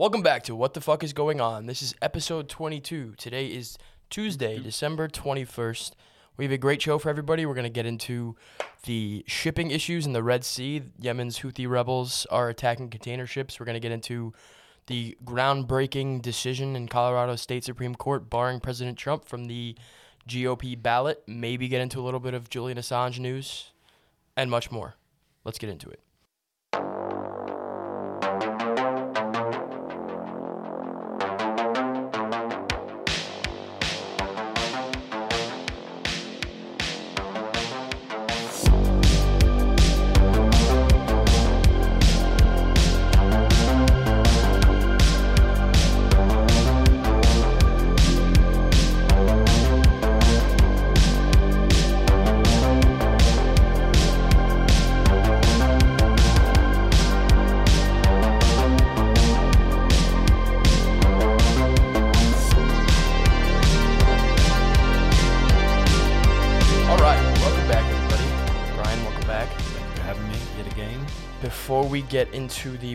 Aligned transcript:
Welcome 0.00 0.22
back 0.22 0.44
to 0.44 0.56
What 0.56 0.72
the 0.72 0.80
Fuck 0.80 1.04
is 1.04 1.12
Going 1.12 1.42
On. 1.42 1.66
This 1.66 1.82
is 1.82 1.94
episode 2.00 2.48
22. 2.48 3.16
Today 3.18 3.48
is 3.48 3.76
Tuesday, 4.08 4.54
mm-hmm. 4.54 4.64
December 4.64 5.08
21st. 5.08 5.90
We 6.38 6.46
have 6.46 6.52
a 6.52 6.56
great 6.56 6.80
show 6.80 6.98
for 6.98 7.10
everybody. 7.10 7.44
We're 7.44 7.52
going 7.52 7.64
to 7.64 7.68
get 7.68 7.84
into 7.84 8.34
the 8.84 9.22
shipping 9.26 9.70
issues 9.70 10.06
in 10.06 10.14
the 10.14 10.22
Red 10.22 10.42
Sea. 10.42 10.84
Yemen's 10.98 11.40
Houthi 11.40 11.68
rebels 11.68 12.26
are 12.30 12.48
attacking 12.48 12.88
container 12.88 13.26
ships. 13.26 13.60
We're 13.60 13.66
going 13.66 13.74
to 13.74 13.78
get 13.78 13.92
into 13.92 14.32
the 14.86 15.18
groundbreaking 15.22 16.22
decision 16.22 16.76
in 16.76 16.88
Colorado 16.88 17.36
State 17.36 17.64
Supreme 17.64 17.94
Court 17.94 18.30
barring 18.30 18.58
President 18.58 18.96
Trump 18.96 19.26
from 19.26 19.48
the 19.48 19.76
GOP 20.26 20.80
ballot. 20.80 21.22
Maybe 21.26 21.68
get 21.68 21.82
into 21.82 22.00
a 22.00 22.04
little 22.04 22.20
bit 22.20 22.32
of 22.32 22.48
Julian 22.48 22.78
Assange 22.78 23.18
news 23.18 23.72
and 24.34 24.50
much 24.50 24.70
more. 24.70 24.94
Let's 25.44 25.58
get 25.58 25.68
into 25.68 25.90
it. 25.90 26.00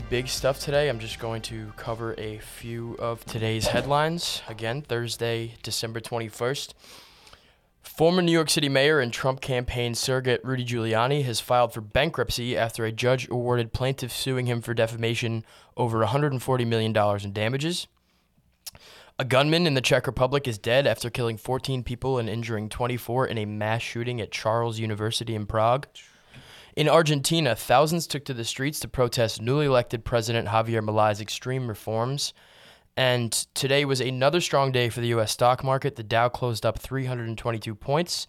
Big 0.10 0.28
stuff 0.28 0.60
today, 0.60 0.88
I'm 0.88 1.00
just 1.00 1.20
going 1.20 1.42
to 1.44 1.74
cover 1.78 2.14
a 2.18 2.38
few 2.38 2.96
of 3.00 3.26
today's 3.26 3.68
headlines. 3.68 4.42
Again, 4.48 4.82
Thursday, 4.82 5.56
December 5.64 6.00
21st. 6.00 6.74
Former 7.82 8.22
New 8.22 8.32
York 8.32 8.50
City 8.50 8.70
mayor 8.70 9.00
and 9.00 9.12
Trump 9.12 9.42
campaign 9.42 9.96
surrogate 9.96 10.42
Rudy 10.44 10.66
Giuliani 10.66 11.24
has 11.24 11.40
filed 11.40 11.74
for 11.74 11.82
bankruptcy 11.82 12.56
after 12.56 12.86
a 12.86 12.92
judge 12.92 13.28
awarded 13.30 13.74
plaintiffs 13.74 14.16
suing 14.16 14.46
him 14.46 14.62
for 14.62 14.74
defamation 14.74 15.44
over 15.76 16.06
$140 16.06 16.68
million 16.68 16.96
in 17.24 17.34
damages. 17.34 17.88
A 19.18 19.26
gunman 19.26 19.66
in 19.66 19.74
the 19.74 19.82
Czech 19.82 20.08
Republic 20.08 20.48
is 20.48 20.58
dead 20.58 20.86
after 20.86 21.10
killing 21.10 21.38
14 21.38 21.84
people 21.84 22.20
and 22.20 22.30
injuring 22.30 22.70
24 22.70 23.28
in 23.28 23.38
a 23.38 23.46
mass 23.46 23.82
shooting 23.82 24.22
at 24.22 24.32
Charles 24.32 24.78
University 24.78 25.34
in 25.34 25.46
Prague. 25.46 25.88
In 26.76 26.90
Argentina, 26.90 27.56
thousands 27.56 28.06
took 28.06 28.26
to 28.26 28.34
the 28.34 28.44
streets 28.44 28.82
to 28.82 28.90
protest 28.90 29.42
newly 29.42 29.66
elected 29.66 30.04
President 30.04 30.50
Javier 30.50 30.84
Milei's 30.86 31.22
extreme 31.22 31.70
reforms. 31.70 32.34
And 32.98 33.32
today 33.54 33.86
was 33.86 34.02
another 34.02 34.42
strong 34.42 34.74
day 34.74 34.90
for 34.90 35.00
the 35.00 35.08
U.S. 35.08 35.32
stock 35.32 35.64
market. 35.64 35.96
The 35.96 36.04
Dow 36.04 36.28
closed 36.28 36.66
up 36.66 36.78
322 36.78 37.76
points, 37.76 38.28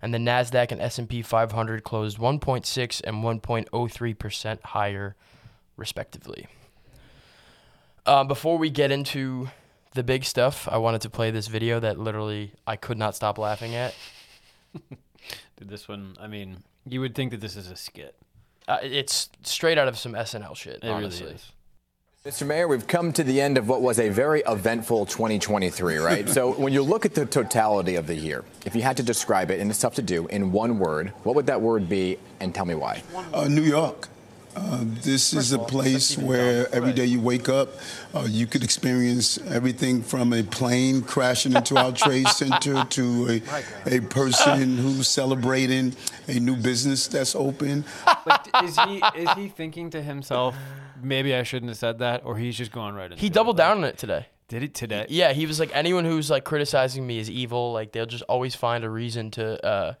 and 0.00 0.14
the 0.14 0.18
Nasdaq 0.18 0.70
and 0.70 0.80
S&P 0.80 1.22
500 1.22 1.82
closed 1.82 2.18
1.6 2.18 3.00
and 3.02 3.16
1.03 3.16 4.18
percent 4.18 4.64
higher, 4.66 5.16
respectively. 5.76 6.46
Uh, 8.06 8.22
before 8.22 8.58
we 8.58 8.70
get 8.70 8.92
into 8.92 9.50
the 9.94 10.04
big 10.04 10.24
stuff, 10.24 10.68
I 10.70 10.78
wanted 10.78 11.00
to 11.00 11.10
play 11.10 11.32
this 11.32 11.48
video 11.48 11.80
that 11.80 11.98
literally 11.98 12.52
I 12.64 12.76
could 12.76 12.96
not 12.96 13.16
stop 13.16 13.38
laughing 13.38 13.74
at. 13.74 13.92
Dude, 15.58 15.68
this 15.68 15.88
one, 15.88 16.16
I 16.20 16.28
mean, 16.28 16.62
you 16.86 17.00
would 17.00 17.14
think 17.14 17.32
that 17.32 17.40
this 17.40 17.56
is 17.56 17.68
a 17.70 17.76
skit. 17.76 18.14
Uh, 18.68 18.78
it's 18.82 19.28
straight 19.42 19.76
out 19.76 19.88
of 19.88 19.98
some 19.98 20.12
SNL 20.12 20.54
shit, 20.56 20.80
It 20.82 20.88
honestly. 20.88 21.24
really 21.24 21.34
is. 21.36 21.52
Mr. 22.24 22.46
Mayor, 22.46 22.68
we've 22.68 22.86
come 22.86 23.12
to 23.12 23.24
the 23.24 23.40
end 23.40 23.56
of 23.56 23.68
what 23.68 23.80
was 23.80 23.98
a 23.98 24.08
very 24.08 24.42
eventful 24.46 25.06
2023, 25.06 25.96
right? 25.96 26.28
so, 26.28 26.52
when 26.52 26.72
you 26.72 26.82
look 26.82 27.06
at 27.06 27.14
the 27.14 27.24
totality 27.24 27.96
of 27.96 28.06
the 28.06 28.14
year, 28.14 28.44
if 28.66 28.76
you 28.76 28.82
had 28.82 28.96
to 28.98 29.02
describe 29.02 29.50
it, 29.50 29.60
and 29.60 29.70
it's 29.70 29.80
tough 29.80 29.94
to 29.94 30.02
do, 30.02 30.26
in 30.26 30.52
one 30.52 30.78
word, 30.78 31.08
what 31.22 31.34
would 31.34 31.46
that 31.46 31.60
word 31.60 31.88
be, 31.88 32.18
and 32.40 32.54
tell 32.54 32.66
me 32.66 32.74
why? 32.74 33.02
Uh, 33.32 33.48
New 33.48 33.62
York. 33.62 34.08
Uh, 34.56 34.80
this 35.02 35.32
is 35.32 35.52
a 35.52 35.58
place 35.58 36.18
where 36.18 36.72
every 36.74 36.92
day 36.92 37.04
you 37.04 37.20
wake 37.20 37.48
up, 37.48 37.68
uh, 38.14 38.26
you 38.28 38.46
could 38.46 38.64
experience 38.64 39.38
everything 39.48 40.02
from 40.02 40.32
a 40.32 40.42
plane 40.42 41.00
crashing 41.02 41.52
into 41.54 41.76
our 41.76 41.92
trade 41.92 42.26
center 42.40 42.84
to 42.84 43.28
a, 43.86 43.96
a 43.96 44.00
person 44.00 44.76
who's 44.78 45.06
celebrating 45.08 45.94
a 46.26 46.40
new 46.40 46.56
business 46.56 47.06
that's 47.06 47.36
open. 47.36 47.84
Like, 48.26 48.64
is 48.64 48.76
he 48.80 49.02
is 49.16 49.30
he 49.36 49.48
thinking 49.48 49.90
to 49.90 50.02
himself, 50.02 50.56
maybe 51.00 51.34
I 51.34 51.42
shouldn't 51.44 51.70
have 51.70 51.78
said 51.78 51.98
that, 52.00 52.22
or 52.24 52.36
he's 52.36 52.56
just 52.56 52.72
going 52.72 52.94
right 52.94 53.10
into 53.10 53.20
He 53.20 53.28
it? 53.28 53.32
doubled 53.32 53.58
Like, 53.58 53.66
down 53.68 53.78
on 53.78 53.84
it 53.84 53.98
today. 53.98 54.26
Did 54.48 54.62
it 54.62 54.74
today? 54.74 55.04
Yeah, 55.10 55.34
he 55.34 55.44
was 55.46 55.60
like, 55.60 55.70
anyone 55.74 56.04
who's 56.06 56.30
like 56.30 56.44
criticizing 56.44 57.06
me 57.06 57.18
is 57.18 57.30
evil. 57.30 57.72
Like 57.72 57.92
they'll 57.92 58.06
just 58.06 58.24
always 58.24 58.54
find 58.54 58.82
a 58.82 58.88
reason 58.90 59.30
to 59.32 59.64
uh 59.64 59.94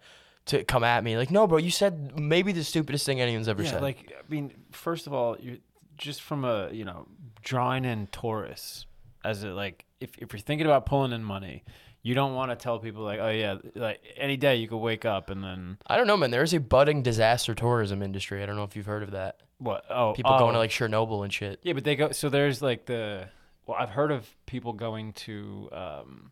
to 0.48 0.64
come 0.64 0.84
at 0.84 1.02
me. 1.04 1.16
Like, 1.16 1.30
no, 1.30 1.46
bro, 1.46 1.58
you 1.58 1.70
said 1.70 2.18
maybe 2.18 2.52
the 2.52 2.64
stupidest 2.64 3.06
thing 3.06 3.20
anyone's 3.20 3.48
ever 3.48 3.62
Yeah, 3.62 3.70
said. 3.72 3.82
like 3.82 4.12
I 4.18 4.22
mean, 4.32 4.52
first 4.72 5.06
of 5.06 5.12
all, 5.14 5.36
you 5.38 5.58
just 5.96 6.22
from 6.22 6.44
a 6.44 6.70
you 6.72 6.84
know 6.84 7.06
drawing 7.42 7.84
in 7.84 8.06
Taurus 8.08 8.86
as 9.24 9.44
a 9.44 9.48
like 9.48 9.84
if 10.00 10.16
if 10.18 10.32
you're 10.32 10.40
thinking 10.40 10.66
about 10.66 10.86
pulling 10.86 11.12
in 11.12 11.24
money, 11.24 11.64
you 12.02 12.14
don't 12.14 12.34
want 12.34 12.50
to 12.50 12.56
tell 12.56 12.78
people 12.78 13.02
like, 13.02 13.18
oh 13.20 13.30
yeah, 13.30 13.56
like 13.74 14.00
any 14.16 14.36
day 14.36 14.56
you 14.56 14.68
could 14.68 14.78
wake 14.78 15.04
up 15.04 15.30
and 15.30 15.42
then 15.42 15.78
I 15.86 15.96
don't 15.96 16.06
know, 16.06 16.16
man. 16.16 16.30
There's 16.30 16.54
a 16.54 16.60
budding 16.60 17.02
disaster 17.02 17.54
tourism 17.54 18.02
industry. 18.02 18.42
I 18.42 18.46
don't 18.46 18.56
know 18.56 18.64
if 18.64 18.76
you've 18.76 18.86
heard 18.86 19.02
of 19.02 19.10
that. 19.12 19.40
what? 19.58 19.84
Oh, 19.90 20.12
People 20.14 20.32
oh. 20.34 20.38
going 20.38 20.52
to 20.52 20.58
like 20.58 20.70
Chernobyl 20.70 21.24
and 21.24 21.32
shit. 21.32 21.58
Yeah, 21.62 21.72
but 21.72 21.84
they 21.84 21.96
go. 21.96 22.12
So 22.12 22.28
there's 22.28 22.62
like 22.62 22.86
the. 22.86 23.28
Well, 23.66 23.76
I've 23.78 23.90
heard 23.90 24.10
of 24.12 24.26
people 24.46 24.72
going 24.72 25.12
to 25.14 25.68
um, 25.72 26.30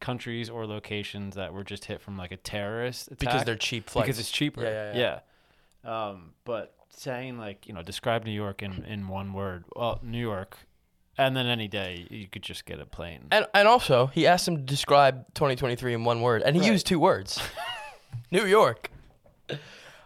countries 0.00 0.48
or 0.50 0.66
locations 0.66 1.34
that 1.36 1.52
were 1.52 1.64
just 1.64 1.84
hit 1.86 2.00
from 2.00 2.16
like 2.16 2.32
a 2.32 2.36
terrorist 2.36 3.08
attack 3.08 3.18
Because 3.18 3.44
they're 3.44 3.56
cheap 3.56 3.88
flights. 3.90 4.06
because 4.06 4.18
it's 4.20 4.30
cheaper. 4.30 4.62
Yeah, 4.62 4.92
yeah, 4.94 5.20
yeah. 5.84 6.10
Um, 6.10 6.32
but 6.44 6.74
saying 6.90 7.38
like 7.38 7.66
you 7.66 7.72
know 7.74 7.82
describe 7.82 8.24
New 8.24 8.32
York 8.32 8.62
in 8.62 8.84
in 8.84 9.08
one 9.08 9.32
word. 9.32 9.64
Well, 9.76 10.00
New 10.02 10.20
York, 10.20 10.58
and 11.16 11.36
then 11.36 11.46
any 11.46 11.68
day 11.68 12.06
you 12.10 12.26
could 12.26 12.42
just 12.42 12.64
get 12.66 12.80
a 12.80 12.86
plane. 12.86 13.26
And 13.30 13.46
and 13.54 13.66
also, 13.68 14.06
he 14.06 14.26
asked 14.26 14.46
him 14.48 14.56
to 14.56 14.62
describe 14.62 15.26
2023 15.34 15.94
in 15.94 16.04
one 16.04 16.20
word, 16.20 16.42
and 16.42 16.56
he 16.56 16.62
Right. 16.62 16.72
used 16.72 16.86
two 16.86 16.98
words. 17.00 17.40
New 18.30 18.44
York. 18.44 18.90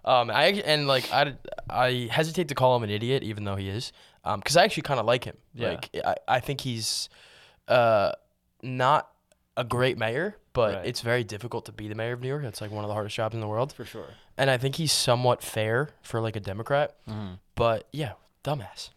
Um, 0.04 0.30
I 0.30 0.46
and 0.64 0.86
like 0.88 1.10
I 1.12 1.34
I 1.70 2.08
hesitate 2.10 2.48
to 2.48 2.54
call 2.54 2.76
him 2.76 2.82
an 2.82 2.90
idiot, 2.90 3.22
even 3.22 3.44
though 3.44 3.56
he 3.56 3.68
is, 3.68 3.92
um, 4.24 4.40
because 4.40 4.56
I 4.56 4.64
actually 4.64 4.82
kind 4.82 4.98
of 5.00 5.06
like 5.06 5.24
him. 5.24 5.36
Yeah. 5.54 5.68
Like 5.70 5.90
I, 6.04 6.14
I 6.28 6.40
think 6.40 6.60
he's, 6.60 7.08
uh, 7.68 8.12
not 8.62 9.08
a 9.56 9.64
great 9.64 9.98
mayor, 9.98 10.36
but 10.52 10.74
Right. 10.76 10.86
it's 10.86 11.00
very 11.02 11.24
difficult 11.24 11.66
to 11.66 11.72
be 11.72 11.88
the 11.88 11.94
mayor 11.94 12.12
of 12.12 12.20
New 12.20 12.28
York. 12.28 12.44
It's 12.44 12.60
like 12.60 12.70
one 12.70 12.84
of 12.84 12.88
the 12.88 12.94
hardest 12.94 13.16
jobs 13.16 13.34
in 13.34 13.40
the 13.40 13.48
world, 13.48 13.72
For 13.72 13.84
sure. 13.84 14.08
and 14.38 14.48
I 14.50 14.56
think 14.58 14.76
he's 14.76 14.92
somewhat 14.92 15.42
fair 15.42 15.90
for 16.02 16.20
like 16.20 16.36
a 16.36 16.40
Democrat. 16.40 16.96
Mm-hmm. 17.08 17.34
But 17.54 17.86
yeah, 17.92 18.12
dumbass. 18.44 18.90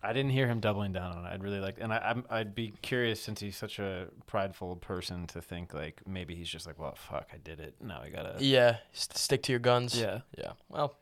I 0.00 0.12
didn't 0.12 0.30
hear 0.30 0.46
him 0.46 0.60
doubling 0.60 0.92
down 0.92 1.16
on 1.16 1.24
it. 1.24 1.28
I'd 1.28 1.42
really 1.42 1.58
like, 1.58 1.78
and 1.80 1.92
I, 1.92 1.98
I'm, 1.98 2.24
I'd 2.30 2.54
be 2.54 2.72
curious 2.82 3.20
since 3.20 3.40
he's 3.40 3.56
such 3.56 3.80
a 3.80 4.06
prideful 4.26 4.76
person 4.76 5.26
to 5.28 5.40
think 5.42 5.74
like 5.74 6.02
maybe 6.06 6.36
he's 6.36 6.48
just 6.48 6.66
like, 6.68 6.78
well, 6.78 6.94
fuck, 6.94 7.28
I 7.34 7.38
did 7.38 7.58
it. 7.58 7.74
Now 7.82 8.00
I 8.02 8.08
gotta. 8.10 8.36
Yeah, 8.38 8.76
s- 8.94 9.08
stick 9.14 9.42
to 9.44 9.52
your 9.52 9.58
guns. 9.58 9.98
Yeah. 9.98 10.20
Yeah. 10.36 10.52
Well, 10.68 10.94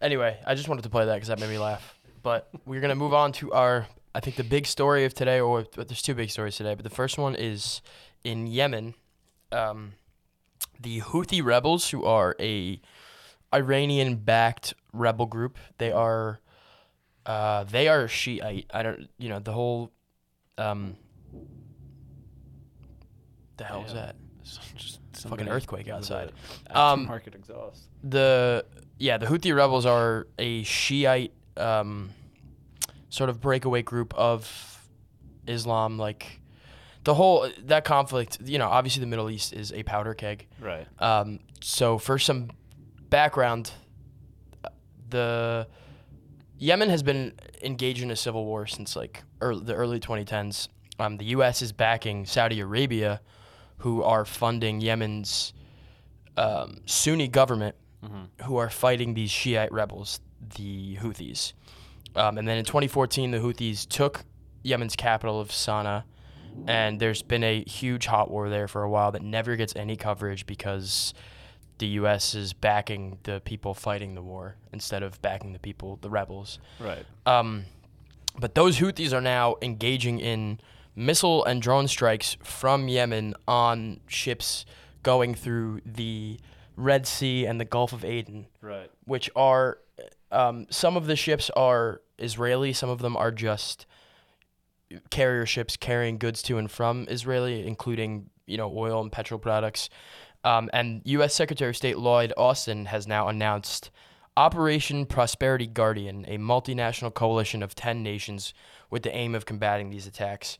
anyway, 0.00 0.38
I 0.46 0.54
just 0.54 0.68
wanted 0.68 0.82
to 0.82 0.90
play 0.90 1.06
that 1.06 1.14
because 1.14 1.28
that 1.28 1.40
made 1.40 1.50
me 1.50 1.58
laugh. 1.58 1.94
But 2.22 2.48
we're 2.66 2.80
gonna 2.80 2.94
move 2.94 3.14
on 3.14 3.32
to 3.32 3.52
our, 3.52 3.86
I 4.14 4.20
think 4.20 4.36
the 4.36 4.44
big 4.44 4.66
story 4.66 5.04
of 5.04 5.14
today, 5.14 5.40
or 5.40 5.64
there's 5.76 6.02
two 6.02 6.14
big 6.14 6.30
stories 6.30 6.56
today. 6.56 6.74
But 6.74 6.84
the 6.84 6.90
first 6.90 7.18
one 7.18 7.34
is 7.34 7.80
in 8.24 8.46
Yemen. 8.46 8.94
Um, 9.52 9.92
the 10.80 11.00
Houthi 11.00 11.44
rebels, 11.44 11.90
who 11.90 12.04
are 12.04 12.34
a 12.40 12.80
Iranian-backed 13.54 14.74
rebel 14.92 15.26
group, 15.26 15.58
they 15.78 15.92
are, 15.92 16.40
uh, 17.26 17.64
they 17.64 17.88
are 17.88 18.08
Shiite. 18.08 18.66
I 18.72 18.82
don't, 18.82 19.08
you 19.18 19.28
know, 19.28 19.38
the 19.38 19.52
whole, 19.52 19.92
um, 20.56 20.96
the 23.56 23.64
hell 23.64 23.82
was 23.82 23.92
Yeah. 23.92 24.00
that? 24.06 24.16
just 24.76 25.00
Fucking 25.28 25.48
earthquake 25.48 25.88
outside. 25.88 26.32
Um, 26.70 27.06
Aftermarket 27.08 27.34
exhaust. 27.34 27.88
the 28.04 28.64
yeah 28.98 29.18
the 29.18 29.26
Houthi 29.26 29.54
rebels 29.54 29.84
are 29.84 30.28
a 30.38 30.62
Shiite 30.62 31.32
um, 31.56 32.10
sort 33.08 33.30
of 33.30 33.40
breakaway 33.40 33.82
group 33.82 34.14
of 34.14 34.88
Islam. 35.46 35.98
Like 35.98 36.40
the 37.04 37.14
whole 37.14 37.48
that 37.64 37.84
conflict, 37.84 38.38
you 38.44 38.58
know, 38.58 38.68
obviously 38.68 39.00
the 39.00 39.06
Middle 39.06 39.30
East 39.30 39.52
is 39.52 39.72
a 39.72 39.82
powder 39.82 40.14
keg. 40.14 40.46
Right. 40.60 40.86
Um, 40.98 41.40
so 41.60 41.98
for 41.98 42.18
some 42.18 42.50
background, 43.08 43.72
the 45.08 45.66
Yemen 46.58 46.90
has 46.90 47.02
been 47.02 47.34
engaged 47.62 48.02
in 48.02 48.10
a 48.10 48.16
civil 48.16 48.44
war 48.44 48.66
since 48.66 48.96
like 48.96 49.22
early, 49.40 49.64
the 49.64 49.74
early 49.74 50.00
2010s. 50.00 50.68
Um, 50.98 51.16
the 51.16 51.26
U.S. 51.26 51.62
is 51.62 51.70
backing 51.72 52.26
Saudi 52.26 52.58
Arabia, 52.60 53.20
who 53.78 54.02
are 54.02 54.24
funding 54.24 54.80
Yemen's 54.80 55.52
um, 56.36 56.80
Sunni 56.86 57.28
government, 57.28 57.76
who 58.44 58.56
are 58.56 58.68
fighting 58.70 59.14
these 59.14 59.30
Shiite 59.30 59.72
rebels, 59.72 60.20
the 60.56 60.96
Houthis. 60.96 61.52
Um, 62.18 62.38
and 62.38 62.46
then 62.48 62.58
in 62.58 62.64
2014, 62.64 63.30
the 63.30 63.38
Houthis 63.38 63.86
took 63.88 64.24
Yemen's 64.62 64.96
capital 64.96 65.40
of 65.40 65.48
Sana'a, 65.50 66.04
and 66.66 66.98
there's 67.00 67.22
been 67.22 67.44
a 67.44 67.62
huge 67.64 68.06
hot 68.06 68.30
war 68.30 68.48
there 68.48 68.66
for 68.66 68.82
a 68.82 68.90
while 68.90 69.12
that 69.12 69.22
never 69.22 69.54
gets 69.56 69.76
any 69.76 69.96
coverage 69.96 70.44
because 70.46 71.14
the 71.78 71.86
U.S. 71.86 72.34
is 72.34 72.52
backing 72.52 73.18
the 73.22 73.40
people 73.44 73.72
fighting 73.72 74.14
the 74.16 74.22
war 74.22 74.56
instead 74.72 75.04
of 75.04 75.22
backing 75.22 75.52
the 75.52 75.60
people, 75.60 75.98
the 76.02 76.10
rebels. 76.10 76.58
Right. 76.80 77.06
Um, 77.24 77.66
but 78.36 78.56
those 78.56 78.78
Houthis 78.78 79.12
are 79.12 79.20
now 79.20 79.54
engaging 79.62 80.18
in 80.18 80.58
missile 80.96 81.44
and 81.44 81.62
drone 81.62 81.86
strikes 81.86 82.36
from 82.42 82.88
Yemen 82.88 83.34
on 83.46 84.00
ships 84.08 84.66
going 85.04 85.36
through 85.36 85.80
the 85.86 86.40
Red 86.76 87.06
Sea 87.06 87.46
and 87.46 87.60
the 87.60 87.64
Gulf 87.64 87.92
of 87.92 88.04
Aden, 88.04 88.46
Right. 88.60 88.90
which 89.04 89.30
are 89.36 89.78
um, 90.32 90.66
some 90.70 90.96
of 90.96 91.06
the 91.06 91.14
ships 91.16 91.48
are 91.50 92.00
Israeli, 92.18 92.72
some 92.72 92.90
of 92.90 93.00
them 93.00 93.16
are 93.16 93.30
just 93.30 93.86
carrier 95.10 95.46
ships 95.46 95.76
carrying 95.76 96.18
goods 96.18 96.42
to 96.42 96.58
and 96.58 96.70
from 96.70 97.06
Israeli, 97.08 97.66
including 97.66 98.30
you 98.46 98.56
know 98.56 98.72
oil 98.74 99.00
and 99.00 99.12
petrol 99.12 99.38
products. 99.38 99.88
Um, 100.44 100.70
and 100.72 101.02
U.S. 101.04 101.34
Secretary 101.34 101.70
of 101.70 101.76
State 101.76 101.98
Lloyd 101.98 102.32
Austin 102.36 102.86
has 102.86 103.06
now 103.08 103.28
announced 103.28 103.90
Operation 104.36 105.04
Prosperity 105.04 105.66
Guardian, 105.66 106.24
a 106.28 106.38
multinational 106.38 107.12
coalition 107.12 107.60
of 107.60 107.74
10 107.74 108.04
nations 108.04 108.54
with 108.88 109.02
the 109.02 109.14
aim 109.14 109.34
of 109.34 109.46
combating 109.46 109.90
these 109.90 110.06
attacks. 110.06 110.56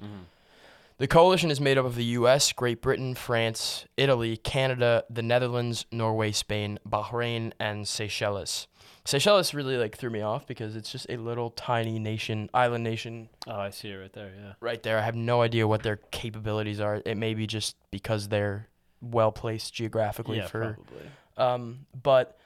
The 0.99 1.07
coalition 1.07 1.53
is 1.53 1.61
made 1.61 1.79
up 1.79 1.87
of 1.87 1.95
the 1.95 2.05
U.S., 2.07 2.53
Great 2.53 2.83
Britain, 2.83 3.15
France, 3.15 3.87
Italy, 3.97 4.37
Canada, 4.37 5.05
the 5.09 5.23
Netherlands, 5.23 5.87
Norway, 5.93 6.33
Spain, 6.33 6.81
Bahrain, 6.87 7.53
and 7.61 7.87
Seychelles. 7.87 8.67
Seychelles 9.09 9.55
really 9.55 9.79
like 9.79 9.97
threw 9.97 10.11
me 10.11 10.21
off 10.21 10.47
because 10.47 10.77
it's 10.77 10.93
just 10.93 11.07
a 11.09 11.17
little 11.17 11.49
tiny 11.49 11.99
nation, 11.99 12.51
island 12.53 12.85
nation 12.85 13.31
Oh, 13.47 13.59
I 13.59 13.71
see 13.71 13.89
it 13.89 13.95
right 13.95 14.13
there. 14.13 14.33
Yeah. 14.39 14.53
right 14.61 14.83
there. 14.83 14.99
I 14.99 15.01
have 15.01 15.17
no 15.17 15.41
idea 15.41 15.67
what 15.67 15.83
their 15.83 15.97
capabilities 15.97 16.79
are. 16.79 17.01
It 17.07 17.17
may 17.17 17.33
be 17.33 17.47
just 17.47 17.77
because 17.91 18.29
they're 18.29 18.69
well 19.01 19.33
placed 19.33 19.73
geographically 19.73 20.37
yeah, 20.37 20.47
for 20.47 20.75
probably. 20.75 21.11
um, 21.39 21.87
but 22.03 22.39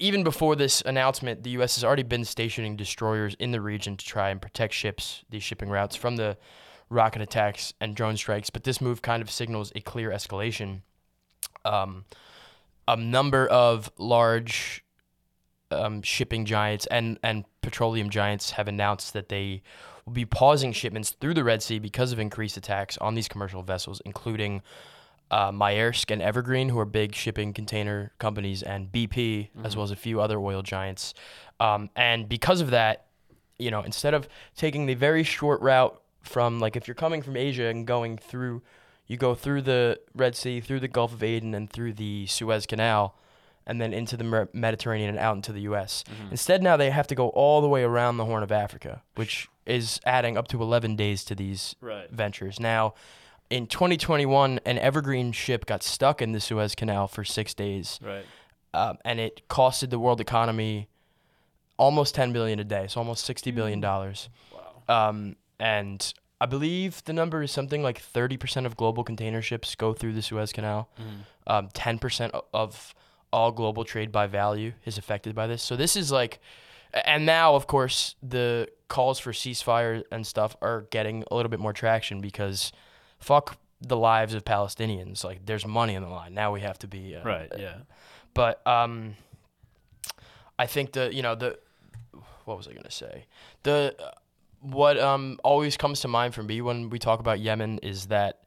even 0.00 0.24
before 0.24 0.56
this 0.56 0.80
announcement, 0.80 1.42
the 1.42 1.50
U.S. 1.50 1.74
has 1.74 1.84
already 1.84 2.04
been 2.04 2.24
stationing 2.24 2.76
destroyers 2.76 3.36
in 3.38 3.50
the 3.50 3.60
region 3.60 3.98
to 3.98 4.06
try 4.06 4.30
and 4.30 4.40
protect 4.40 4.72
ships, 4.72 5.24
these 5.28 5.42
shipping 5.42 5.68
routes, 5.68 5.94
from 5.94 6.16
the 6.16 6.38
rocket 6.88 7.20
attacks 7.20 7.74
and 7.82 7.94
drone 7.94 8.16
strikes. 8.16 8.48
But 8.48 8.64
this 8.64 8.80
move 8.80 9.02
kind 9.02 9.20
of 9.20 9.30
signals 9.30 9.72
a 9.76 9.82
clear 9.82 10.08
escalation. 10.08 10.80
Um, 11.66 12.06
a 12.88 12.96
number 12.96 13.46
of 13.46 13.90
large 13.98 14.82
um, 15.70 16.02
shipping 16.02 16.44
giants 16.44 16.86
and, 16.86 17.18
and 17.22 17.44
petroleum 17.60 18.10
giants 18.10 18.52
have 18.52 18.68
announced 18.68 19.12
that 19.12 19.28
they 19.28 19.62
will 20.04 20.12
be 20.12 20.24
pausing 20.24 20.72
shipments 20.72 21.10
through 21.10 21.34
the 21.34 21.44
Red 21.44 21.62
Sea 21.62 21.78
because 21.78 22.12
of 22.12 22.18
increased 22.18 22.56
attacks 22.56 22.96
on 22.98 23.14
these 23.14 23.28
commercial 23.28 23.62
vessels, 23.62 24.00
including 24.04 24.62
uh, 25.30 25.50
Maersk 25.50 26.10
and 26.10 26.22
Evergreen, 26.22 26.68
who 26.68 26.78
are 26.78 26.84
big 26.84 27.14
shipping 27.14 27.52
container 27.52 28.12
companies, 28.18 28.62
and 28.62 28.90
BP, 28.92 29.48
as 29.64 29.76
well 29.76 29.84
as 29.84 29.90
a 29.90 29.96
few 29.96 30.20
other 30.20 30.38
oil 30.38 30.62
giants. 30.62 31.14
Um, 31.58 31.90
and 31.96 32.28
because 32.28 32.60
of 32.60 32.70
that, 32.70 33.06
you 33.58 33.70
know, 33.70 33.82
instead 33.82 34.14
of 34.14 34.28
taking 34.56 34.86
the 34.86 34.94
very 34.94 35.24
short 35.24 35.60
route 35.60 36.00
from, 36.22 36.60
like, 36.60 36.76
if 36.76 36.86
you're 36.86 36.94
coming 36.94 37.22
from 37.22 37.36
Asia 37.36 37.64
and 37.64 37.86
going 37.86 38.18
through, 38.18 38.62
you 39.06 39.16
go 39.16 39.34
through 39.34 39.62
the 39.62 39.98
Red 40.14 40.36
Sea, 40.36 40.60
through 40.60 40.80
the 40.80 40.88
Gulf 40.88 41.12
of 41.12 41.22
Aden, 41.22 41.54
and 41.54 41.68
through 41.70 41.94
the 41.94 42.26
Suez 42.26 42.66
Canal, 42.66 43.16
and 43.66 43.80
then 43.80 43.92
into 43.92 44.16
the 44.16 44.48
Mediterranean 44.52 45.10
and 45.10 45.18
out 45.18 45.36
into 45.36 45.52
the 45.52 45.62
U.S. 45.62 46.04
Instead, 46.30 46.62
now 46.62 46.76
they 46.76 46.90
have 46.90 47.06
to 47.08 47.14
go 47.14 47.28
all 47.30 47.60
the 47.60 47.68
way 47.68 47.82
around 47.82 48.16
the 48.16 48.24
Horn 48.24 48.42
of 48.42 48.52
Africa, 48.52 49.02
which 49.16 49.48
is 49.66 50.00
adding 50.06 50.36
up 50.36 50.46
to 50.48 50.62
11 50.62 50.94
days 50.96 51.24
to 51.24 51.34
these 51.34 51.74
Right. 51.80 52.08
ventures. 52.10 52.60
Now, 52.60 52.94
in 53.50 53.66
2021, 53.66 54.60
an 54.64 54.78
Evergreen 54.78 55.32
ship 55.32 55.66
got 55.66 55.82
stuck 55.82 56.22
in 56.22 56.32
the 56.32 56.40
Suez 56.40 56.74
Canal 56.76 57.08
for 57.08 57.24
six 57.24 57.54
days, 57.54 57.98
Right. 58.02 58.24
um, 58.74 58.98
and 59.04 59.18
it 59.18 59.42
costed 59.48 59.90
the 59.90 59.98
world 59.98 60.20
economy 60.20 60.88
almost 61.78 62.14
10 62.14 62.32
billion 62.32 62.58
a 62.58 62.64
day, 62.64 62.86
so 62.88 63.00
almost 63.00 63.24
60 63.24 63.50
billion 63.50 63.80
dollars. 63.80 64.28
Wow. 64.88 65.08
Um, 65.08 65.36
and 65.58 66.12
I 66.40 66.46
believe 66.46 67.02
the 67.04 67.12
number 67.12 67.42
is 67.42 67.50
something 67.50 67.82
like 67.82 68.00
30% 68.00 68.64
of 68.66 68.76
global 68.76 69.02
container 69.04 69.42
ships 69.42 69.74
go 69.74 69.92
through 69.92 70.12
the 70.12 70.22
Suez 70.22 70.52
Canal. 70.52 70.88
Um, 71.46 71.68
10% 71.74 72.30
o- 72.34 72.44
of 72.54 72.94
all 73.32 73.52
global 73.52 73.84
trade 73.84 74.10
by 74.12 74.26
value 74.26 74.72
is 74.84 74.98
affected 74.98 75.34
by 75.34 75.46
this. 75.46 75.62
So 75.62 75.76
this 75.76 75.96
is 75.96 76.10
like, 76.12 76.40
and 77.04 77.26
now 77.26 77.54
of 77.54 77.66
course 77.66 78.14
the 78.22 78.68
calls 78.88 79.18
for 79.18 79.32
ceasefire 79.32 80.04
and 80.12 80.26
stuff 80.26 80.56
are 80.62 80.82
getting 80.90 81.24
a 81.30 81.34
little 81.34 81.50
bit 81.50 81.60
more 81.60 81.72
traction 81.72 82.20
because 82.20 82.72
fuck 83.18 83.58
the 83.80 83.96
lives 83.96 84.32
of 84.34 84.44
Palestinians. 84.44 85.24
Like 85.24 85.44
there's 85.44 85.66
money 85.66 85.94
in 85.94 86.02
the 86.02 86.08
line. 86.08 86.32
Now 86.34 86.52
we 86.52 86.60
have 86.60 86.78
to 86.80 86.86
be 86.88 87.14
uh, 87.16 87.22
Right. 87.24 87.50
Yeah. 87.58 87.78
but 88.32 88.66
um, 88.66 89.16
I 90.58 90.66
think 90.66 90.92
the 90.92 91.12
you 91.14 91.22
know 91.22 91.34
the 91.34 91.58
what 92.44 92.56
was 92.56 92.68
I 92.68 92.72
gonna 92.72 92.90
say 92.90 93.26
the 93.64 93.94
what 94.60 94.98
um 94.98 95.38
always 95.44 95.76
comes 95.76 96.00
to 96.00 96.08
mind 96.08 96.34
for 96.34 96.42
me 96.42 96.60
when 96.62 96.88
we 96.90 96.98
talk 96.98 97.20
about 97.20 97.40
Yemen 97.40 97.78
is 97.78 98.06
that 98.06 98.40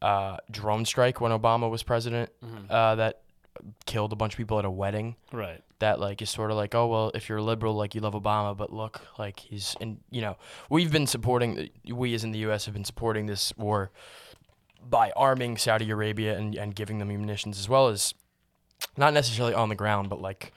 uh, 0.00 0.36
drone 0.50 0.84
strike 0.84 1.20
when 1.20 1.32
Obama 1.32 1.68
was 1.68 1.82
president 1.82 2.30
uh, 2.70 2.94
that 2.94 3.22
killed 3.86 4.12
a 4.12 4.16
bunch 4.16 4.34
of 4.34 4.36
people 4.38 4.58
at 4.58 4.64
a 4.64 4.70
wedding 4.70 5.16
Right. 5.32 5.62
that 5.80 5.98
like 6.00 6.20
is 6.22 6.30
sort 6.30 6.50
of 6.50 6.56
like 6.56 6.74
oh 6.74 6.86
well 6.86 7.10
if 7.14 7.28
you're 7.28 7.38
a 7.38 7.42
liberal 7.42 7.74
like 7.74 7.94
you 7.94 8.00
love 8.00 8.14
Obama 8.14 8.56
but 8.56 8.72
look 8.72 9.00
like 9.18 9.40
he's 9.40 9.76
in 9.80 9.98
you 10.10 10.20
know 10.20 10.36
we've 10.70 10.90
been 10.92 11.06
supporting 11.06 11.70
we 11.92 12.14
as 12.14 12.24
in 12.24 12.32
the 12.32 12.38
US 12.50 12.64
have 12.66 12.74
been 12.74 12.84
supporting 12.84 13.26
this 13.26 13.52
war 13.56 13.90
by 14.88 15.10
arming 15.16 15.56
Saudi 15.56 15.90
Arabia 15.90 16.36
and, 16.38 16.54
and 16.54 16.74
giving 16.74 16.98
them 16.98 17.08
munitions 17.08 17.58
as 17.58 17.68
well 17.68 17.88
as 17.88 18.14
not 18.96 19.12
necessarily 19.12 19.54
on 19.54 19.68
the 19.68 19.74
ground 19.74 20.08
but 20.08 20.20
like 20.20 20.52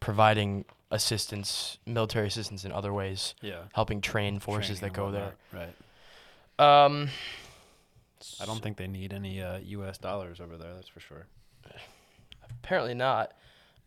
providing 0.00 0.64
assistance 0.90 1.78
military 1.86 2.26
assistance 2.26 2.64
in 2.64 2.72
other 2.72 2.92
ways 2.92 3.34
Yeah. 3.40 3.62
helping 3.72 4.00
train 4.00 4.38
forces 4.40 4.78
Training 4.80 4.92
that 4.92 4.96
go 5.00 5.10
there 5.10 5.32
whatnot. 5.50 5.74
Right. 6.58 6.86
um 6.86 7.08
I 8.40 8.44
don't 8.46 8.60
think 8.62 8.76
they 8.76 8.86
need 8.86 9.12
any 9.12 9.42
uh, 9.42 9.58
U.S. 9.58 9.98
dollars 9.98 10.40
over 10.40 10.56
there. 10.56 10.72
That's 10.74 10.86
for 10.86 11.00
sure. 11.00 11.26
Apparently 12.62 12.94
not. 12.94 13.32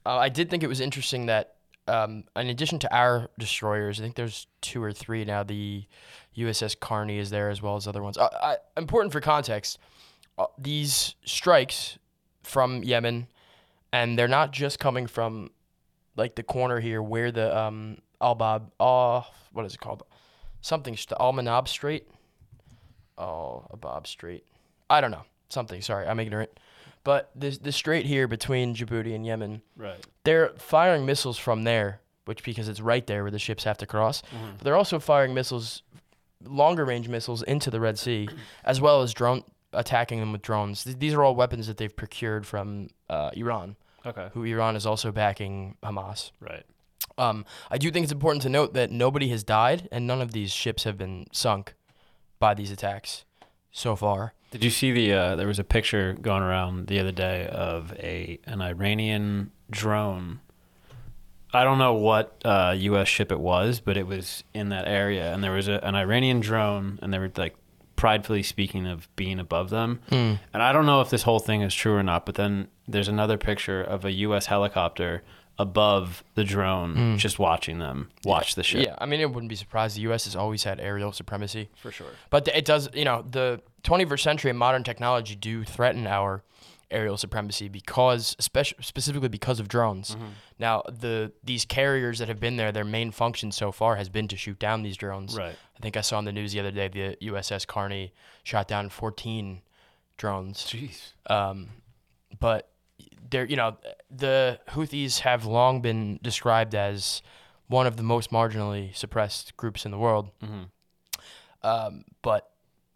Uh, 0.05 0.17
I 0.17 0.29
did 0.29 0.49
think 0.49 0.63
it 0.63 0.67
was 0.67 0.79
interesting 0.79 1.25
that, 1.27 1.55
um, 1.87 2.23
in 2.35 2.47
addition 2.47 2.79
to 2.79 2.95
our 2.95 3.29
destroyers, 3.39 3.99
I 3.99 4.03
think 4.03 4.15
there's 4.15 4.47
two 4.61 4.81
or 4.83 4.91
three 4.91 5.25
now. 5.25 5.43
The 5.43 5.85
USS 6.37 6.79
Carney 6.79 7.17
is 7.17 7.29
there 7.29 7.49
as 7.49 7.61
well 7.61 7.75
as 7.75 7.87
other 7.87 8.03
ones. 8.03 8.17
Uh, 8.17 8.29
I, 8.41 8.57
important 8.79 9.11
for 9.13 9.21
context, 9.21 9.79
uh, 10.37 10.45
these 10.57 11.15
strikes 11.25 11.97
from 12.43 12.83
Yemen, 12.83 13.27
and 13.91 14.17
they're 14.17 14.27
not 14.27 14.51
just 14.51 14.79
coming 14.79 15.07
from 15.07 15.51
like 16.15 16.35
the 16.35 16.43
corner 16.43 16.79
here 16.79 17.01
where 17.01 17.31
the 17.31 17.55
um, 17.57 17.97
Al 18.21 18.35
Bab, 18.35 18.71
uh, 18.79 19.21
what 19.51 19.65
is 19.65 19.73
it 19.73 19.79
called? 19.79 20.03
Something, 20.61 20.95
st- 20.95 21.19
Al 21.19 21.33
Manab 21.33 21.67
Strait. 21.67 22.07
Oh, 23.17 23.65
Abab 23.71 24.07
Strait. 24.07 24.43
I 24.89 25.01
don't 25.01 25.11
know. 25.11 25.23
Something. 25.49 25.81
Sorry, 25.81 26.07
I'm 26.07 26.19
ignorant. 26.19 26.51
But 27.05 27.29
this 27.33 27.57
the 27.59 27.71
strait 27.71 28.05
here 28.05 28.27
between 28.27 28.75
Djibouti 28.75 29.15
and 29.15 29.25
Yemen, 29.25 29.61
Right. 29.77 30.05
they're 30.25 30.49
firing 30.57 31.05
missiles 31.05 31.37
from 31.37 31.63
there, 31.63 32.01
which 32.25 32.43
because 32.43 32.67
it's 32.67 32.81
right 32.81 33.05
there 33.07 33.21
where 33.23 33.31
the 33.31 33.39
ships 33.39 33.63
have 33.63 33.77
to 33.77 33.85
cross. 33.85 34.21
But 34.57 34.63
they're 34.65 34.75
also 34.75 34.99
firing 34.99 35.33
missiles, 35.33 35.83
longer 36.43 36.83
range 36.83 37.07
missiles 37.07 37.41
into 37.43 37.69
the 37.71 37.79
Red 37.79 37.97
Sea, 37.97 38.27
as 38.65 38.81
well 38.81 39.01
as 39.01 39.13
drone 39.13 39.43
attacking 39.71 40.19
them 40.19 40.31
with 40.31 40.41
drones. 40.41 40.83
Th- 40.83 40.97
These 40.97 41.13
are 41.13 41.23
all 41.23 41.35
weapons 41.35 41.67
that 41.67 41.77
they've 41.77 41.95
procured 41.95 42.45
from 42.47 42.89
uh, 43.09 43.29
Iran, 43.35 43.75
Okay. 44.05 44.29
who 44.33 44.43
Iran 44.43 44.75
is 44.75 44.85
also 44.85 45.11
backing 45.11 45.77
Hamas. 45.83 46.31
Right. 46.39 46.63
Um, 47.17 47.45
I 47.69 47.77
do 47.77 47.91
think 47.91 48.03
it's 48.03 48.11
important 48.13 48.41
to 48.43 48.49
note 48.49 48.73
that 48.73 48.89
nobody 48.91 49.29
has 49.29 49.43
died 49.43 49.87
and 49.91 50.05
none 50.07 50.21
of 50.21 50.31
these 50.31 50.51
ships 50.51 50.83
have 50.85 50.97
been 50.97 51.27
sunk 51.31 51.75
by 52.39 52.53
these 52.53 52.71
attacks 52.71 53.25
so 53.75 53.95
far. 53.95 54.33
Did 54.51 54.63
you 54.63 54.69
see 54.69 54.91
the? 54.91 55.13
Uh, 55.13 55.35
there 55.35 55.47
was 55.47 55.59
a 55.59 55.63
picture 55.63 56.13
going 56.13 56.41
around 56.41 56.87
the 56.87 56.99
other 56.99 57.11
day 57.11 57.45
of 57.47 57.91
a 57.99 58.39
an 58.45 58.61
Iranian 58.61 59.51
drone. 59.69 60.39
I 61.53 61.63
don't 61.63 61.77
know 61.77 61.93
what 61.93 62.41
uh, 62.43 62.73
U.S. 62.77 63.07
ship 63.07 63.31
it 63.31 63.39
was, 63.39 63.79
but 63.79 63.97
it 63.97 64.07
was 64.07 64.43
in 64.53 64.69
that 64.69 64.87
area, 64.87 65.33
and 65.33 65.43
there 65.43 65.51
was 65.51 65.67
a, 65.67 65.85
an 65.85 65.95
Iranian 65.95 66.39
drone, 66.39 66.99
and 67.01 67.13
they 67.13 67.19
were 67.19 67.31
like 67.35 67.55
pridefully 67.97 68.43
speaking 68.43 68.87
of 68.87 69.13
being 69.15 69.39
above 69.39 69.69
them. 69.69 69.99
Hmm. 70.09 70.33
And 70.53 70.63
I 70.63 70.71
don't 70.71 70.85
know 70.85 71.01
if 71.01 71.09
this 71.09 71.23
whole 71.23 71.39
thing 71.39 71.61
is 71.61 71.73
true 71.73 71.95
or 71.95 72.03
not, 72.03 72.25
but 72.25 72.35
then 72.35 72.69
there's 72.87 73.07
another 73.07 73.37
picture 73.37 73.81
of 73.81 74.05
a 74.05 74.11
U.S. 74.11 74.45
helicopter 74.45 75.21
above 75.57 76.23
the 76.35 76.43
drone, 76.43 77.17
just 77.17 77.39
watching 77.39 77.79
them 77.79 78.09
watch 78.23 78.55
the 78.55 78.63
shit. 78.63 78.81
Mm. 78.81 78.85
Yeah, 78.85 78.95
I 78.97 79.05
mean, 79.05 79.21
it 79.21 79.31
wouldn't 79.31 79.49
be 79.49 79.55
surprised. 79.55 79.95
The 79.95 80.01
U.S. 80.01 80.25
has 80.25 80.35
always 80.35 80.63
had 80.63 80.79
aerial 80.79 81.11
supremacy. 81.11 81.69
for 81.75 81.91
sure. 81.91 82.07
But 82.29 82.47
it 82.49 82.65
does, 82.65 82.89
you 82.93 83.05
know, 83.05 83.23
the 83.29 83.61
21st 83.83 84.19
century 84.19 84.49
and 84.49 84.59
modern 84.59 84.83
technology 84.83 85.35
do 85.35 85.63
threaten 85.63 86.07
our 86.07 86.43
aerial 86.91 87.17
supremacy 87.17 87.67
because, 87.67 88.35
especially 88.39 88.77
specifically 88.83 89.29
because 89.29 89.59
of 89.59 89.67
drones. 89.67 90.15
Mm-hmm. 90.15 90.25
Now, 90.59 90.83
the 90.87 91.31
these 91.43 91.65
carriers 91.65 92.19
that 92.19 92.27
have 92.27 92.39
been 92.39 92.57
there, 92.57 92.71
their 92.71 92.85
main 92.85 93.11
function 93.11 93.51
so 93.51 93.71
far 93.71 93.95
has 93.95 94.09
been 94.09 94.27
to 94.27 94.37
shoot 94.37 94.59
down 94.59 94.83
these 94.83 94.97
drones. 94.97 95.37
Right. 95.37 95.55
I 95.77 95.79
think 95.81 95.97
I 95.97 96.01
saw 96.01 96.19
in 96.19 96.25
the 96.25 96.31
news 96.31 96.53
the 96.53 96.59
other 96.59 96.71
day 96.71 96.87
the 96.87 97.17
USS 97.27 97.65
Carney 97.65 98.13
shot 98.43 98.67
down 98.67 98.89
14 98.89 99.61
drones. 100.17 100.65
Jeez. 100.65 101.13
Um, 101.29 101.69
but 102.39 102.69
they're, 103.29 103.45
you 103.45 103.55
know, 103.55 103.77
the 104.09 104.59
Houthis 104.69 105.19
have 105.19 105.45
long 105.45 105.81
been 105.81 106.19
described 106.21 106.75
as 106.75 107.21
one 107.67 107.87
of 107.87 107.97
the 107.97 108.03
most 108.03 108.31
marginally 108.31 108.95
suppressed 108.95 109.57
groups 109.57 109.85
in 109.85 109.91
the 109.91 109.97
world. 109.97 110.29
Um, 111.63 112.05
but 112.21 112.49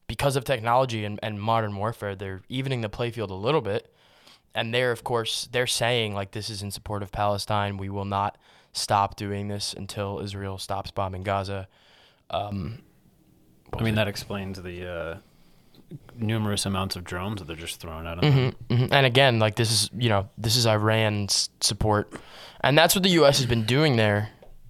because 0.07 0.35
of 0.35 0.43
technology 0.43 1.05
and, 1.05 1.19
and 1.23 1.41
modern 1.41 1.75
warfare, 1.75 2.15
they're 2.15 2.41
evening 2.49 2.81
the 2.81 2.89
playfield 2.89 3.29
a 3.29 3.35
little 3.35 3.61
bit. 3.61 3.93
And 4.55 4.73
they're, 4.73 4.91
of 4.91 5.03
course, 5.03 5.47
they're 5.51 5.67
saying, 5.67 6.15
like, 6.15 6.31
this 6.31 6.49
is 6.49 6.63
in 6.63 6.71
support 6.71 7.03
of 7.03 7.11
Palestine. 7.11 7.77
We 7.77 7.89
will 7.89 8.05
not 8.05 8.37
stop 8.73 9.15
doing 9.15 9.47
this 9.47 9.73
until 9.73 10.19
Israel 10.19 10.57
stops 10.57 10.91
bombing 10.91 11.23
Gaza. 11.23 11.67
Um, 12.29 12.79
I 13.77 13.83
mean, 13.83 13.95
that 13.95 14.07
explains 14.07 14.61
the 14.61 14.91
uh, 14.91 15.17
numerous 16.15 16.65
amounts 16.65 16.95
of 16.95 17.03
drones 17.03 17.39
that 17.39 17.45
they're 17.47 17.55
just 17.55 17.79
throwing 17.79 18.05
at 18.05 18.19
them. 18.21 18.55
Mhm. 18.69 18.89
And 18.91 19.05
again, 19.05 19.39
like 19.39 19.55
this 19.55 19.71
is 19.71 19.89
you 19.97 20.09
know 20.09 20.29
this 20.37 20.55
is 20.55 20.65
Iran's 20.65 21.49
support, 21.61 22.13
and 22.61 22.77
that's 22.77 22.95
what 22.95 23.03
the 23.03 23.09
U.S. 23.11 23.37
has 23.37 23.45
been 23.45 23.63
doing 23.65 23.95
there 23.95 24.29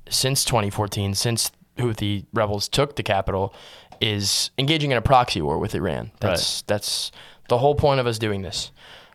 since 0.10 0.44
2014, 0.46 1.14
since 1.16 1.52
Houthi 1.78 2.26
rebels 2.34 2.68
took 2.68 2.96
the 2.96 3.04
capital, 3.04 3.54
is 4.02 4.52
engaging 4.58 4.92
in 4.92 4.98
a 4.98 5.02
proxy 5.02 5.42
war 5.42 5.58
with 5.58 5.76
Iran. 5.76 6.12
That's 6.20 6.62
that's 6.64 7.12
the 7.50 7.58
whole 7.58 7.76
point 7.76 8.00
of 8.00 8.08
us 8.08 8.18
doing 8.20 8.42
this. 8.42 8.72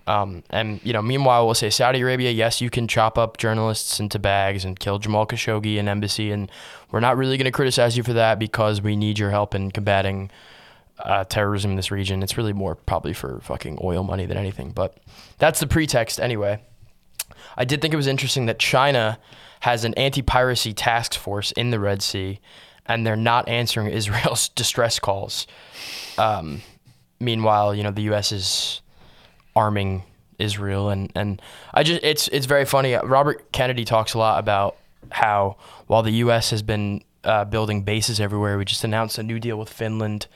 Um, 0.07 0.43
and 0.51 0.81
you 0.85 0.93
know, 0.93 1.01
meanwhile, 1.01 1.47
we'll 1.47 1.55
say 1.55 1.71
Saudi 1.71 2.01
Arabia, 2.03 2.31
yes, 2.31 2.61
you 2.61 2.69
can 2.69 2.87
chop 2.87 3.17
up 3.17 3.39
journalists 3.39 4.01
into 4.01 4.19
bags 4.19 4.65
and 4.65 4.79
kill 4.79 4.99
Jamal 4.99 5.27
Khashoggi 5.27 5.79
and 5.79 5.89
embassy, 5.89 6.31
and 6.31 6.51
we're 6.91 7.01
not 7.01 7.17
really 7.17 7.39
going 7.39 7.47
to 7.47 7.51
criticize 7.51 7.97
you 7.97 8.03
for 8.03 8.13
that 8.13 8.39
because 8.39 8.83
we 8.83 8.97
need 8.97 9.19
your 9.19 9.31
help 9.31 9.55
in 9.55 9.71
combating 9.71 10.31
uh, 10.99 11.25
terrorism 11.25 11.73
in 11.73 11.77
this 11.77 11.91
region. 11.91 12.23
It's 12.23 12.37
really 12.37 12.53
more 12.53 12.75
probably 12.75 13.13
for 13.13 13.41
fucking 13.41 13.79
oil 13.83 14.03
money 14.05 14.27
than 14.27 14.37
anything, 14.37 14.71
but 14.71 14.99
that's 15.39 15.61
the 15.61 15.67
pretext 15.67 16.21
anyway. 16.21 16.63
I 17.57 17.65
did 17.65 17.81
think 17.81 17.95
it 17.95 17.97
was 17.97 18.07
interesting 18.07 18.47
that 18.47 18.59
China 18.59 19.19
has 19.61 19.85
an 19.85 19.95
anti-piracy 19.95 20.73
task 20.73 21.15
force 21.15 21.53
in 21.53 21.71
the 21.71 21.81
Red 21.81 22.03
Sea, 22.03 22.41
and 22.87 23.07
they're 23.07 23.17
not 23.17 23.49
answering 23.49 23.89
Israel's 23.93 24.49
distress 24.51 24.99
calls. 24.99 25.47
Um, 26.19 26.63
meanwhile, 27.21 27.75
you 27.75 27.83
know 27.83 27.91
the 27.91 28.03
U.S. 28.03 28.33
is 28.33 28.83
arming 29.57 30.05
Israel, 30.39 30.91
and 30.91 31.11
and 31.15 31.41
I 31.73 31.83
just 31.83 32.03
it's 32.03 32.29
it's 32.29 32.47
very 32.47 32.65
funny. 32.65 32.95
Robert 32.95 33.53
Kennedy 33.53 33.85
talks 33.85 34.15
a 34.15 34.19
lot 34.19 34.39
about 34.39 34.77
how 35.11 35.57
while 35.87 36.03
the 36.03 36.13
U.S. 36.13 36.51
has 36.51 36.63
been 36.63 37.03
uh, 37.25 37.45
building 37.45 37.83
bases 37.83 38.21
everywhere, 38.21 38.59
we 38.59 38.65
just 38.65 38.85
announced 38.85 39.19
a 39.19 39.23
new 39.23 39.39
deal 39.39 39.59
with 39.59 39.69
Finland 39.69 40.27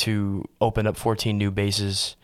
to 0.00 0.44
open 0.60 0.86
up 0.86 0.96
14 0.96 1.36
new 1.36 1.50
bases. 1.50 2.16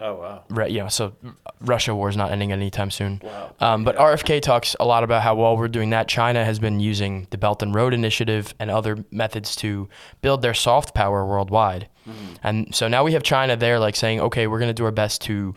Oh 0.00 0.14
wow. 0.16 0.44
Right, 0.50 0.70
you 0.70 0.80
know, 0.80 0.88
so 0.88 1.14
Russia 1.60 1.94
war 1.94 2.08
is 2.08 2.16
not 2.16 2.32
ending 2.32 2.52
anytime 2.52 2.90
soon. 2.90 3.20
Wow. 3.22 3.54
Um, 3.60 3.84
but 3.84 3.96
RFK 3.96 4.42
talks 4.42 4.74
a 4.80 4.84
lot 4.84 5.04
about 5.04 5.22
how 5.22 5.36
while 5.36 5.56
we're 5.56 5.68
doing 5.68 5.90
that, 5.90 6.08
China 6.08 6.44
has 6.44 6.58
been 6.58 6.80
using 6.80 7.26
the 7.30 7.38
Belt 7.38 7.62
and 7.62 7.74
Road 7.74 7.94
Initiative 7.94 8.54
and 8.58 8.70
other 8.70 9.04
methods 9.10 9.54
to 9.56 9.88
build 10.20 10.42
their 10.42 10.54
soft 10.54 10.94
power 10.94 11.24
worldwide. 11.24 11.88
Mm. 12.08 12.12
And 12.42 12.74
so 12.74 12.88
now 12.88 13.04
we 13.04 13.12
have 13.12 13.22
China 13.22 13.56
there, 13.56 13.78
like 13.78 13.96
saying, 13.96 14.20
okay, 14.20 14.46
we're 14.46 14.58
going 14.58 14.68
to 14.68 14.74
do 14.74 14.84
our 14.84 14.90
best 14.90 15.22
to 15.22 15.54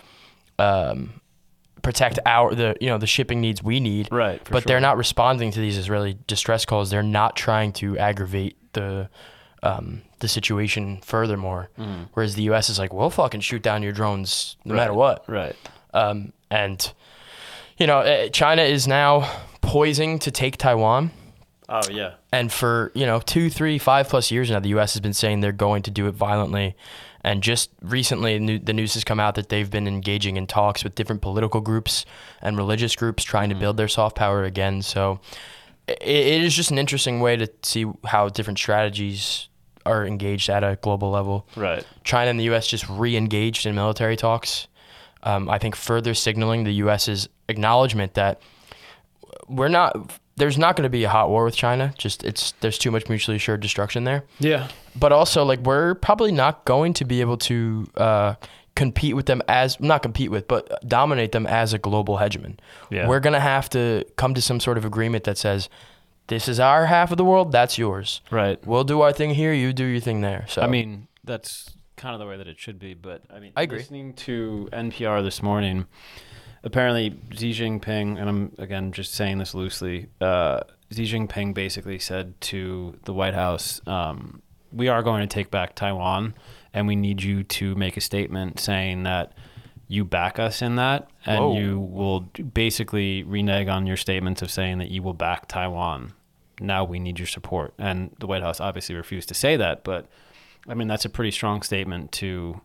um, 0.59 1.19
protect 1.81 2.19
our 2.25 2.53
the 2.53 2.75
you 2.81 2.87
know 2.87 2.97
the 2.97 3.07
shipping 3.07 3.41
needs 3.41 3.63
we 3.63 3.79
need. 3.79 4.09
Right, 4.11 4.41
but 4.49 4.65
they're 4.65 4.79
not 4.79 4.97
responding 4.97 5.51
to 5.51 5.59
these 5.59 5.77
Israeli 5.77 6.17
distress 6.27 6.65
calls. 6.65 6.89
They're 6.89 7.03
not 7.03 7.35
trying 7.35 7.73
to 7.73 7.97
aggravate 7.97 8.57
the 8.73 9.09
um, 9.63 10.01
the 10.19 10.27
situation 10.27 10.99
furthermore. 11.01 11.69
Whereas 12.13 12.35
the 12.35 12.43
U.S. 12.43 12.69
is 12.69 12.79
like, 12.79 12.93
we'll 12.93 13.09
fucking 13.09 13.41
shoot 13.41 13.61
down 13.61 13.83
your 13.83 13.91
drones 13.91 14.57
no 14.65 14.75
matter 14.75 14.93
what. 14.93 15.27
Right. 15.27 15.55
Um, 15.93 16.33
and 16.49 16.93
you 17.77 17.87
know, 17.87 17.99
eh, 17.99 18.29
China 18.29 18.63
is 18.63 18.87
now 18.87 19.29
poising 19.61 20.19
to 20.19 20.31
take 20.31 20.57
Taiwan. 20.57 21.11
Oh 21.69 21.81
yeah. 21.91 22.13
And 22.31 22.51
for 22.51 22.91
you 22.95 23.05
know 23.05 23.19
two, 23.19 23.49
three, 23.49 23.77
five 23.77 24.07
plus 24.07 24.31
years 24.31 24.49
now, 24.49 24.59
the 24.59 24.69
U.S. 24.69 24.93
has 24.93 25.01
been 25.01 25.13
saying 25.13 25.41
they're 25.41 25.51
going 25.51 25.83
to 25.83 25.91
do 25.91 26.07
it 26.07 26.13
violently. 26.13 26.75
And 27.21 27.43
just 27.43 27.71
recently, 27.81 28.57
the 28.57 28.73
news 28.73 28.93
has 28.93 29.03
come 29.03 29.19
out 29.19 29.35
that 29.35 29.49
they've 29.49 29.69
been 29.69 29.85
engaging 29.85 30.37
in 30.37 30.47
talks 30.47 30.83
with 30.83 30.95
different 30.95 31.21
political 31.21 31.59
groups 31.59 32.05
and 32.41 32.55
religious 32.55 32.95
groups 32.95 33.23
trying 33.23 33.49
to 33.49 33.55
build 33.55 33.75
their 33.75 33.89
soft 33.89 34.15
power 34.15 34.45
again. 34.45 34.81
So 34.81 35.19
it 35.87 35.99
is 36.43 36.55
just 36.55 36.71
an 36.71 36.77
interesting 36.77 37.19
way 37.19 37.35
to 37.35 37.51
see 37.63 37.85
how 38.05 38.29
different 38.29 38.59
strategies 38.59 39.46
are 39.87 40.05
engaged 40.05 40.49
at 40.49 40.63
a 40.63 40.77
global 40.81 41.09
level. 41.09 41.47
Right. 41.55 41.85
China 42.03 42.29
and 42.29 42.39
the 42.39 42.45
U.S. 42.45 42.67
just 42.67 42.87
re-engaged 42.89 43.65
in 43.65 43.75
military 43.75 44.15
talks. 44.15 44.67
Um, 45.23 45.49
I 45.49 45.57
think 45.57 45.75
further 45.75 46.13
signaling 46.13 46.63
the 46.63 46.73
U.S.'s 46.73 47.27
acknowledgement 47.49 48.13
that 48.15 48.41
we're 49.47 49.67
not. 49.67 50.13
There's 50.35 50.57
not 50.57 50.75
going 50.75 50.83
to 50.83 50.89
be 50.89 51.03
a 51.03 51.09
hot 51.09 51.29
war 51.29 51.43
with 51.43 51.55
China. 51.55 51.93
Just 51.97 52.23
it's 52.23 52.53
there's 52.59 52.77
too 52.77 52.91
much 52.91 53.09
mutually 53.09 53.37
assured 53.37 53.59
destruction 53.59 54.03
there. 54.03 54.23
Yeah. 54.39 54.67
But 54.95 55.11
also 55.11 55.43
like 55.43 55.59
we're 55.61 55.95
probably 55.95 56.31
not 56.31 56.65
going 56.65 56.93
to 56.93 57.05
be 57.05 57.21
able 57.21 57.37
to 57.37 57.87
uh, 57.97 58.35
compete 58.75 59.15
with 59.15 59.25
them 59.25 59.41
as 59.47 59.79
not 59.79 60.03
compete 60.03 60.29
with, 60.29 60.47
but 60.47 60.87
dominate 60.87 61.31
them 61.31 61.47
as 61.47 61.73
a 61.73 61.79
global 61.79 62.17
hegemon. 62.17 62.57
Yeah. 62.91 63.07
We're 63.07 63.19
gonna 63.19 63.39
have 63.39 63.69
to 63.71 64.05
come 64.15 64.35
to 64.35 64.41
some 64.41 64.59
sort 64.59 64.77
of 64.77 64.85
agreement 64.85 65.23
that 65.25 65.37
says. 65.37 65.69
This 66.27 66.49
is 66.49 66.59
our 66.59 66.85
half 66.87 67.11
of 67.11 67.17
the 67.17 67.23
world. 67.23 67.51
That's 67.51 67.77
yours. 67.77 68.21
Right. 68.29 68.65
We'll 68.67 68.83
do 68.83 69.01
our 69.01 69.13
thing 69.13 69.33
here. 69.33 69.53
You 69.53 69.71
do 69.71 69.85
your 69.85 70.01
thing 70.01 70.21
there. 70.21 70.45
So 70.49 70.61
I 70.61 70.67
mean, 70.67 71.07
that's 71.23 71.77
kind 71.95 72.13
of 72.13 72.19
the 72.19 72.27
way 72.27 72.37
that 72.37 72.47
it 72.47 72.59
should 72.59 72.79
be. 72.79 72.93
But 72.93 73.23
I 73.33 73.39
mean, 73.39 73.53
I 73.55 73.63
agree. 73.63 73.79
Listening 73.79 74.13
to 74.13 74.67
NPR 74.73 75.23
this 75.23 75.41
morning, 75.41 75.85
apparently 76.63 77.17
Xi 77.31 77.51
Jinping, 77.51 78.19
and 78.19 78.29
I'm 78.29 78.51
again 78.57 78.91
just 78.91 79.13
saying 79.13 79.37
this 79.37 79.53
loosely, 79.53 80.07
uh, 80.19 80.61
Xi 80.91 81.03
Jinping 81.03 81.53
basically 81.53 81.99
said 81.99 82.39
to 82.41 82.97
the 83.05 83.13
White 83.13 83.33
House, 83.33 83.81
um, 83.87 84.41
"We 84.73 84.89
are 84.89 85.03
going 85.03 85.21
to 85.21 85.27
take 85.27 85.49
back 85.49 85.75
Taiwan, 85.75 86.33
and 86.73 86.87
we 86.87 86.97
need 86.97 87.23
you 87.23 87.43
to 87.43 87.75
make 87.75 87.95
a 87.95 88.01
statement 88.01 88.59
saying 88.59 89.03
that." 89.03 89.33
You 89.87 90.03
back 90.03 90.37
us 90.37 90.61
in 90.61 90.75
that, 90.75 91.09
and 91.25 91.39
Whoa. 91.39 91.57
you 91.57 91.79
will 91.79 92.21
basically 92.53 93.23
renege 93.23 93.67
on 93.67 93.87
your 93.87 93.97
statements 93.97 94.41
of 94.41 94.51
saying 94.51 94.79
that 94.79 94.89
you 94.89 95.01
will 95.01 95.13
back 95.13 95.47
Taiwan. 95.47 96.13
Now 96.59 96.83
we 96.83 96.99
need 96.99 97.19
your 97.19 97.27
support, 97.27 97.73
and 97.77 98.13
the 98.19 98.27
White 98.27 98.43
House 98.43 98.59
obviously 98.59 98.95
refused 98.95 99.29
to 99.29 99.33
say 99.33 99.55
that, 99.57 99.83
but 99.83 100.07
I 100.67 100.73
mean, 100.73 100.87
that's 100.87 101.05
a 101.05 101.09
pretty 101.09 101.31
strong 101.31 101.61
statement 101.61 102.11
to 102.13 102.59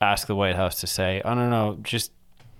ask 0.00 0.26
the 0.26 0.34
White 0.34 0.56
House 0.56 0.80
to 0.80 0.86
say, 0.86 1.22
I 1.24 1.34
don't 1.34 1.50
know, 1.50 1.78
just 1.82 2.10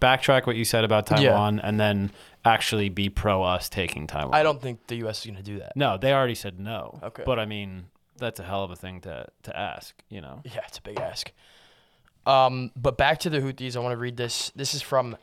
backtrack 0.00 0.46
what 0.46 0.56
you 0.56 0.64
said 0.64 0.84
about 0.84 1.10
Yeah. 1.10 1.30
Taiwan 1.30 1.60
and 1.60 1.80
then 1.80 2.12
actually 2.44 2.88
be 2.88 3.08
pro 3.08 3.42
us 3.42 3.68
taking 3.68 4.06
Taiwan. 4.06 4.34
I 4.34 4.42
don't 4.42 4.60
think 4.60 4.86
the 4.86 4.96
U.S. 4.96 5.20
is 5.20 5.24
going 5.26 5.36
to 5.36 5.42
do 5.42 5.58
that. 5.60 5.76
No, 5.76 5.96
they 5.96 6.12
already 6.12 6.34
said 6.34 6.60
no. 6.60 7.00
Okay. 7.02 7.22
But 7.24 7.38
I 7.38 7.46
mean, 7.46 7.86
that's 8.18 8.38
a 8.38 8.44
hell 8.44 8.62
of 8.62 8.70
a 8.70 8.76
thing 8.76 9.00
to, 9.02 9.26
to 9.44 9.58
ask, 9.58 9.94
you 10.08 10.20
know? 10.20 10.42
Yeah, 10.44 10.60
it's 10.68 10.78
a 10.78 10.82
big 10.82 11.00
ask. 11.00 11.32
Um, 12.26 12.70
but 12.76 12.96
back 12.96 13.18
to 13.20 13.30
the 13.30 13.40
Houthis, 13.40 13.76
I 13.76 13.80
want 13.80 13.92
to 13.92 13.96
read 13.98 14.16
this. 14.16 14.50
This 14.56 14.74
is 14.74 14.82
from 14.82 15.16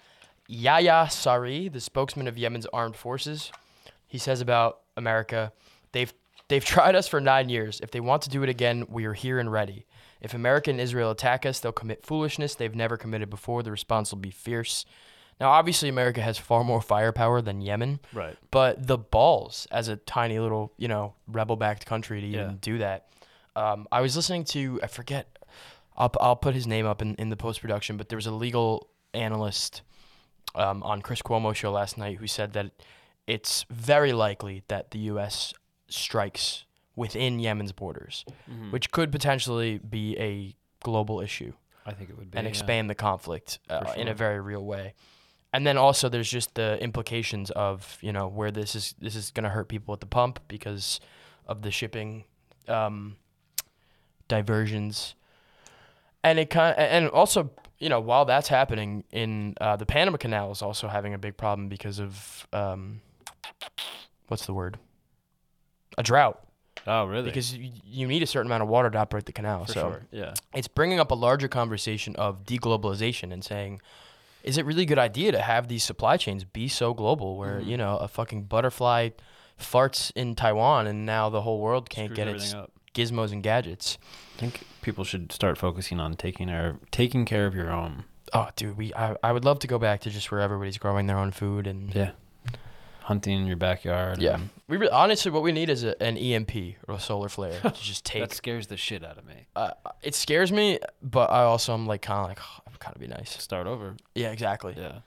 Yahya 0.47 1.07
Sari, 1.09 1.67
the 1.69 1.79
spokesman 1.81 2.27
of 2.27 2.37
Yemen's 2.37 2.65
armed 2.67 2.95
forces. 2.95 3.51
He 4.07 4.17
says 4.17 4.41
about 4.41 4.79
America, 4.97 5.51
they've 5.93 6.13
they've 6.47 6.65
tried 6.65 6.95
us 6.95 7.07
for 7.07 7.21
nine 7.21 7.49
years. 7.49 7.79
If 7.81 7.91
they 7.91 7.99
want 7.99 8.21
to 8.23 8.29
do 8.29 8.43
it 8.43 8.49
again, 8.49 8.85
we 8.89 9.05
are 9.05 9.13
here 9.13 9.39
and 9.39 9.51
ready. 9.51 9.85
If 10.19 10.33
America 10.33 10.69
and 10.69 10.79
Israel 10.79 11.09
attack 11.11 11.45
us, 11.45 11.59
they'll 11.59 11.71
commit 11.71 12.05
foolishness 12.05 12.53
they've 12.53 12.75
never 12.75 12.97
committed 12.97 13.29
before. 13.29 13.63
The 13.63 13.71
response 13.71 14.11
will 14.11 14.19
be 14.19 14.29
fierce. 14.29 14.85
Now, 15.39 15.49
obviously, 15.49 15.89
America 15.89 16.21
has 16.21 16.37
far 16.37 16.63
more 16.63 16.81
firepower 16.81 17.41
than 17.41 17.61
Yemen. 17.61 17.99
Right. 18.13 18.37
But 18.51 18.85
the 18.85 18.99
balls 18.99 19.67
as 19.71 19.87
a 19.87 19.95
tiny 19.95 20.37
little, 20.37 20.71
you 20.77 20.87
know, 20.87 21.15
rebel 21.27 21.55
backed 21.55 21.87
country 21.87 22.21
to 22.21 22.27
even 22.27 22.49
Yeah. 22.51 22.55
do 22.61 22.77
that. 22.77 23.07
Um, 23.55 23.87
I 23.91 24.01
was 24.01 24.15
listening 24.15 24.43
to, 24.45 24.79
I 24.83 24.87
forget, 24.87 25.35
I'll, 26.01 26.11
I'll 26.19 26.35
put 26.35 26.55
his 26.55 26.65
name 26.65 26.87
up 26.87 27.01
in, 27.01 27.13
in 27.15 27.29
the 27.29 27.37
post 27.37 27.61
production, 27.61 27.95
but 27.95 28.09
there 28.09 28.17
was 28.17 28.25
a 28.25 28.31
legal 28.31 28.89
analyst 29.13 29.83
um, 30.55 30.81
on 30.81 31.03
Chris 31.03 31.21
Cuomo 31.21 31.53
show 31.53 31.71
last 31.71 31.95
night 31.95 32.17
who 32.17 32.25
said 32.25 32.53
that 32.53 32.71
it's 33.27 33.65
very 33.69 34.11
likely 34.11 34.63
that 34.67 34.89
the 34.91 34.99
U.S. 35.13 35.53
strikes 35.89 36.65
within 36.95 37.39
Yemen's 37.39 37.71
borders, 37.71 38.25
which 38.71 38.91
could 38.91 39.11
potentially 39.11 39.77
be 39.77 40.17
a 40.17 40.55
global 40.83 41.21
issue 41.21 41.53
I 41.85 41.91
think 41.93 42.09
it 42.09 42.17
would 42.17 42.31
be. 42.31 42.37
and 42.37 42.45
yeah. 42.45 42.49
expand 42.49 42.89
the 42.89 42.95
conflict 42.95 43.59
uh, 43.69 43.85
For 43.85 43.99
in 43.99 44.07
a 44.07 44.13
very 44.15 44.39
real 44.41 44.65
way. 44.65 44.95
and 45.53 45.65
then 45.67 45.77
also 45.77 46.09
there's 46.09 46.29
just 46.29 46.55
the 46.55 46.81
implications 46.81 47.51
of 47.51 47.97
you 48.01 48.11
know 48.11 48.27
where 48.27 48.49
this 48.51 48.75
is 48.75 48.95
this 48.99 49.15
is 49.15 49.29
going 49.31 49.43
to 49.43 49.49
hurt 49.49 49.67
people 49.67 49.93
at 49.93 49.99
the 49.99 50.07
pump 50.07 50.39
because 50.47 50.99
of 51.45 51.61
the 51.61 51.69
shipping 51.71 52.23
um, 52.67 53.17
diversions, 54.27 55.15
and 56.23 56.39
it 56.39 56.49
kind 56.49 56.77
and 56.77 57.09
also 57.09 57.49
you 57.79 57.89
know 57.89 57.99
while 57.99 58.25
that's 58.25 58.47
happening 58.47 59.03
in 59.11 59.55
uh, 59.61 59.75
the 59.75 59.85
Panama 59.85 60.17
Canal 60.17 60.51
is 60.51 60.61
also 60.61 60.87
having 60.87 61.13
a 61.13 61.17
big 61.17 61.35
problem 61.37 61.67
because 61.69 61.99
of 61.99 62.47
um, 62.53 63.01
what's 64.27 64.45
the 64.45 64.53
word 64.53 64.77
a 65.97 66.03
drought 66.03 66.39
Oh, 66.87 67.05
really? 67.05 67.25
because 67.25 67.55
you, 67.55 67.69
you 67.85 68.07
need 68.07 68.23
a 68.23 68.25
certain 68.25 68.47
amount 68.47 68.63
of 68.63 68.69
water 68.69 68.89
to 68.89 68.97
operate 68.97 69.25
the 69.25 69.33
canal. 69.33 69.65
for 69.65 69.71
so 69.73 69.81
sure. 69.91 70.01
Yeah. 70.11 70.33
it's 70.55 70.67
bringing 70.67 70.99
up 70.99 71.11
a 71.11 71.15
larger 71.15 71.47
conversation 71.47 72.15
of 72.15 72.43
deglobalization 72.43 73.31
and 73.31 73.43
saying, 73.43 73.81
is 74.43 74.57
it 74.57 74.65
really 74.65 74.83
a 74.83 74.85
good 74.87 74.97
idea 74.97 75.31
to 75.31 75.39
have 75.41 75.67
these 75.67 75.83
supply 75.83 76.17
chains 76.17 76.43
be 76.43 76.67
so 76.67 76.95
global 76.95 77.37
where, 77.37 77.59
Mm-hmm. 77.59 77.69
you 77.69 77.77
know, 77.77 77.97
a 77.97 78.07
fucking 78.07 78.43
butterfly 78.45 79.09
farts 79.59 80.11
in 80.15 80.33
Taiwan 80.33 80.87
and 80.87 81.05
now 81.05 81.29
the 81.29 81.41
whole 81.41 81.59
world 81.59 81.87
can't 81.87 82.07
Screws 82.13 82.17
get 82.17 82.27
its 82.29 82.53
up. 82.55 82.71
Gizmos 82.93 83.31
and 83.31 83.41
gadgets? 83.43 83.97
I 84.37 84.39
think 84.39 84.61
people 84.81 85.03
should 85.03 85.31
start 85.31 85.57
focusing 85.57 85.99
on 85.99 86.15
taking 86.15 86.47
care 86.47 86.77
taking 86.91 87.25
care 87.25 87.45
of 87.47 87.55
your 87.55 87.71
own. 87.71 88.05
Oh, 88.33 88.49
dude, 88.55 88.77
we 88.77 88.93
I, 88.93 89.15
I 89.23 89.31
would 89.31 89.43
love 89.45 89.59
to 89.59 89.67
go 89.67 89.77
back 89.79 90.01
to 90.01 90.09
just 90.09 90.31
where 90.31 90.39
everybody's 90.41 90.77
growing 90.77 91.07
their 91.07 91.17
own 91.17 91.31
food 91.31 91.67
and 91.67 91.93
Yeah. 91.93 92.11
Hunting 93.03 93.41
in 93.41 93.47
your 93.47 93.57
backyard. 93.57 94.19
yeah. 94.21 94.35
and- 94.35 94.49
We 94.67 94.77
re- 94.77 94.89
honestly 94.89 95.31
what 95.31 95.41
we 95.43 95.51
need 95.51 95.69
is 95.69 95.83
a, 95.83 96.01
an 96.01 96.17
EMP 96.17 96.51
or 96.87 96.95
a 96.95 96.99
solar 96.99 97.29
flare 97.29 97.59
to 97.61 97.71
just 97.81 98.05
take. 98.05 98.21
That 98.21 98.33
scares 98.33 98.67
the 98.67 98.77
shit 98.77 99.03
out 99.03 99.17
of 99.17 99.25
me. 99.25 99.47
uh, 99.55 99.71
it 100.03 100.13
scares 100.15 100.51
me, 100.51 100.79
but 101.01 101.29
I 101.31 101.41
also 101.43 101.73
am 101.73 101.87
like 101.87 102.03
kind 102.03 102.21
of 102.21 102.27
like 102.29 102.39
oh, 102.41 102.61
it 102.67 102.71
would 102.71 102.79
kind 102.79 102.95
of 102.95 103.01
be 103.01 103.07
nice. 103.07 103.31
Start 103.41 103.65
over. 103.67 103.95
Yeah, 104.15 104.31
exactly. 104.31 104.75
Yeah. 104.77 104.99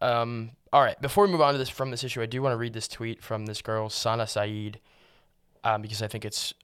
Um, 0.00 0.52
all 0.72 0.80
right. 0.80 1.00
Before 1.00 1.26
we 1.26 1.30
move 1.30 1.40
on 1.42 1.52
to 1.52 1.58
this 1.58 1.68
from 1.68 1.90
this 1.90 2.02
issue, 2.02 2.22
I 2.22 2.26
do 2.26 2.40
want 2.42 2.52
to 2.54 2.56
read 2.56 2.72
this 2.72 2.88
tweet 2.88 3.22
from 3.22 3.46
this 3.46 3.62
girl, 3.62 3.88
Sana 3.90 4.26
Saeed, 4.26 4.80
um, 5.64 5.82
because 5.82 6.02
I 6.02 6.08
think 6.08 6.24
it's 6.24 6.54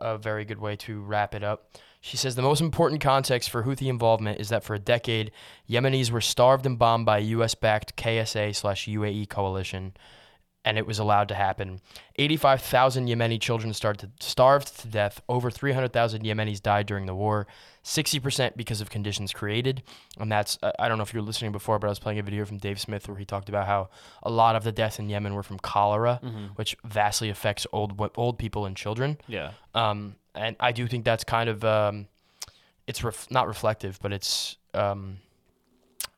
a, 0.00 0.18
very 0.18 0.44
good 0.44 0.58
way 0.58 0.76
to 0.76 1.00
wrap 1.00 1.34
it 1.34 1.42
up. 1.42 1.76
She 2.00 2.16
says 2.16 2.34
the 2.34 2.42
most 2.42 2.60
important 2.60 3.00
context 3.00 3.50
for 3.50 3.62
Houthi 3.62 3.88
involvement 3.88 4.40
is 4.40 4.48
that 4.48 4.64
for 4.64 4.74
a 4.74 4.78
decade, 4.78 5.32
Yemenis 5.68 6.10
were 6.10 6.20
starved 6.20 6.64
and 6.64 6.78
bombed 6.78 7.06
by 7.06 7.18
a 7.18 7.22
U.S.-backed 7.22 7.94
KSA 7.94 8.54
slash 8.54 8.86
UAE 8.86 9.28
coalition, 9.28 9.94
and 10.64 10.78
it 10.78 10.86
was 10.86 10.98
allowed 10.98 11.28
to 11.28 11.34
happen. 11.34 11.80
85,000 12.16 13.06
Yemeni 13.06 13.40
children 13.40 13.72
started 13.74 14.12
starved 14.20 14.80
to 14.80 14.88
death. 14.88 15.20
Over 15.28 15.50
300,000 15.50 16.22
Yemenis 16.22 16.62
died 16.62 16.86
during 16.86 17.06
the 17.06 17.14
war. 17.14 17.46
60% 17.84 18.56
because 18.56 18.80
of 18.80 18.90
conditions 18.90 19.32
created. 19.32 19.82
And 20.18 20.30
that's, 20.30 20.58
I- 20.62 20.72
I 20.80 20.88
don't 20.88 20.98
know 20.98 21.02
if 21.02 21.14
you 21.14 21.20
were 21.20 21.26
listening 21.26 21.52
before, 21.52 21.78
but 21.78 21.86
I 21.86 21.90
was 21.90 21.98
playing 21.98 22.18
a 22.18 22.22
video 22.22 22.44
from 22.44 22.58
Dave 22.58 22.80
Smith 22.80 23.08
where 23.08 23.16
he 23.16 23.24
talked 23.24 23.48
about 23.48 23.66
how 23.66 23.88
a 24.22 24.30
lot 24.30 24.54
of 24.56 24.64
the 24.64 24.72
deaths 24.72 24.98
in 24.98 25.08
Yemen 25.08 25.34
were 25.34 25.42
from 25.42 25.58
cholera, 25.58 26.20
which 26.56 26.76
vastly 26.84 27.30
affects 27.30 27.66
old 27.72 27.98
old 28.16 28.38
people 28.38 28.66
and 28.66 28.76
children. 28.76 29.18
Yeah. 29.26 29.52
Um, 29.74 30.16
and 30.34 30.56
I 30.60 30.72
do 30.72 30.86
think 30.86 31.04
that's 31.04 31.24
kind 31.24 31.48
of, 31.48 31.64
um, 31.64 32.06
it's 32.86 33.02
ref- 33.02 33.30
not 33.30 33.48
reflective, 33.48 33.98
but 34.02 34.12
it's, 34.12 34.56
um, 34.74 35.18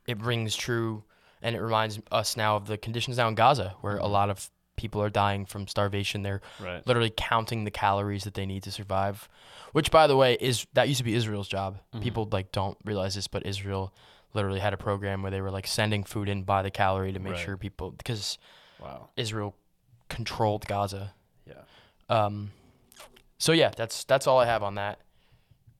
it 0.05 0.19
rings 0.21 0.55
true 0.55 1.03
and 1.41 1.55
it 1.55 1.61
reminds 1.61 1.99
us 2.11 2.35
now 2.37 2.55
of 2.57 2.67
the 2.67 2.77
conditions 2.77 3.17
now 3.17 3.27
in 3.27 3.35
Gaza 3.35 3.73
where 3.81 3.97
a 3.97 4.07
lot 4.07 4.29
of 4.29 4.49
people 4.75 5.01
are 5.01 5.09
dying 5.09 5.45
from 5.45 5.67
starvation. 5.67 6.23
They're 6.23 6.41
Right. 6.59 6.85
literally 6.87 7.13
counting 7.15 7.63
the 7.63 7.71
calories 7.71 8.23
that 8.23 8.33
they 8.33 8.45
need 8.45 8.63
to 8.63 8.71
survive. 8.71 9.29
Which, 9.71 9.91
by 9.91 10.07
the 10.07 10.15
way, 10.17 10.33
is 10.39 10.65
that 10.73 10.87
used 10.87 10.99
to 10.99 11.03
be 11.03 11.13
Israel's 11.15 11.47
job. 11.47 11.79
People 12.01 12.27
like 12.31 12.51
don't 12.51 12.77
realize 12.85 13.15
this, 13.15 13.27
but 13.27 13.45
Israel 13.45 13.93
literally 14.33 14.59
had 14.59 14.73
a 14.73 14.77
program 14.77 15.21
where 15.21 15.31
they 15.31 15.41
were 15.41 15.51
like 15.51 15.67
sending 15.67 16.03
food 16.03 16.27
in 16.29 16.43
by 16.43 16.61
the 16.63 16.71
calorie 16.71 17.13
to 17.13 17.19
make 17.19 17.33
Right. 17.33 17.41
sure 17.45 17.57
people 17.57 17.91
because 17.91 18.37
Wow. 18.79 19.09
Israel 19.15 19.55
controlled 20.09 20.65
Gaza. 20.67 21.13
Yeah. 21.47 21.61
Um, 22.09 22.51
so 23.37 23.51
yeah, 23.51 23.69
that's 23.75 24.03
that's 24.03 24.27
all 24.27 24.39
I 24.39 24.45
have 24.45 24.63
on 24.63 24.75
that. 24.75 24.99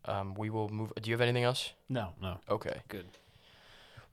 Um, 0.06 0.34
we 0.34 0.50
will 0.50 0.70
move. 0.70 0.92
Do 1.02 1.10
you 1.10 1.14
have 1.14 1.22
anything 1.22 1.44
else? 1.44 1.74
No. 1.90 2.14
No. 2.22 2.40
Okay. 2.50 2.82
Good. 2.90 3.06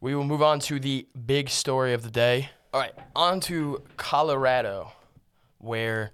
We 0.01 0.15
will 0.15 0.25
move 0.25 0.41
on 0.43 0.61
to 0.61 0.79
the 0.81 1.07
big 1.27 1.49
story 1.51 1.93
of 1.93 2.03
the 2.03 2.11
day. 2.11 2.51
All 2.73 2.81
right, 2.81 2.95
on 3.17 3.41
to 3.41 3.83
Colorado, 3.97 4.93
where 5.59 6.13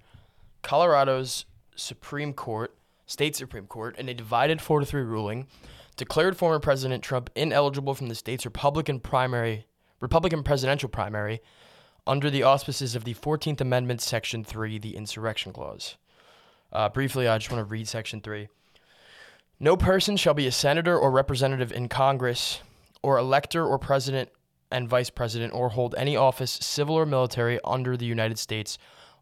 Colorado's 0.63 1.45
Supreme 1.75 2.33
Court, 2.33 2.73
state 3.05 3.35
Supreme 3.35 3.67
Court, 3.67 3.95
in 3.99 4.09
a 4.09 4.13
divided 4.15 4.59
4 4.59 4.79
to 4.79 4.85
3 4.87 5.03
ruling, 5.03 5.45
declared 5.97 6.35
former 6.35 6.59
President 6.59 7.03
Trump 7.03 7.29
ineligible 7.35 7.93
from 7.93 8.07
the 8.07 8.15
state's 8.15 8.43
Republican 8.43 8.99
primary, 8.99 9.67
Republican 9.99 10.41
presidential 10.41 10.89
primary, 10.89 11.41
under 12.07 12.31
the 12.31 12.41
auspices 12.41 12.95
of 12.95 13.03
the 13.03 13.13
14th 13.13 13.61
Amendment, 13.61 14.01
Section 14.01 14.43
3, 14.43 14.79
the 14.79 14.95
Insurrection 14.95 15.53
Clause. 15.53 15.95
Uh, 16.73 16.89
briefly, 16.89 17.27
I 17.27 17.37
just 17.37 17.51
want 17.51 17.67
to 17.67 17.71
read 17.71 17.87
Section 17.87 18.19
3. 18.19 18.47
No 19.59 19.77
person 19.77 20.17
shall 20.17 20.33
be 20.33 20.47
a 20.47 20.51
senator 20.51 20.97
or 20.97 21.11
representative 21.11 21.71
in 21.71 21.87
Congress 21.87 22.61
or 23.03 23.19
elector 23.19 23.63
or 23.63 23.77
president 23.77 24.29
and 24.71 24.89
vice 24.89 25.09
president 25.09 25.53
or 25.53 25.69
hold 25.69 25.95
any 25.97 26.15
office, 26.15 26.51
civil 26.51 26.95
or 26.95 27.05
military, 27.05 27.59
under 27.63 27.95
the 27.95 28.05
United 28.05 28.39
States 28.39 28.77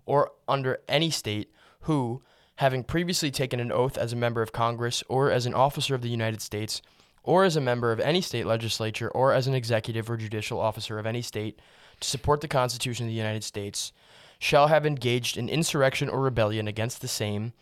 or 0.05 0.31
under 0.47 0.79
any 0.87 1.09
state 1.09 1.51
who, 1.81 2.21
having 2.57 2.83
previously 2.83 3.31
taken 3.31 3.59
an 3.59 3.71
oath 3.71 3.97
as 3.97 4.13
a 4.13 4.15
member 4.15 4.41
of 4.41 4.51
Congress 4.51 5.03
or 5.07 5.31
as 5.31 5.45
an 5.45 5.53
officer 5.53 5.93
of 5.93 6.01
the 6.01 6.09
United 6.09 6.41
States 6.41 6.81
or 7.23 7.43
as 7.43 7.55
a 7.55 7.61
member 7.61 7.91
of 7.91 7.99
any 7.99 8.21
state 8.21 8.45
legislature 8.45 9.09
or 9.09 9.33
as 9.33 9.47
an 9.47 9.55
executive 9.55 10.09
or 10.09 10.17
judicial 10.17 10.59
officer 10.59 10.99
of 10.99 11.05
any 11.05 11.21
state 11.21 11.59
to 11.99 12.07
support 12.07 12.41
the 12.41 12.47
Constitution 12.47 13.05
of 13.05 13.09
the 13.09 13.17
United 13.17 13.43
States, 13.43 13.91
shall 14.37 14.67
have 14.67 14.85
engaged 14.85 15.37
in 15.37 15.49
insurrection 15.49 16.09
or 16.09 16.21
rebellion 16.21 16.67
against 16.67 17.01
the 17.01 17.07
same 17.07 17.53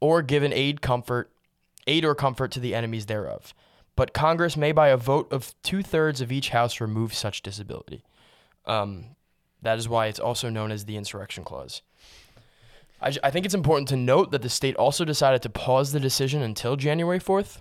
or 0.00 0.20
given 0.20 0.52
aid 0.52 0.82
comfort 0.82 1.30
aid 1.86 2.04
or 2.04 2.14
comfort 2.14 2.50
to 2.52 2.60
the 2.60 2.74
enemies 2.74 3.06
thereof. 3.06 3.54
But 3.98 4.14
Congress 4.14 4.56
may, 4.56 4.70
by 4.70 4.90
a 4.90 4.96
vote 4.96 5.32
of 5.32 5.60
two 5.64 5.82
thirds 5.82 6.20
of 6.20 6.30
each 6.30 6.50
house, 6.50 6.80
remove 6.80 7.12
such 7.12 7.42
disability. 7.42 8.04
Um, 8.64 9.16
that 9.60 9.76
is 9.76 9.88
why 9.88 10.06
it's 10.06 10.20
also 10.20 10.48
known 10.48 10.70
as 10.70 10.84
the 10.84 10.96
Insurrection 10.96 11.42
Clause. 11.42 11.82
I 13.00 13.30
think 13.32 13.44
it's 13.44 13.56
important 13.56 13.88
to 13.88 13.96
note 13.96 14.30
that 14.30 14.42
the 14.42 14.48
state 14.48 14.76
also 14.76 15.04
decided 15.04 15.42
to 15.42 15.50
pause 15.50 15.90
the 15.90 15.98
decision 15.98 16.42
until 16.42 16.76
January 16.76 17.18
4th, 17.18 17.60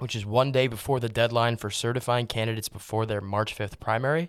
which 0.00 0.14
is 0.14 0.26
one 0.26 0.52
day 0.52 0.66
before 0.66 1.00
the 1.00 1.08
deadline 1.08 1.56
for 1.56 1.70
certifying 1.70 2.26
candidates 2.26 2.68
before 2.68 3.06
their 3.06 3.22
March 3.22 3.56
5th 3.56 3.80
primary. 3.80 4.28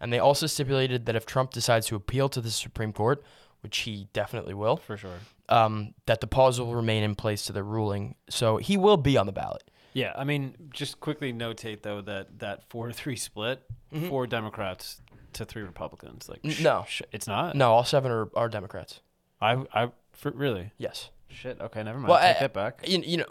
And 0.00 0.12
they 0.12 0.18
also 0.18 0.48
stipulated 0.48 1.06
that 1.06 1.14
if 1.14 1.24
Trump 1.24 1.52
decides 1.52 1.86
to 1.86 1.94
appeal 1.94 2.28
to 2.30 2.40
the 2.40 2.50
Supreme 2.50 2.92
Court, 2.92 3.22
which 3.60 3.78
he 3.78 4.08
definitely 4.12 4.54
will, 4.54 4.78
For 4.78 4.96
sure. 4.96 5.20
um, 5.48 5.94
that 6.06 6.20
the 6.20 6.26
pause 6.26 6.58
will 6.58 6.74
remain 6.74 7.04
in 7.04 7.14
place 7.14 7.44
to 7.46 7.52
the 7.52 7.62
ruling. 7.62 8.16
So 8.28 8.56
he 8.56 8.76
will 8.76 8.96
be 8.96 9.16
on 9.16 9.26
the 9.26 9.32
ballot. 9.32 9.62
Yeah, 9.94 10.12
I 10.16 10.24
mean, 10.24 10.54
just 10.72 11.00
quickly 11.00 11.32
notate 11.32 11.82
though 11.82 12.00
that 12.02 12.40
that 12.40 12.68
four 12.68 12.88
to 12.88 12.92
three 12.92 13.16
split, 13.16 13.62
four 14.08 14.26
Democrats 14.26 15.00
to 15.34 15.44
three 15.44 15.62
Republicans. 15.62 16.28
Like, 16.28 16.40
sh- 16.48 16.60
no. 16.62 16.84
sh- 16.88 17.02
it's 17.12 17.26
not. 17.26 17.54
No, 17.56 17.72
all 17.72 17.84
seven 17.84 18.10
are, 18.12 18.28
are 18.36 18.48
Democrats. 18.48 19.00
I, 19.40 19.64
I, 19.72 19.90
for, 20.12 20.30
really, 20.32 20.72
Yes. 20.78 21.10
shit. 21.28 21.60
Okay, 21.60 21.82
never 21.82 21.98
mind. 21.98 22.08
Well, 22.08 22.20
Take 22.20 22.36
I- 22.36 22.40
that 22.40 22.52
back. 22.54 22.84
You, 22.88 23.00
you 23.04 23.16
know, 23.18 23.24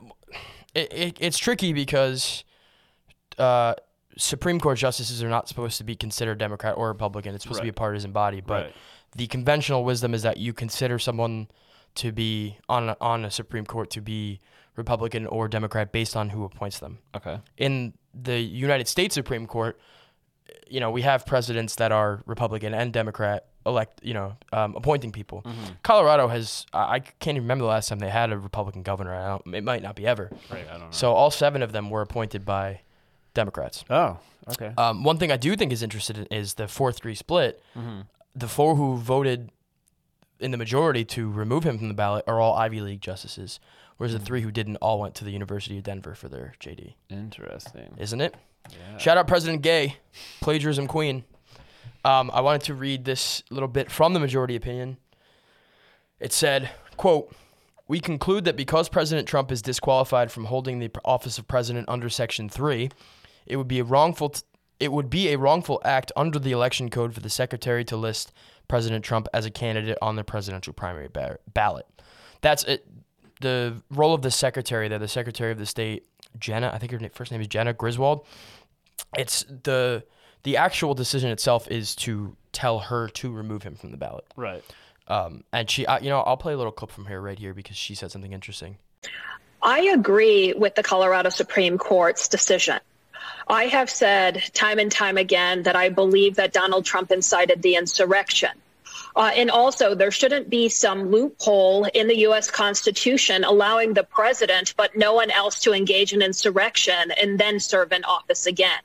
it, 0.74 0.94
it, 0.94 1.18
it's 1.20 1.38
tricky 1.38 1.74
because 1.74 2.44
uh, 3.38 3.76
Supreme 4.18 4.60
Court 4.60 4.78
justices 4.78 5.22
are 5.24 5.30
not 5.30 5.48
supposed 5.48 5.78
to 5.80 5.84
be 5.84 5.96
considered 5.96 6.38
Democrat 6.38 6.76
or 6.78 6.88
Republican. 6.88 7.36
It's 7.36 7.44
supposed 7.44 7.60
to 7.60 7.64
be 7.64 7.70
a 7.70 7.74
partisan 7.74 8.12
body. 8.12 8.42
But 8.42 8.66
Right. 8.66 8.76
the 9.16 9.28
conventional 9.28 9.84
wisdom 9.84 10.14
is 10.14 10.22
that 10.24 10.38
you 10.38 10.54
consider 10.54 11.00
someone 11.00 11.48
to 11.96 12.12
be 12.12 12.58
on 12.70 12.90
a, 12.90 12.98
on 13.02 13.26
a 13.26 13.32
Supreme 13.32 13.66
Court 13.66 13.90
to 13.92 14.02
be 14.02 14.40
Republican 14.76 15.26
or 15.28 15.48
Democrat 15.48 15.92
based 15.92 16.16
on 16.16 16.30
who 16.30 16.44
appoints 16.44 16.80
them. 16.80 17.00
Okay. 17.16 17.40
in 17.58 17.94
the 18.14 18.40
United 18.40 18.88
States 18.88 19.16
Supreme 19.16 19.48
Court, 19.48 19.80
you 20.68 20.80
know, 20.80 20.92
we 20.92 21.02
have 21.02 21.26
presidents 21.26 21.76
that 21.76 21.92
are 21.92 22.22
Republican 22.26 22.74
and 22.74 22.94
Democrat 22.94 23.48
elect, 23.66 24.02
you 24.04 24.14
know, 24.14 24.36
um, 24.52 24.76
appointing 24.76 25.12
people. 25.12 25.44
Colorado 25.84 26.28
has, 26.28 26.66
I 26.74 27.00
can't 27.00 27.38
even 27.38 27.44
remember 27.44 27.64
the 27.64 27.70
last 27.70 27.90
time 27.90 28.00
they 28.00 28.10
had 28.10 28.32
a 28.32 28.38
Republican 28.38 28.84
governor. 28.84 29.14
I 29.16 29.28
don't, 29.30 29.56
it 29.56 29.64
might 29.64 29.82
not 29.82 29.96
be 29.96 30.06
ever. 30.06 30.30
Right. 30.52 30.68
I 30.68 30.72
don't 30.74 30.82
know. 30.82 30.88
So 30.92 31.14
all 31.14 31.32
seven 31.32 31.62
of 31.64 31.72
them 31.72 31.90
were 31.90 32.02
appointed 32.02 32.46
by 32.46 32.82
Democrats. 33.34 33.84
oh, 33.90 34.20
okay. 34.50 34.74
Um, 34.78 35.04
one 35.04 35.18
thing 35.18 35.32
I 35.32 35.38
do 35.38 35.56
think 35.56 35.72
is 35.72 35.82
interested 35.82 36.18
in 36.18 36.26
is 36.28 36.56
the 36.56 36.68
four 36.68 36.92
three 36.92 37.16
split. 37.16 37.62
Mm-hmm. 37.76 38.02
The 38.36 38.48
four 38.48 38.76
who 38.76 38.98
voted 38.98 39.50
in 40.40 40.52
the 40.52 40.58
majority 40.58 41.06
to 41.06 41.32
remove 41.32 41.64
him 41.64 41.78
from 41.78 41.88
the 41.88 41.94
ballot 41.94 42.26
are 42.28 42.40
all 42.40 42.54
Ivy 42.56 42.82
League 42.82 43.02
justices, 43.02 43.60
whereas 44.04 44.12
the 44.12 44.20
three 44.20 44.42
who 44.42 44.52
didn't 44.52 44.76
all 44.82 45.00
went 45.00 45.16
to 45.16 45.24
the 45.24 45.32
University 45.32 45.78
of 45.78 45.84
Denver 45.86 46.14
for 46.14 46.28
their 46.28 46.56
JD. 46.60 46.96
Interesting. 47.10 47.96
Isn't 47.98 48.20
it? 48.20 48.36
Yeah. 48.70 48.98
Shout 48.98 49.18
out 49.18 49.30
President 49.30 49.62
Gay, 49.62 49.96
plagiarism 50.42 50.88
queen. 50.88 51.24
Um, 52.04 52.30
I 52.34 52.42
wanted 52.42 52.64
to 52.64 52.74
read 52.74 53.06
this 53.06 53.44
little 53.50 53.70
bit 53.70 53.90
from 53.90 54.14
the 54.14 54.20
majority 54.20 54.58
opinion. 54.58 54.98
It 56.20 56.34
said, 56.34 56.70
quote, 56.98 57.34
we 57.88 58.02
conclude 58.02 58.44
that 58.44 58.58
because 58.58 58.90
President 58.90 59.26
Trump 59.26 59.54
is 59.54 59.62
disqualified 59.62 60.34
from 60.34 60.46
holding 60.46 60.80
the 60.80 60.92
office 61.06 61.38
of 61.38 61.48
president 61.48 61.88
under 61.88 62.10
Section 62.10 62.50
3, 62.50 62.90
it 63.46 63.56
would 63.56 63.70
be 63.70 63.80
a 63.80 63.86
wrongful 63.86 64.30
t- 64.32 64.42
it 64.82 64.92
would 64.92 65.10
be 65.10 65.30
a 65.30 65.38
wrongful 65.38 65.82
act 65.86 66.12
under 66.18 66.40
the 66.40 66.52
election 66.52 66.90
code 66.90 67.14
for 67.14 67.22
the 67.22 67.30
secretary 67.30 67.86
to 67.86 67.96
list 67.96 68.34
President 68.68 69.06
Trump 69.06 69.30
as 69.34 69.46
a 69.46 69.50
candidate 69.52 69.98
on 70.02 70.18
the 70.18 70.26
presidential 70.26 70.74
primary 70.74 71.08
ba- 71.08 71.38
ballot. 71.54 71.86
That's 72.42 72.66
it. 72.66 72.86
The 73.44 73.76
role 73.92 74.14
of 74.14 74.22
the 74.22 74.32
secretary 74.32 74.88
there, 74.88 75.00
the 75.00 75.08
secretary 75.08 75.52
of 75.52 75.58
the 75.58 75.66
state, 75.66 76.06
Jenna, 76.40 76.72
I 76.74 76.78
think 76.78 76.94
her 76.94 77.10
first 77.10 77.30
name 77.30 77.42
is 77.42 77.48
Jenna 77.48 77.74
Griswold. 77.74 78.26
It's 79.18 79.44
the 79.44 80.04
the 80.44 80.58
actual 80.58 80.94
decision 80.94 81.30
itself 81.30 81.68
is 81.70 81.96
to 81.98 82.36
tell 82.54 82.80
her 82.80 83.10
to 83.10 83.32
remove 83.32 83.64
him 83.64 83.76
from 83.76 83.92
the 83.92 83.98
ballot. 83.98 84.26
Right. 84.38 84.64
Um, 85.08 85.44
and 85.52 85.70
she, 85.70 85.86
I, 85.86 86.00
you 86.00 86.10
know, 86.10 86.22
I'll 86.22 86.38
play 86.38 86.54
a 86.54 86.58
little 86.58 86.72
clip 86.72 86.92
from 86.92 87.06
her 87.06 87.22
right 87.22 87.38
here 87.38 87.54
because 87.54 87.76
she 87.76 87.96
said 87.96 88.12
something 88.12 88.32
interesting. 88.32 88.78
I 89.62 89.82
agree 89.94 90.54
with 90.54 90.76
the 90.76 90.84
Colorado 90.84 91.30
Supreme 91.30 91.78
Court's 91.78 92.28
decision. 92.28 92.80
I 93.48 93.66
have 93.66 93.90
said 93.90 94.42
time 94.54 94.80
and 94.80 94.92
time 94.92 95.18
again 95.18 95.64
that 95.64 95.76
I 95.76 95.90
believe 95.90 96.36
that 96.36 96.54
Donald 96.54 96.86
Trump 96.86 97.12
incited 97.12 97.62
the 97.62 97.76
insurrection. 97.76 98.52
Uh, 99.16 99.32
and 99.36 99.52
also, 99.52 99.94
there 99.94 100.12
shouldn't 100.12 100.50
be 100.50 100.70
some 100.70 101.12
loophole 101.12 101.86
in 101.86 102.08
the 102.08 102.18
U.S. 102.20 102.50
Constitution 102.50 103.44
allowing 103.44 103.94
the 103.94 104.04
president, 104.04 104.74
but 104.76 104.98
no 104.98 105.14
one 105.14 105.30
else, 105.30 105.62
to 105.62 105.74
engage 105.74 106.14
in 106.14 106.22
insurrection 106.22 107.12
and 107.22 107.40
then 107.40 107.60
serve 107.60 107.92
in 107.92 108.04
office 108.04 108.48
again. 108.48 108.80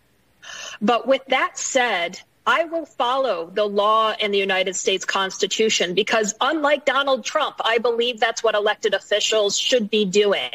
But 0.83 1.07
with 1.07 1.25
that 1.29 1.57
said, 1.57 2.21
I 2.47 2.65
will 2.65 2.87
follow 2.87 3.51
the 3.53 3.65
law 3.65 4.15
in 4.19 4.31
the 4.31 4.39
United 4.39 4.77
States 4.77 5.05
Constitution 5.05 5.95
because, 5.95 6.35
unlike 6.41 6.85
Donald 6.85 7.25
Trump, 7.25 7.57
I 7.65 7.79
believe 7.79 8.21
that's 8.21 8.43
what 8.43 8.55
elected 8.55 8.95
officials 8.95 9.59
should 9.59 9.91
be 9.91 10.05
doing. 10.05 10.51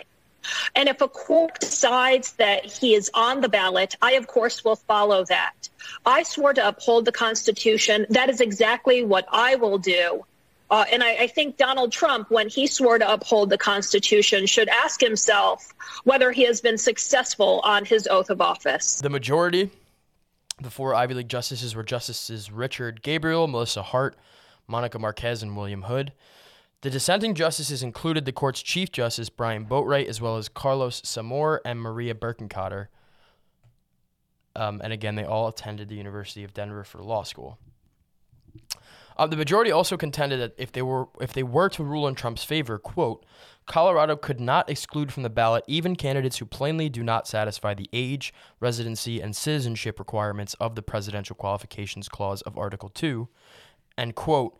And 0.75 0.89
if 0.89 1.01
a 1.01 1.08
court 1.08 1.60
decides 1.60 2.34
that 2.34 2.65
he 2.65 2.95
is 2.95 3.10
on 3.13 3.41
the 3.41 3.49
ballot, 3.49 3.95
I, 4.01 4.13
of 4.13 4.27
course, 4.27 4.63
will 4.63 4.75
follow 4.75 5.25
that. 5.25 5.69
I 6.06 6.23
swore 6.23 6.53
to 6.53 6.67
uphold 6.67 7.06
the 7.06 7.12
Constitution. 7.12 8.06
That 8.10 8.29
is 8.29 8.41
exactly 8.41 9.03
what 9.03 9.25
I 9.32 9.56
will 9.56 9.77
do. 9.77 10.25
Uh, 10.69 10.86
and 10.91 11.03
I, 11.03 11.15
I 11.15 11.27
think 11.27 11.58
Donald 11.58 11.91
Trump, 11.91 12.32
when 12.32 12.49
he 12.49 12.65
swore 12.65 12.97
to 12.97 13.12
uphold 13.12 13.49
the 13.49 13.58
Constitution, 13.58 14.47
should 14.47 14.69
ask 14.69 14.99
himself 14.99 15.71
whether 16.03 16.32
he 16.32 16.45
has 16.45 16.62
been 16.62 16.77
successful 16.77 17.62
on 17.63 17.86
his 17.86 18.08
oath 18.08 18.29
of 18.29 18.41
office. 18.41 18.95
The 18.95 19.10
majority, 19.10 19.69
the 20.60 20.71
four 20.71 20.95
Ivy 20.95 21.13
League 21.13 21.29
justices 21.29 21.75
were 21.75 21.84
Justices 21.84 22.51
Richard 22.51 23.03
Gabriel, 23.03 23.47
Melissa 23.47 23.84
Hart, 23.84 24.17
Monica 24.67 24.97
Marquez, 24.97 25.43
and 25.43 25.56
William 25.56 25.84
Hood. 25.84 26.12
The 26.83 26.89
dissenting 26.89 27.33
justices 27.33 27.81
included 27.81 28.25
the 28.25 28.33
court's 28.33 28.61
Chief 28.61 28.91
Justice 28.91 29.29
Brian 29.29 29.65
Boatwright, 29.65 30.07
as 30.07 30.19
well 30.19 30.35
as 30.35 30.49
Carlos 30.49 31.01
Samour 31.05 31.61
and 31.63 31.79
Maria 31.79 32.13
Berkenkotter. 32.13 32.87
Um, 34.53 34.81
and 34.83 34.91
again, 34.91 35.15
they 35.15 35.23
all 35.23 35.47
attended 35.47 35.87
the 35.87 35.95
University 35.95 36.43
of 36.43 36.53
Denver 36.53 36.83
for 36.83 37.01
law 37.01 37.23
school. 37.23 37.57
Uh, 39.15 39.27
the 39.27 39.37
majority 39.37 39.71
also 39.71 39.95
contended 39.95 40.41
that 40.41 40.55
if 40.57 40.73
they 40.73 40.81
were 40.81 41.07
if 41.21 41.31
they 41.31 41.41
were 41.41 41.69
to 41.69 41.85
rule 41.85 42.05
in 42.05 42.15
Trump's 42.15 42.43
favor, 42.43 42.77
quote, 42.77 43.25
Colorado 43.65 44.17
could 44.17 44.41
not 44.41 44.69
exclude 44.69 45.13
from 45.13 45.23
the 45.23 45.29
ballot 45.29 45.63
even 45.67 45.95
candidates 45.95 46.39
who 46.39 46.45
plainly 46.45 46.89
do 46.89 47.01
not 47.01 47.29
satisfy 47.29 47.73
the 47.73 47.89
age, 47.93 48.33
residency, 48.59 49.21
and 49.21 49.37
citizenship 49.37 49.99
requirements 49.99 50.53
of 50.55 50.75
the 50.75 50.81
Presidential 50.81 51.37
Qualifications 51.37 52.09
Clause 52.09 52.41
of 52.41 52.57
Article 52.57 52.89
2, 52.89 53.29
and 53.97 54.15
quote, 54.15 54.59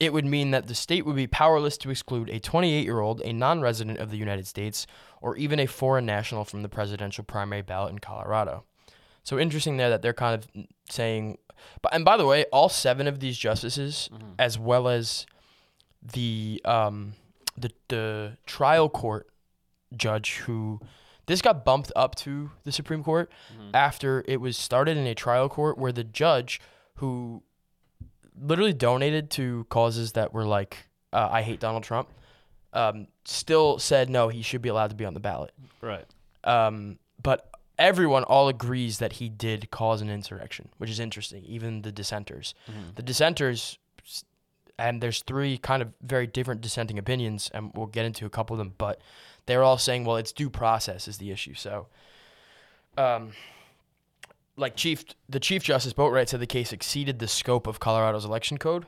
it 0.00 0.12
would 0.12 0.26
mean 0.26 0.50
that 0.50 0.66
the 0.66 0.74
state 0.74 1.06
would 1.06 1.16
be 1.16 1.26
powerless 1.26 1.76
to 1.78 1.90
exclude 1.90 2.28
a 2.30 2.40
28 2.40 2.84
year 2.84 3.00
old, 3.00 3.20
a 3.22 3.32
non 3.32 3.60
resident 3.60 3.98
of 3.98 4.10
the 4.10 4.16
United 4.16 4.46
States, 4.46 4.86
or 5.20 5.36
even 5.36 5.60
a 5.60 5.66
foreign 5.66 6.06
national 6.06 6.44
from 6.44 6.62
the 6.62 6.68
presidential 6.68 7.24
primary 7.24 7.62
ballot 7.62 7.92
in 7.92 7.98
Colorado. 7.98 8.64
So 9.22 9.38
interesting 9.38 9.76
there 9.76 9.90
that 9.90 10.02
they're 10.02 10.12
kind 10.12 10.34
of 10.34 10.66
saying, 10.90 11.38
but 11.80 11.94
and 11.94 12.04
by 12.04 12.16
the 12.16 12.26
way, 12.26 12.44
all 12.52 12.68
seven 12.68 13.06
of 13.06 13.20
these 13.20 13.38
justices, 13.38 14.08
as 14.38 14.58
well 14.58 14.88
as 14.88 15.26
the 16.02 16.60
um, 16.64 17.12
the 17.56 17.70
the 17.88 18.36
trial 18.46 18.88
court 18.88 19.28
judge 19.96 20.38
who 20.38 20.80
this 21.26 21.40
got 21.40 21.64
bumped 21.64 21.92
up 21.94 22.16
to 22.16 22.50
the 22.64 22.72
Supreme 22.72 23.04
Court 23.04 23.30
after 23.74 24.24
it 24.26 24.40
was 24.40 24.56
started 24.56 24.96
in 24.96 25.06
a 25.06 25.14
trial 25.14 25.48
court 25.48 25.78
where 25.78 25.92
the 25.92 26.02
judge 26.02 26.60
who 26.96 27.42
literally 28.40 28.72
donated 28.72 29.30
to 29.30 29.66
causes 29.68 30.12
that 30.12 30.32
were 30.32 30.44
like 30.46 30.76
uh, 31.12 31.28
I 31.30 31.42
hate 31.42 31.60
Donald 31.60 31.82
Trump 31.84 32.08
um, 32.72 33.06
still 33.24 33.78
said 33.78 34.08
no 34.10 34.28
he 34.28 34.42
should 34.42 34.62
be 34.62 34.68
allowed 34.68 34.90
to 34.90 34.96
be 34.96 35.04
on 35.04 35.14
the 35.14 35.20
ballot 35.20 35.52
Right. 35.80 36.06
um, 36.44 36.98
but 37.22 37.48
everyone 37.78 38.24
all 38.24 38.48
agrees 38.48 38.98
that 38.98 39.14
he 39.14 39.28
did 39.28 39.70
cause 39.70 40.02
an 40.02 40.08
insurrection, 40.10 40.68
which 40.78 40.90
is 40.90 41.00
interesting. 41.00 41.42
Even 41.44 41.82
the 41.82 41.90
dissenters, 41.90 42.54
the 42.94 43.02
dissenters, 43.02 43.78
and 44.78 45.02
there's 45.02 45.22
three 45.22 45.58
kind 45.58 45.82
of 45.82 45.92
very 46.02 46.26
different 46.26 46.60
dissenting 46.60 46.98
opinions, 46.98 47.50
and 47.54 47.72
we'll 47.74 47.86
get 47.86 48.04
into 48.04 48.26
a 48.26 48.30
couple 48.30 48.54
of 48.54 48.58
them. 48.58 48.74
But 48.78 49.00
they're 49.46 49.62
all 49.64 49.78
saying, 49.78 50.04
well, 50.04 50.16
it's 50.16 50.32
due 50.32 50.50
process 50.50 51.08
is 51.08 51.18
the 51.18 51.30
issue. 51.30 51.54
So, 51.54 51.86
um, 52.96 53.32
like 54.56 54.76
chief, 54.76 55.04
the 55.28 55.40
chief 55.40 55.62
justice 55.62 55.92
Boatwright 55.92 56.28
said 56.28 56.40
the 56.40 56.46
case 56.46 56.72
exceeded 56.72 57.18
the 57.18 57.28
scope 57.28 57.66
of 57.66 57.80
Colorado's 57.80 58.24
election 58.24 58.58
code. 58.58 58.86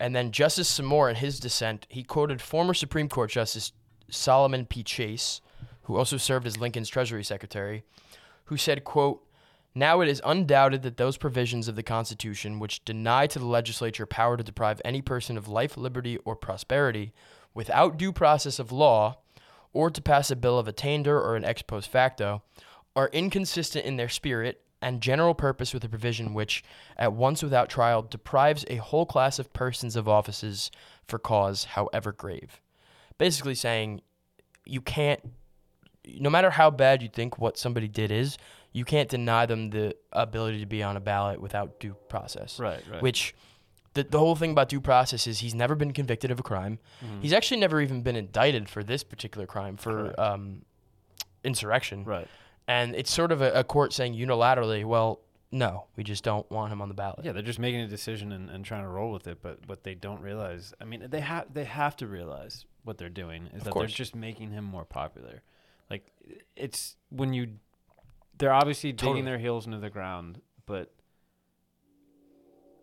And 0.00 0.14
then 0.14 0.32
Justice 0.32 0.68
Samour, 0.68 1.08
in 1.08 1.16
his 1.16 1.38
dissent, 1.38 1.86
he 1.88 2.02
quoted 2.02 2.42
former 2.42 2.74
Supreme 2.74 3.08
Court 3.08 3.30
Justice 3.30 3.72
Solomon 4.10 4.66
P. 4.66 4.82
Chase, 4.82 5.40
who 5.82 5.96
also 5.96 6.16
served 6.16 6.46
as 6.46 6.58
Lincoln's 6.58 6.88
Treasury 6.88 7.22
Secretary, 7.22 7.84
who 8.46 8.56
said, 8.56 8.84
quote, 8.84 9.24
now 9.76 10.00
it 10.00 10.08
is 10.08 10.22
undoubted 10.24 10.82
that 10.82 10.96
those 10.96 11.16
provisions 11.16 11.66
of 11.66 11.74
the 11.74 11.82
Constitution 11.82 12.60
which 12.60 12.84
deny 12.84 13.26
to 13.26 13.38
the 13.38 13.46
legislature 13.46 14.06
power 14.06 14.36
to 14.36 14.44
deprive 14.44 14.80
any 14.84 15.02
person 15.02 15.36
of 15.36 15.48
life, 15.48 15.76
liberty, 15.76 16.16
or 16.18 16.36
prosperity 16.36 17.12
without 17.54 17.96
due 17.96 18.12
process 18.12 18.58
of 18.58 18.72
law, 18.72 19.18
or 19.72 19.90
to 19.90 20.02
pass 20.02 20.30
a 20.30 20.36
bill 20.36 20.58
of 20.58 20.68
attainder 20.68 21.20
or 21.20 21.34
an 21.34 21.44
ex 21.44 21.62
post 21.62 21.88
facto, 21.88 22.42
are 22.94 23.10
inconsistent 23.12 23.84
in 23.84 23.96
their 23.96 24.08
spirit 24.08 24.63
and 24.84 25.00
general 25.00 25.34
purpose 25.34 25.72
with 25.72 25.82
a 25.82 25.88
provision 25.88 26.34
which, 26.34 26.62
at 26.96 27.12
once 27.12 27.42
without 27.42 27.68
trial, 27.68 28.02
deprives 28.02 28.64
a 28.68 28.76
whole 28.76 29.06
class 29.06 29.38
of 29.38 29.52
persons 29.52 29.96
of 29.96 30.08
offices 30.08 30.70
for 31.06 31.18
cause, 31.18 31.64
however 31.64 32.12
grave. 32.12 32.60
Basically 33.18 33.54
saying 33.54 34.02
you 34.64 34.80
can't 34.80 35.20
no 36.18 36.28
matter 36.28 36.50
how 36.50 36.70
bad 36.70 37.02
you 37.02 37.08
think 37.08 37.38
what 37.38 37.56
somebody 37.56 37.88
did 37.88 38.10
is, 38.10 38.36
you 38.72 38.84
can't 38.84 39.08
deny 39.08 39.46
them 39.46 39.70
the 39.70 39.96
ability 40.12 40.60
to 40.60 40.66
be 40.66 40.82
on 40.82 40.96
a 40.96 41.00
ballot 41.00 41.40
without 41.40 41.80
due 41.80 41.96
process. 42.08 42.58
Right, 42.58 42.82
right. 42.90 43.00
Which 43.00 43.34
the, 43.94 44.04
the 44.04 44.18
whole 44.18 44.36
thing 44.36 44.50
about 44.50 44.68
due 44.68 44.80
process 44.80 45.26
is 45.26 45.38
he's 45.38 45.54
never 45.54 45.74
been 45.74 45.92
convicted 45.92 46.30
of 46.30 46.40
a 46.40 46.42
crime. 46.42 46.78
Mm-hmm. 47.02 47.20
He's 47.20 47.32
actually 47.32 47.60
never 47.60 47.80
even 47.80 48.02
been 48.02 48.16
indicted 48.16 48.68
for 48.68 48.82
this 48.82 49.02
particular 49.02 49.46
crime 49.46 49.76
for 49.76 50.18
um, 50.20 50.62
insurrection. 51.42 52.04
Right. 52.04 52.28
And 52.66 52.94
it's 52.94 53.12
sort 53.12 53.32
of 53.32 53.42
a, 53.42 53.52
a 53.52 53.64
court 53.64 53.92
saying 53.92 54.14
unilaterally, 54.14 54.84
well, 54.84 55.20
no, 55.50 55.84
we 55.96 56.02
just 56.02 56.24
don't 56.24 56.50
want 56.50 56.72
him 56.72 56.82
on 56.82 56.88
the 56.88 56.94
ballot. 56.94 57.20
Yeah, 57.22 57.32
they're 57.32 57.42
just 57.42 57.58
making 57.58 57.80
a 57.80 57.86
decision 57.86 58.32
and, 58.32 58.50
and 58.50 58.64
trying 58.64 58.82
to 58.82 58.88
roll 58.88 59.12
with 59.12 59.26
it, 59.28 59.38
but 59.40 59.60
what 59.66 59.84
they 59.84 59.94
don't 59.94 60.20
realize, 60.20 60.74
I 60.80 60.84
mean, 60.84 61.06
they 61.08 61.20
have 61.20 61.52
they 61.52 61.64
have 61.64 61.96
to 61.98 62.06
realize 62.06 62.66
what 62.82 62.98
they're 62.98 63.08
doing 63.08 63.48
is 63.54 63.62
that 63.62 63.70
course. 63.70 63.90
they're 63.90 63.96
just 63.96 64.16
making 64.16 64.50
him 64.50 64.64
more 64.64 64.84
popular. 64.84 65.42
Like 65.90 66.10
it's 66.56 66.96
when 67.10 67.32
you 67.32 67.48
they're 68.38 68.52
obviously 68.52 68.92
Totally. 68.92 69.12
digging 69.12 69.24
their 69.26 69.38
heels 69.38 69.66
into 69.66 69.78
the 69.78 69.90
ground, 69.90 70.40
but 70.66 70.92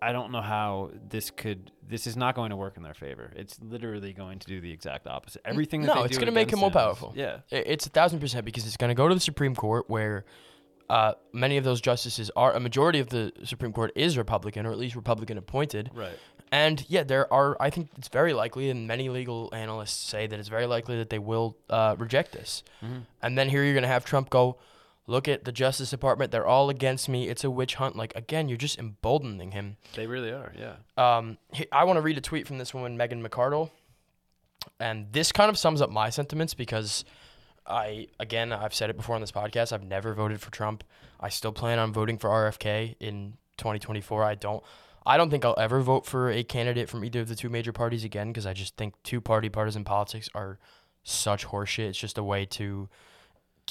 I 0.01 0.11
don't 0.11 0.31
know 0.31 0.41
how 0.41 0.91
this 1.09 1.29
could 1.29 1.71
this 1.87 2.07
is 2.07 2.17
not 2.17 2.35
going 2.35 2.49
to 2.49 2.55
work 2.55 2.77
in 2.77 2.83
their 2.83 2.93
favor. 2.93 3.31
It's 3.35 3.59
literally 3.61 4.13
going 4.13 4.39
to 4.39 4.47
do 4.47 4.61
the 4.61 4.71
exact 4.71 5.05
opposite. 5.07 5.41
Everything 5.45 5.81
that 5.81 5.95
no, 5.95 6.03
it's 6.03 6.17
going 6.17 6.27
to 6.27 6.31
make 6.31 6.51
him 6.51 6.59
more 6.59 6.71
powerful. 6.71 7.13
Yeah. 7.15 7.39
It's 7.51 7.85
a 7.85 7.89
thousand 7.89 8.19
percent 8.19 8.45
because 8.45 8.65
it's 8.65 8.77
going 8.77 8.89
to 8.89 8.95
go 8.95 9.07
to 9.07 9.13
the 9.13 9.21
Supreme 9.21 9.55
Court 9.55 9.89
where 9.89 10.25
uh, 10.89 11.13
many 11.33 11.57
of 11.57 11.63
those 11.63 11.81
justices 11.81 12.31
are 12.35 12.53
a 12.53 12.59
majority 12.59 12.99
of 12.99 13.09
the 13.09 13.31
Supreme 13.43 13.73
Court 13.73 13.91
is 13.95 14.17
Republican 14.17 14.65
or 14.65 14.71
at 14.71 14.77
least 14.77 14.95
Republican 14.95 15.37
appointed. 15.37 15.91
Right. 15.93 16.17
And 16.51 16.83
yeah, 16.89 17.03
there 17.03 17.31
are. 17.31 17.55
I 17.61 17.69
think 17.69 17.91
it's 17.97 18.09
very 18.09 18.33
likely, 18.33 18.69
and 18.69 18.85
many 18.85 19.07
legal 19.07 19.49
analysts 19.53 19.97
say 19.97 20.27
that 20.27 20.37
it's 20.37 20.49
very 20.49 20.65
likely 20.65 20.97
that 20.97 21.09
they 21.09 21.19
will 21.19 21.55
uh, 21.69 21.95
reject 21.97 22.33
this. 22.33 22.63
And 23.21 23.37
then 23.37 23.47
here 23.47 23.63
you're 23.63 23.73
going 23.73 23.83
to 23.83 23.87
have 23.87 24.03
Trump 24.03 24.29
go, 24.29 24.57
"Look 25.07 25.27
at 25.27 25.43
the 25.45 25.51
Justice 25.51 25.89
Department; 25.89 26.31
they're 26.31 26.45
all 26.47 26.69
against 26.69 27.09
me. 27.09 27.27
It's 27.29 27.43
a 27.43 27.49
witch 27.51 27.75
hunt." 27.75 27.95
Like 27.95 28.15
again, 28.15 28.47
you're 28.49 28.57
just 28.57 28.77
emboldening 28.79 29.51
him. 29.51 29.77
They 29.95 30.07
really 30.07 30.31
are, 30.31 30.53
yeah. 30.57 30.75
Um, 30.97 31.37
he- 31.53 31.67
I 31.71 31.83
want 31.83 31.97
to 31.97 32.01
read 32.01 32.17
a 32.17 32.21
tweet 32.21 32.47
from 32.47 32.57
this 32.57 32.73
woman, 32.73 32.97
Megan 32.97 33.23
McArdle, 33.23 33.71
and 34.79 35.11
this 35.11 35.31
kind 35.31 35.49
of 35.49 35.57
sums 35.57 35.81
up 35.81 35.89
my 35.89 36.09
sentiments 36.09 36.53
because 36.53 37.03
I, 37.65 38.07
again, 38.19 38.51
I've 38.51 38.73
said 38.73 38.89
it 38.89 38.97
before 38.97 39.15
on 39.15 39.21
this 39.21 39.31
podcast. 39.31 39.71
I've 39.71 39.83
never 39.83 40.13
voted 40.13 40.41
for 40.41 40.51
Trump. 40.51 40.83
I 41.19 41.29
still 41.29 41.51
plan 41.51 41.79
on 41.79 41.93
voting 41.93 42.17
for 42.17 42.29
RFK 42.29 42.95
in 42.99 43.33
2024. 43.57 44.23
I 44.23 44.35
don't. 44.35 44.63
I 45.03 45.17
don't 45.17 45.31
think 45.31 45.43
I'll 45.45 45.55
ever 45.57 45.79
vote 45.81 46.05
for 46.05 46.29
a 46.29 46.43
candidate 46.43 46.87
from 46.87 47.03
either 47.03 47.21
of 47.21 47.27
the 47.27 47.35
two 47.35 47.49
major 47.49 47.71
parties 47.73 48.03
again 48.03 48.27
because 48.27 48.45
I 48.45 48.53
just 48.53 48.77
think 48.77 48.93
two-party 49.01 49.49
partisan 49.49 49.83
politics 49.83 50.29
are 50.35 50.59
such 51.03 51.47
horseshit. 51.47 51.89
It's 51.89 51.97
just 51.97 52.19
a 52.19 52.23
way 52.23 52.45
to 52.45 52.87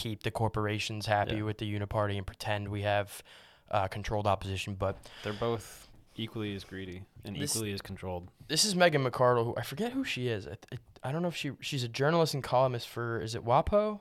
keep 0.00 0.22
the 0.22 0.30
corporations 0.30 1.06
happy 1.06 1.36
Yeah. 1.36 1.42
with 1.42 1.58
the 1.58 1.66
uniparty 1.78 2.16
and 2.16 2.26
pretend 2.26 2.68
we 2.68 2.82
have 2.82 3.22
uh, 3.70 3.86
controlled 3.88 4.26
opposition. 4.26 4.74
But 4.74 4.96
They're 5.22 5.32
both 5.34 5.88
equally 6.16 6.54
as 6.54 6.64
greedy 6.64 7.04
and 7.24 7.36
This- 7.36 7.54
equally 7.54 7.72
as 7.72 7.80
controlled. 7.82 8.28
this 8.48 8.64
is 8.64 8.74
Megan 8.74 9.04
McArdle, 9.04 9.44
who 9.44 9.54
I 9.56 9.62
forget 9.62 9.92
who 9.92 10.04
she 10.04 10.28
is. 10.28 10.46
I, 10.46 10.56
I, 10.72 11.08
I 11.08 11.12
don't 11.12 11.22
know 11.22 11.28
if 11.28 11.36
she 11.36 11.52
she's 11.60 11.84
a 11.84 11.88
journalist 11.88 12.34
and 12.34 12.42
columnist 12.42 12.88
for 12.88 13.20
is 13.20 13.34
it 13.34 13.44
WAPO? 13.44 14.00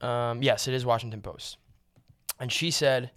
Um, 0.00 0.42
yes, 0.42 0.68
it 0.68 0.74
is 0.74 0.84
Washington 0.84 1.22
Post. 1.22 1.56
And 2.38 2.52
she 2.52 2.70
said, 2.70 3.10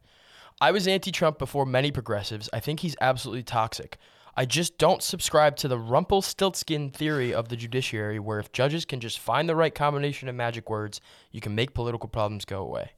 "I 0.62 0.72
was 0.72 0.88
anti-Trump 0.88 1.38
before 1.38 1.66
many 1.66 1.92
progressives. 1.92 2.50
I 2.54 2.60
think 2.62 2.80
he's 2.80 2.96
absolutely 3.02 3.44
toxic. 3.44 3.98
I 4.40 4.46
just 4.46 4.78
don't 4.78 5.04
subscribe 5.04 5.58
to 5.58 5.68
the 5.68 5.78
Rumpelstiltskin 5.78 6.92
theory 6.92 7.34
of 7.34 7.50
the 7.50 7.58
judiciary, 7.58 8.20
where 8.20 8.40
if 8.40 8.54
judges 8.54 8.86
can 8.86 9.02
just 9.02 9.20
find 9.20 9.50
the 9.50 9.56
right 9.56 9.76
combination 9.76 10.30
of 10.30 10.36
magic 10.36 10.70
words, 10.70 11.02
you 11.30 11.42
can 11.42 11.56
make 11.56 11.74
political 11.74 12.08
problems 12.08 12.46
go 12.46 12.62
away." 12.62 12.94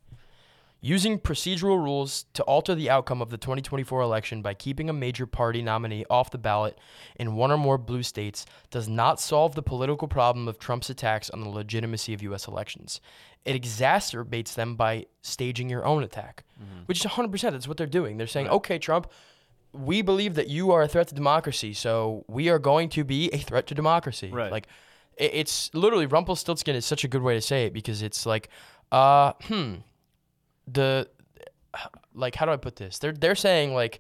Using 0.82 1.18
procedural 1.20 1.84
rules 1.84 2.26
to 2.34 2.44
alter 2.44 2.76
the 2.76 2.92
outcome 2.92 3.24
of 3.24 3.32
the 3.32 3.40
2024 3.40 4.02
election 4.02 4.44
by 4.44 4.54
keeping 4.54 4.88
a 4.88 4.94
major 4.94 5.26
party 5.26 5.64
nominee 5.64 6.06
off 6.12 6.30
the 6.30 6.38
ballot 6.38 6.78
in 7.16 7.36
one 7.36 7.50
or 7.50 7.58
more 7.58 7.80
blue 7.80 8.04
states 8.04 8.46
does 8.70 8.88
not 8.88 9.20
solve 9.20 9.56
the 9.56 9.64
political 9.64 10.08
problem 10.08 10.48
of 10.48 10.60
Trump's 10.60 10.92
attacks 10.92 11.32
on 11.32 11.42
the 11.42 11.50
legitimacy 11.50 12.14
of 12.14 12.22
U.S. 12.22 12.48
elections. 12.48 13.02
It 13.46 13.60
exacerbates 13.60 14.54
them 14.54 14.76
by 14.76 15.08
staging 15.24 15.70
your 15.70 15.86
own 15.86 16.04
attack, 16.04 16.44
mm-hmm. 16.62 16.84
which 16.86 17.04
is 17.04 17.12
100%. 17.12 17.52
That's 17.52 17.68
what 17.68 17.78
they're 17.78 17.88
doing. 17.88 18.18
They're 18.18 18.28
saying, 18.28 18.50
okay, 18.50 18.78
Trump, 18.78 19.12
we 19.74 20.02
believe 20.02 20.36
that 20.36 20.48
you 20.48 20.72
are 20.72 20.82
a 20.82 20.88
threat 20.88 21.08
to 21.10 21.16
democracy, 21.16 21.74
so 21.74 22.26
we 22.28 22.50
are 22.50 22.60
going 22.60 22.90
to 22.90 23.04
be 23.04 23.30
a 23.32 23.38
threat 23.38 23.68
to 23.68 23.76
democracy. 23.76 24.30
Right. 24.32 24.52
Like, 24.52 24.68
it, 25.18 25.32
it's 25.34 25.74
literally 25.74 26.06
Rumpelstiltskin 26.06 26.76
is 26.76 26.86
such 26.86 27.04
a 27.04 27.08
good 27.08 27.22
way 27.22 27.36
to 27.36 27.42
say 27.42 27.66
it 27.66 27.74
because 27.74 28.02
it's 28.02 28.26
like, 28.26 28.50
uh, 28.92 29.34
hmm, 29.44 29.76
the 30.68 31.08
like 32.14 32.36
how 32.36 32.46
do 32.46 32.52
I 32.52 32.58
put 32.58 32.76
this? 32.76 33.00
They're 33.00 33.14
they're 33.14 33.36
saying 33.36 33.74
like 33.74 34.00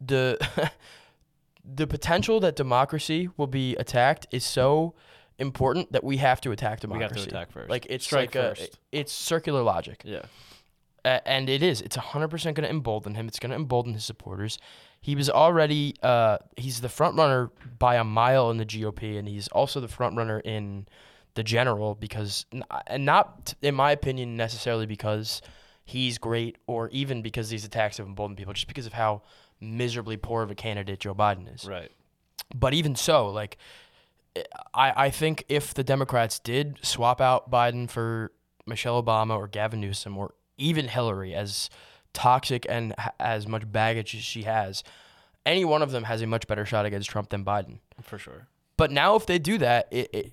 the 0.00 0.38
the 1.64 1.86
potential 1.86 2.40
that 2.40 2.56
democracy 2.56 3.30
will 3.36 3.46
be 3.46 3.76
attacked 3.76 4.26
is 4.30 4.44
so 4.44 4.94
important 5.38 5.92
that 5.92 6.04
we 6.04 6.18
have 6.18 6.40
to 6.42 6.52
attack 6.52 6.80
democracy. 6.80 7.08
We 7.08 7.16
got 7.16 7.22
to 7.22 7.36
attack 7.36 7.52
first. 7.52 7.70
Like 7.70 7.86
it's 7.90 8.04
Strike 8.04 8.34
like 8.34 8.58
a, 8.58 8.68
it's 8.92 9.12
circular 9.12 9.62
logic. 9.62 10.02
Yeah. 10.04 10.22
And 11.04 11.48
it 11.48 11.62
is. 11.62 11.82
It's 11.82 11.96
100% 11.96 12.30
going 12.42 12.54
to 12.56 12.68
embolden 12.68 13.14
him. 13.14 13.28
It's 13.28 13.38
going 13.38 13.50
to 13.50 13.56
embolden 13.56 13.94
his 13.94 14.04
supporters. 14.04 14.58
He 15.00 15.14
was 15.14 15.30
already 15.30 15.94
uh, 16.02 16.38
he's 16.56 16.80
the 16.80 16.88
front 16.88 17.16
runner 17.16 17.50
by 17.78 17.96
a 17.96 18.04
mile 18.04 18.50
in 18.50 18.56
the 18.56 18.66
GOP, 18.66 19.18
and 19.18 19.28
he's 19.28 19.48
also 19.48 19.80
the 19.80 19.88
front 19.88 20.16
runner 20.16 20.40
in 20.40 20.86
the 21.34 21.44
general 21.44 21.94
because, 21.94 22.46
and 22.86 23.04
not 23.04 23.54
in 23.62 23.74
my 23.74 23.92
opinion 23.92 24.36
necessarily 24.36 24.86
because 24.86 25.42
he's 25.84 26.18
great 26.18 26.58
or 26.66 26.88
even 26.88 27.22
because 27.22 27.48
these 27.48 27.64
attacks 27.64 27.98
have 27.98 28.06
emboldened 28.06 28.36
people, 28.36 28.52
just 28.52 28.66
because 28.66 28.86
of 28.86 28.94
how 28.94 29.22
miserably 29.60 30.16
poor 30.16 30.42
of 30.42 30.50
a 30.50 30.54
candidate 30.54 31.00
Joe 31.00 31.14
Biden 31.14 31.54
is. 31.54 31.64
Right. 31.64 31.90
But 32.54 32.74
even 32.74 32.96
so, 32.96 33.28
like, 33.28 33.58
I, 34.74 35.04
I 35.06 35.10
think 35.10 35.44
if 35.48 35.72
the 35.72 35.84
Democrats 35.84 36.38
did 36.38 36.78
swap 36.82 37.20
out 37.20 37.50
Biden 37.50 37.88
for 37.88 38.32
Michelle 38.66 39.02
Obama 39.02 39.36
or 39.36 39.48
Gavin 39.48 39.80
Newsom 39.80 40.18
or 40.18 40.34
even 40.58 40.88
Hillary, 40.88 41.34
as 41.34 41.70
toxic 42.16 42.66
and 42.68 42.94
ha- 42.98 43.12
as 43.20 43.46
much 43.46 43.70
baggage 43.70 44.14
as 44.14 44.22
she 44.22 44.42
has, 44.44 44.82
any 45.44 45.64
one 45.64 45.82
of 45.82 45.90
them 45.92 46.04
has 46.04 46.22
a 46.22 46.26
much 46.26 46.46
better 46.46 46.64
shot 46.64 46.86
against 46.86 47.08
Trump 47.10 47.28
than 47.28 47.44
Biden. 47.44 47.78
For 48.02 48.18
sure. 48.18 48.48
But 48.76 48.90
now, 48.90 49.14
if 49.16 49.26
they 49.26 49.38
do 49.38 49.58
that, 49.58 49.86
it, 49.90 50.10
it, 50.12 50.32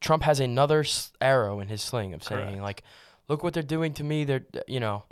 Trump 0.00 0.22
has 0.24 0.40
another 0.40 0.80
s- 0.80 1.12
arrow 1.20 1.60
in 1.60 1.68
his 1.68 1.82
sling 1.82 2.12
of 2.14 2.22
saying, 2.24 2.46
Correct. 2.46 2.62
like, 2.62 2.82
look 3.28 3.42
what 3.44 3.54
they're 3.54 3.62
doing 3.62 3.92
to 3.94 4.04
me. 4.04 4.24
They're, 4.24 4.44
you 4.66 4.80
know, 4.80 5.04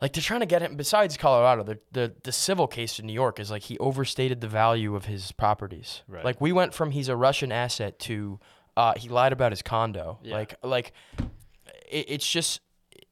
like 0.00 0.12
they're 0.12 0.22
trying 0.22 0.40
to 0.40 0.46
get 0.46 0.62
him. 0.62 0.76
Besides 0.76 1.16
Colorado, 1.16 1.62
the 1.64 1.78
the 1.92 2.12
the 2.22 2.32
civil 2.32 2.66
case 2.66 2.98
in 2.98 3.06
New 3.06 3.12
York 3.12 3.40
is 3.40 3.50
like 3.50 3.62
he 3.62 3.78
overstated 3.78 4.40
the 4.40 4.48
value 4.48 4.94
of 4.94 5.06
his 5.06 5.32
properties. 5.32 6.02
Right. 6.06 6.24
Like 6.24 6.40
we 6.40 6.52
went 6.52 6.72
from 6.74 6.90
he's 6.92 7.08
a 7.08 7.16
Russian 7.16 7.50
asset 7.50 7.98
to 8.00 8.38
uh, 8.76 8.92
he 8.96 9.08
lied 9.08 9.32
about 9.32 9.50
his 9.52 9.60
condo. 9.62 10.18
Yeah. 10.22 10.34
Like 10.34 10.54
like 10.62 10.92
it, 11.90 12.04
it's 12.08 12.30
just 12.30 12.60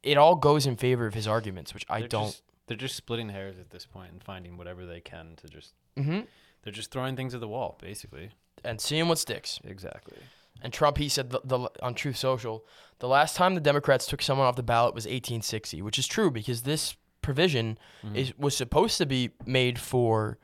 it 0.07 0.17
all 0.17 0.37
goes 0.37 0.67
in 0.67 0.77
favor 0.77 1.07
of 1.07 1.15
his 1.15 1.27
arguments, 1.27 1.75
which 1.75 1.85
I 1.89 2.01
They're 2.01 2.09
don't. 2.09 2.27
Just, 2.27 2.43
they're 2.67 2.77
just 2.77 2.97
splitting 2.97 3.29
hairs 3.29 3.59
at 3.59 3.71
this 3.71 3.85
point 3.85 4.13
and 4.13 4.23
finding 4.23 4.57
whatever 4.57 4.87
they 4.87 5.01
can 5.01 5.35
to 5.37 5.49
just. 5.49 5.75
hmm 5.97 6.21
They're 6.63 6.73
just 6.73 6.91
throwing 6.91 7.17
things 7.17 7.35
at 7.35 7.41
the 7.41 7.49
wall, 7.49 7.77
basically. 7.81 8.31
And 8.65 8.81
seeing 8.81 9.09
what 9.09 9.19
sticks. 9.19 9.61
Exactly. 9.65 10.19
And 10.63 10.73
Trump, 10.73 10.97
he 10.97 11.09
said 11.09 11.31
the, 11.31 11.41
the, 11.45 11.69
on 11.83 11.95
Truth 11.95 12.17
Social, 12.17 12.65
the 13.01 13.09
last 13.09 13.37
time 13.37 13.55
the 13.55 13.61
Democrats 13.61 14.07
took 14.07 14.23
someone 14.23 14.47
off 14.47 14.57
the 14.57 14.63
ballot 14.63 14.95
was 14.95 15.05
1860, 15.05 15.83
which 15.83 15.99
is 15.99 16.07
true 16.07 16.31
because 16.31 16.63
this 16.63 16.97
provision 17.21 17.77
is 18.15 18.33
was 18.39 18.57
supposed 18.57 18.99
to 18.99 19.07
be 19.07 19.31
made 19.45 19.79
for 19.81 20.39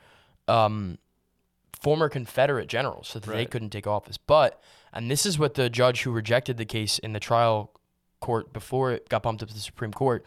um, 0.49 0.99
former 1.81 2.09
Confederate 2.09 2.67
generals 2.69 3.09
so 3.09 3.21
that 3.21 3.31
they 3.31 3.47
couldn't 3.47 3.71
take 3.71 3.87
office. 3.87 4.19
But 4.19 4.61
and 4.93 5.11
this 5.11 5.25
is 5.25 5.39
what 5.39 5.55
the 5.55 5.71
judge 5.71 6.03
who 6.03 6.11
rejected 6.11 6.57
the 6.57 6.65
case 6.67 6.99
in 6.99 7.13
the 7.13 7.21
trial 7.21 7.73
court 8.23 8.53
before 8.53 8.93
it 8.93 9.09
got 9.11 9.23
bumped 9.23 9.43
up 9.43 9.49
to 9.51 9.55
the 9.55 9.61
Supreme 9.61 9.93
Court. 9.93 10.25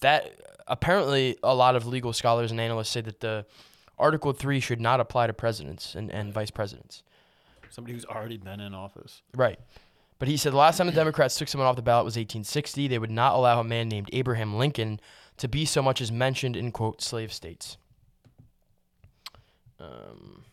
That 0.00 0.40
apparently 0.66 1.36
a 1.42 1.54
lot 1.54 1.76
of 1.76 1.86
legal 1.86 2.12
scholars 2.12 2.50
and 2.50 2.60
analysts 2.60 2.90
say 2.90 3.00
that 3.02 3.20
the 3.20 3.46
Article 3.98 4.32
Three 4.32 4.58
should 4.58 4.80
not 4.80 4.98
apply 4.98 5.28
to 5.28 5.32
presidents 5.32 5.94
and, 5.94 6.10
and 6.10 6.32
vice 6.32 6.50
presidents. 6.50 7.02
Somebody 7.70 7.94
who's 7.94 8.04
already 8.04 8.38
been 8.38 8.60
in 8.60 8.74
office. 8.74 9.22
Right. 9.34 9.58
But 10.18 10.28
he 10.28 10.36
said 10.36 10.52
the 10.52 10.56
last 10.56 10.78
time 10.78 10.86
the 10.86 10.92
Democrats 10.92 11.36
took 11.36 11.48
someone 11.48 11.68
off 11.68 11.76
the 11.76 11.82
ballot 11.82 12.04
was 12.04 12.16
1860. 12.16 12.88
They 12.88 12.98
would 12.98 13.10
not 13.10 13.34
allow 13.34 13.60
a 13.60 13.64
man 13.64 13.88
named 13.88 14.10
Abraham 14.12 14.56
Lincoln 14.56 15.00
to 15.36 15.46
be 15.46 15.64
so 15.64 15.80
much 15.80 16.00
as 16.00 16.10
mentioned 16.10 16.56
in, 16.56 16.72
quote, 16.72 17.00
slave 17.00 17.32
states. 17.32 17.76
Um, 19.78 20.44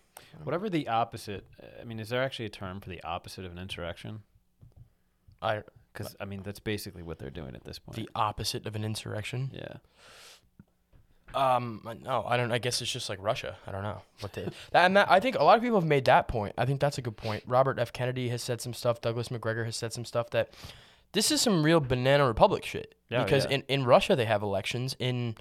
Whatever 0.43 0.69
the 0.69 0.87
opposite. 0.87 1.45
I 1.81 1.83
mean, 1.83 1.99
is 1.99 2.09
there 2.09 2.21
actually 2.21 2.45
a 2.45 2.49
term 2.49 2.79
for 2.79 2.89
the 2.89 3.01
opposite 3.03 3.45
of 3.45 3.51
an 3.51 3.57
insurrection? 3.57 4.21
I, 5.41 5.63
Because 5.95 6.15
I 6.19 6.25
mean, 6.25 6.41
that's 6.43 6.59
basically 6.59 7.03
what 7.03 7.19
they're 7.19 7.29
doing 7.29 7.55
at 7.55 7.63
this 7.63 7.79
point. 7.79 7.95
the 7.95 8.09
opposite 8.15 8.65
of 8.67 8.75
an 8.75 8.83
insurrection. 8.83 9.51
yeah. 9.53 9.77
Um, 11.33 11.81
no, 12.01 12.23
I 12.25 12.37
don't. 12.37 12.51
I 12.51 12.59
guess 12.59 12.81
it's 12.81 12.91
just 12.91 13.09
like 13.09 13.19
Russia. 13.21 13.57
I 13.67 13.71
don't 13.71 13.83
know 13.83 14.01
what 14.21 14.31
they. 14.33 14.43
that, 14.71 14.85
and 14.85 14.95
that, 14.95 15.11
I 15.11 15.19
think 15.19 15.35
a 15.37 15.43
lot 15.43 15.57
of 15.57 15.63
people 15.63 15.79
have 15.79 15.87
made 15.87 16.05
that 16.05 16.29
point. 16.29 16.53
I 16.57 16.65
think 16.65 16.79
that's 16.79 16.97
a 16.97 17.01
good 17.01 17.17
point. 17.17 17.43
Robert 17.45 17.77
F. 17.77 17.91
Kennedy 17.91 18.29
has 18.29 18.41
said 18.41 18.61
some 18.61 18.73
stuff. 18.73 19.01
Douglas 19.01 19.29
Macgregor 19.31 19.65
has 19.65 19.75
said 19.75 19.91
some 19.91 20.05
stuff 20.05 20.29
that 20.29 20.51
this 21.11 21.31
is 21.31 21.41
some 21.41 21.61
real 21.63 21.81
banana 21.81 22.25
republic 22.25 22.63
shit. 22.63 22.95
Yeah, 23.09 23.23
because 23.25 23.45
yeah. 23.45 23.55
in 23.55 23.63
in 23.67 23.83
Russia 23.85 24.15
they 24.15 24.25
have 24.25 24.43
elections. 24.43 24.95
In 24.97 25.35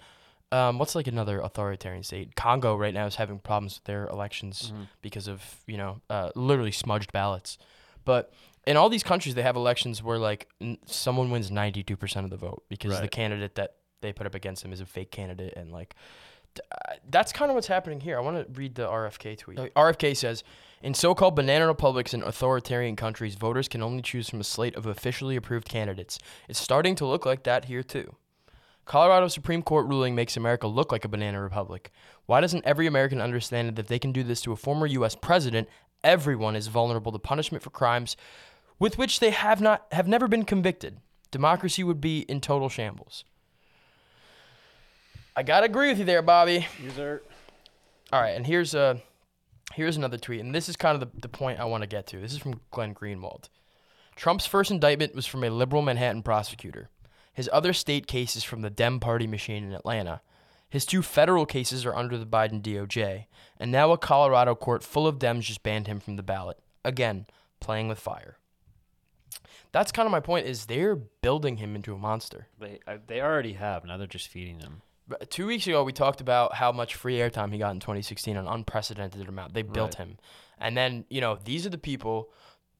um, 0.50 0.78
what's 0.80 0.96
like 0.96 1.06
another 1.06 1.38
authoritarian 1.38 2.02
state? 2.02 2.34
Congo 2.34 2.74
right 2.76 2.94
now 2.94 3.06
is 3.06 3.14
having 3.14 3.38
problems 3.38 3.76
with 3.76 3.84
their 3.84 4.06
elections 4.08 4.72
Mm-hmm. 4.72 4.82
because 5.00 5.28
of 5.28 5.42
you 5.68 5.76
know 5.76 6.00
uh, 6.10 6.30
literally 6.34 6.72
smudged 6.72 7.12
ballots. 7.12 7.56
But 8.04 8.32
in 8.66 8.76
all 8.76 8.88
these 8.88 9.02
countries, 9.02 9.34
they 9.34 9.42
have 9.42 9.56
elections 9.56 10.02
where 10.02 10.18
like 10.18 10.48
n- 10.60 10.78
someone 10.86 11.30
wins 11.30 11.50
ninety 11.50 11.82
two 11.82 11.96
percent 11.96 12.24
of 12.24 12.30
the 12.30 12.36
vote 12.36 12.64
because 12.68 12.92
the 13.00 13.08
candidate 13.08 13.54
that 13.56 13.76
they 14.00 14.12
put 14.12 14.26
up 14.26 14.34
against 14.34 14.64
him 14.64 14.72
is 14.72 14.80
a 14.80 14.86
fake 14.86 15.10
candidate 15.10 15.54
and 15.56 15.72
like 15.72 15.94
uh, 16.70 16.94
that's 17.10 17.32
kind 17.32 17.50
of 17.50 17.54
what's 17.54 17.66
happening 17.66 18.00
here. 18.00 18.16
I 18.16 18.20
want 18.20 18.36
to 18.36 18.60
read 18.60 18.74
the 18.74 18.86
RFK 18.86 19.38
tweet. 19.38 19.58
RFK 19.74 20.16
says, 20.16 20.44
"In 20.82 20.94
so-called 20.94 21.34
banana 21.34 21.66
republics 21.66 22.14
and 22.14 22.22
authoritarian 22.22 22.96
countries, 22.96 23.34
voters 23.34 23.68
can 23.68 23.82
only 23.82 24.02
choose 24.02 24.28
from 24.28 24.40
a 24.40 24.44
slate 24.44 24.76
of 24.76 24.86
officially 24.86 25.36
approved 25.36 25.68
candidates. 25.68 26.18
It's 26.48 26.60
starting 26.60 26.94
to 26.96 27.06
look 27.06 27.26
like 27.26 27.44
that 27.44 27.64
here 27.66 27.82
too." 27.82 28.16
Colorado 28.84 29.28
Supreme 29.28 29.62
Court 29.62 29.86
ruling 29.86 30.14
makes 30.14 30.36
America 30.36 30.66
look 30.66 30.92
like 30.92 31.06
a 31.06 31.08
banana 31.08 31.40
republic. 31.40 31.90
Why 32.26 32.42
doesn't 32.42 32.66
every 32.66 32.86
American 32.86 33.20
understand 33.20 33.68
that 33.68 33.78
if 33.78 33.88
they 33.88 33.98
can 33.98 34.12
do 34.12 34.22
this 34.22 34.42
to 34.42 34.52
a 34.52 34.56
former 34.56 34.86
U.S. 34.86 35.14
president, 35.14 35.68
everyone 36.02 36.54
is 36.54 36.66
vulnerable 36.68 37.10
to 37.12 37.18
punishment 37.18 37.64
for 37.64 37.70
crimes 37.70 38.14
with 38.78 38.98
which 38.98 39.20
they 39.20 39.30
have 39.30 39.60
not 39.60 39.86
have 39.92 40.08
never 40.08 40.28
been 40.28 40.44
convicted? 40.44 40.98
Democracy 41.30 41.82
would 41.82 42.00
be 42.00 42.20
in 42.20 42.40
total 42.40 42.68
shambles. 42.68 43.24
I 45.36 45.42
gotta 45.42 45.66
agree 45.66 45.88
with 45.88 45.98
you 45.98 46.04
there, 46.04 46.22
Bobby. 46.22 46.66
User. 46.82 47.22
All 48.12 48.20
right, 48.20 48.36
and 48.36 48.46
here's 48.46 48.74
a 48.74 49.02
here's 49.72 49.96
another 49.96 50.18
tweet, 50.18 50.40
and 50.40 50.54
this 50.54 50.68
is 50.68 50.76
kind 50.76 50.94
of 50.94 51.00
the, 51.00 51.20
the 51.20 51.28
point 51.28 51.58
I 51.58 51.64
want 51.64 51.82
to 51.82 51.88
get 51.88 52.06
to. 52.08 52.20
This 52.20 52.32
is 52.32 52.38
from 52.38 52.60
Glenn 52.70 52.94
Greenwald. 52.94 53.48
Trump's 54.14 54.46
first 54.46 54.70
indictment 54.70 55.14
was 55.14 55.26
from 55.26 55.42
a 55.42 55.50
liberal 55.50 55.82
Manhattan 55.82 56.22
prosecutor. 56.22 56.88
His 57.32 57.50
other 57.52 57.72
state 57.72 58.06
case 58.06 58.36
is 58.36 58.44
from 58.44 58.62
the 58.62 58.70
Dem 58.70 59.00
Party 59.00 59.26
machine 59.26 59.64
in 59.64 59.72
Atlanta. 59.72 60.20
His 60.70 60.86
two 60.86 61.02
federal 61.02 61.46
cases 61.46 61.84
are 61.84 61.94
under 61.94 62.16
the 62.16 62.26
Biden 62.26 62.62
DOJ, 62.62 63.26
and 63.58 63.72
now 63.72 63.90
a 63.90 63.98
Colorado 63.98 64.54
court 64.54 64.84
full 64.84 65.06
of 65.06 65.18
Dems 65.18 65.42
just 65.42 65.62
banned 65.62 65.88
him 65.88 65.98
from 65.98 66.16
the 66.16 66.22
ballot. 66.22 66.58
Again, 66.84 67.26
playing 67.60 67.88
with 67.88 67.98
fire. 67.98 68.38
That's 69.72 69.92
kind 69.92 70.06
of 70.06 70.12
my 70.12 70.20
point. 70.20 70.46
Is 70.46 70.66
they're 70.66 70.96
building 70.96 71.56
him 71.56 71.74
into 71.76 71.94
a 71.94 71.98
monster. 71.98 72.48
They 72.58 72.80
uh, 72.86 72.98
they 73.06 73.20
already 73.20 73.54
have. 73.54 73.84
Now 73.84 73.96
they're 73.96 74.06
just 74.06 74.28
feeding 74.28 74.60
him. 74.60 74.82
But 75.06 75.30
Two 75.30 75.46
weeks 75.46 75.66
ago, 75.66 75.84
we 75.84 75.92
talked 75.92 76.20
about 76.22 76.54
how 76.54 76.72
much 76.72 76.94
free 76.94 77.16
airtime 77.18 77.52
he 77.52 77.58
got 77.58 77.72
in 77.72 77.80
2016, 77.80 78.36
an 78.38 78.46
unprecedented 78.46 79.28
amount. 79.28 79.52
They 79.52 79.60
built 79.62 79.98
Right. 79.98 80.08
him. 80.08 80.18
And 80.58 80.76
then, 80.76 81.04
you 81.10 81.20
know, 81.20 81.36
these 81.44 81.66
are 81.66 81.70
the 81.70 81.76
people 81.78 82.30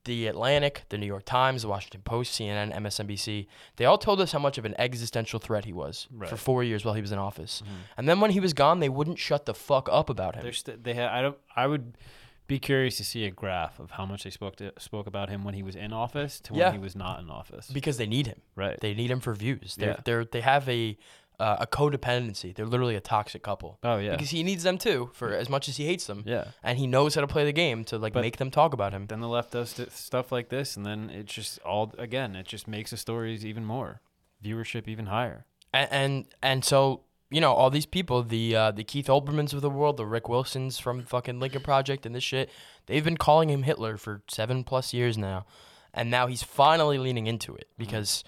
the 0.04 0.26
Atlantic, 0.26 0.82
the 0.90 0.98
New 0.98 1.06
York 1.06 1.24
Times, 1.24 1.62
the 1.62 1.68
Washington 1.68 2.02
Post, 2.02 2.38
CNN, 2.38 2.74
MSNBC, 2.74 3.46
they 3.76 3.86
all 3.86 3.96
told 3.96 4.20
us 4.20 4.32
how 4.32 4.38
much 4.38 4.58
of 4.58 4.66
an 4.66 4.74
existential 4.78 5.38
threat 5.40 5.64
he 5.64 5.72
was 5.72 6.08
for 6.28 6.36
four 6.36 6.62
years 6.62 6.84
while 6.84 6.92
he 6.92 7.00
was 7.00 7.10
in 7.10 7.18
office. 7.18 7.62
And 7.96 8.06
then 8.06 8.20
when 8.20 8.30
he 8.30 8.38
was 8.38 8.52
gone, 8.52 8.80
they 8.80 8.90
wouldn't 8.90 9.18
shut 9.18 9.46
the 9.46 9.54
fuck 9.54 9.88
up 9.90 10.10
about 10.10 10.34
him. 10.36 10.52
St- 10.52 10.84
they 10.84 10.94
ha- 10.94 11.08
I 11.10 11.22
don't 11.22 11.38
I 11.56 11.66
would 11.66 11.96
be 12.46 12.58
curious 12.58 12.96
to 12.98 13.04
see 13.04 13.24
a 13.24 13.30
graph 13.30 13.78
of 13.78 13.92
how 13.92 14.04
much 14.04 14.24
they 14.24 14.30
spoke 14.30 14.56
to, 14.56 14.72
spoke 14.78 15.06
about 15.06 15.28
him 15.30 15.44
when 15.44 15.54
he 15.54 15.62
was 15.62 15.74
in 15.76 15.92
office 15.92 16.40
to 16.40 16.52
when 16.52 16.60
Yeah. 16.60 16.72
he 16.72 16.78
was 16.78 16.94
not 16.94 17.20
in 17.20 17.30
office. 17.30 17.68
because 17.70 17.96
they 17.96 18.06
need 18.06 18.26
him. 18.26 18.40
right. 18.54 18.78
They 18.80 18.94
need 18.94 19.10
him 19.10 19.20
for 19.20 19.34
views. 19.34 19.76
They're, 19.76 19.88
Yeah. 19.90 20.00
they're 20.04 20.24
they 20.24 20.40
have 20.42 20.68
a 20.68 20.96
uh, 21.40 21.56
a 21.60 21.66
codependency. 21.66 22.54
They're 22.54 22.64
literally 22.66 22.94
a 22.94 23.00
toxic 23.00 23.42
couple. 23.42 23.78
oh 23.82 23.98
yeah. 23.98 24.12
Because 24.12 24.30
he 24.30 24.42
needs 24.44 24.62
them 24.62 24.78
too 24.78 25.10
for 25.14 25.32
as 25.34 25.48
much 25.48 25.68
as 25.68 25.76
he 25.78 25.84
hates 25.84 26.06
them. 26.06 26.22
yeah. 26.26 26.44
And 26.62 26.78
he 26.78 26.86
knows 26.86 27.14
how 27.16 27.22
to 27.22 27.26
play 27.26 27.44
the 27.44 27.52
game 27.52 27.82
to 27.86 27.98
like 27.98 28.12
But- 28.12 28.20
make 28.20 28.36
them 28.36 28.50
talk 28.52 28.72
about 28.72 28.92
him. 28.92 29.06
Then 29.06 29.20
the 29.20 29.28
left 29.28 29.50
does 29.52 29.70
st- 29.70 29.90
stuff 29.90 30.30
like 30.30 30.48
this, 30.50 30.76
and 30.76 30.86
then 30.86 31.10
it 31.10 31.26
just 31.26 31.58
all 31.60 31.92
again, 31.98 32.36
it 32.36 32.46
just 32.46 32.68
makes 32.68 32.90
the 32.92 32.96
stories 32.96 33.44
even 33.44 33.64
more 33.64 34.00
viewership 34.44 34.86
even 34.86 35.06
higher. 35.06 35.44
and 35.72 35.88
and, 35.90 36.24
and 36.42 36.64
so 36.64 37.00
you 37.30 37.40
know 37.40 37.52
all 37.52 37.70
these 37.70 37.86
people 37.86 38.22
the 38.22 38.54
uh, 38.54 38.70
the 38.70 38.84
Keith 38.84 39.06
Olbermans 39.06 39.52
of 39.52 39.60
the 39.60 39.70
world 39.70 39.96
the 39.96 40.06
Rick 40.06 40.28
Wilsons 40.28 40.78
from 40.78 41.02
fucking 41.02 41.40
Lincoln 41.40 41.62
Project 41.62 42.06
and 42.06 42.14
this 42.14 42.24
shit 42.24 42.50
they've 42.86 43.04
been 43.04 43.16
calling 43.16 43.50
him 43.50 43.62
Hitler 43.62 43.96
for 43.96 44.22
seven 44.28 44.64
plus 44.64 44.92
years 44.94 45.18
now 45.18 45.46
and 45.92 46.10
now 46.10 46.26
he's 46.26 46.42
finally 46.42 46.98
leaning 46.98 47.26
into 47.26 47.54
it 47.54 47.68
mm-hmm. 47.72 47.84
because 47.84 48.24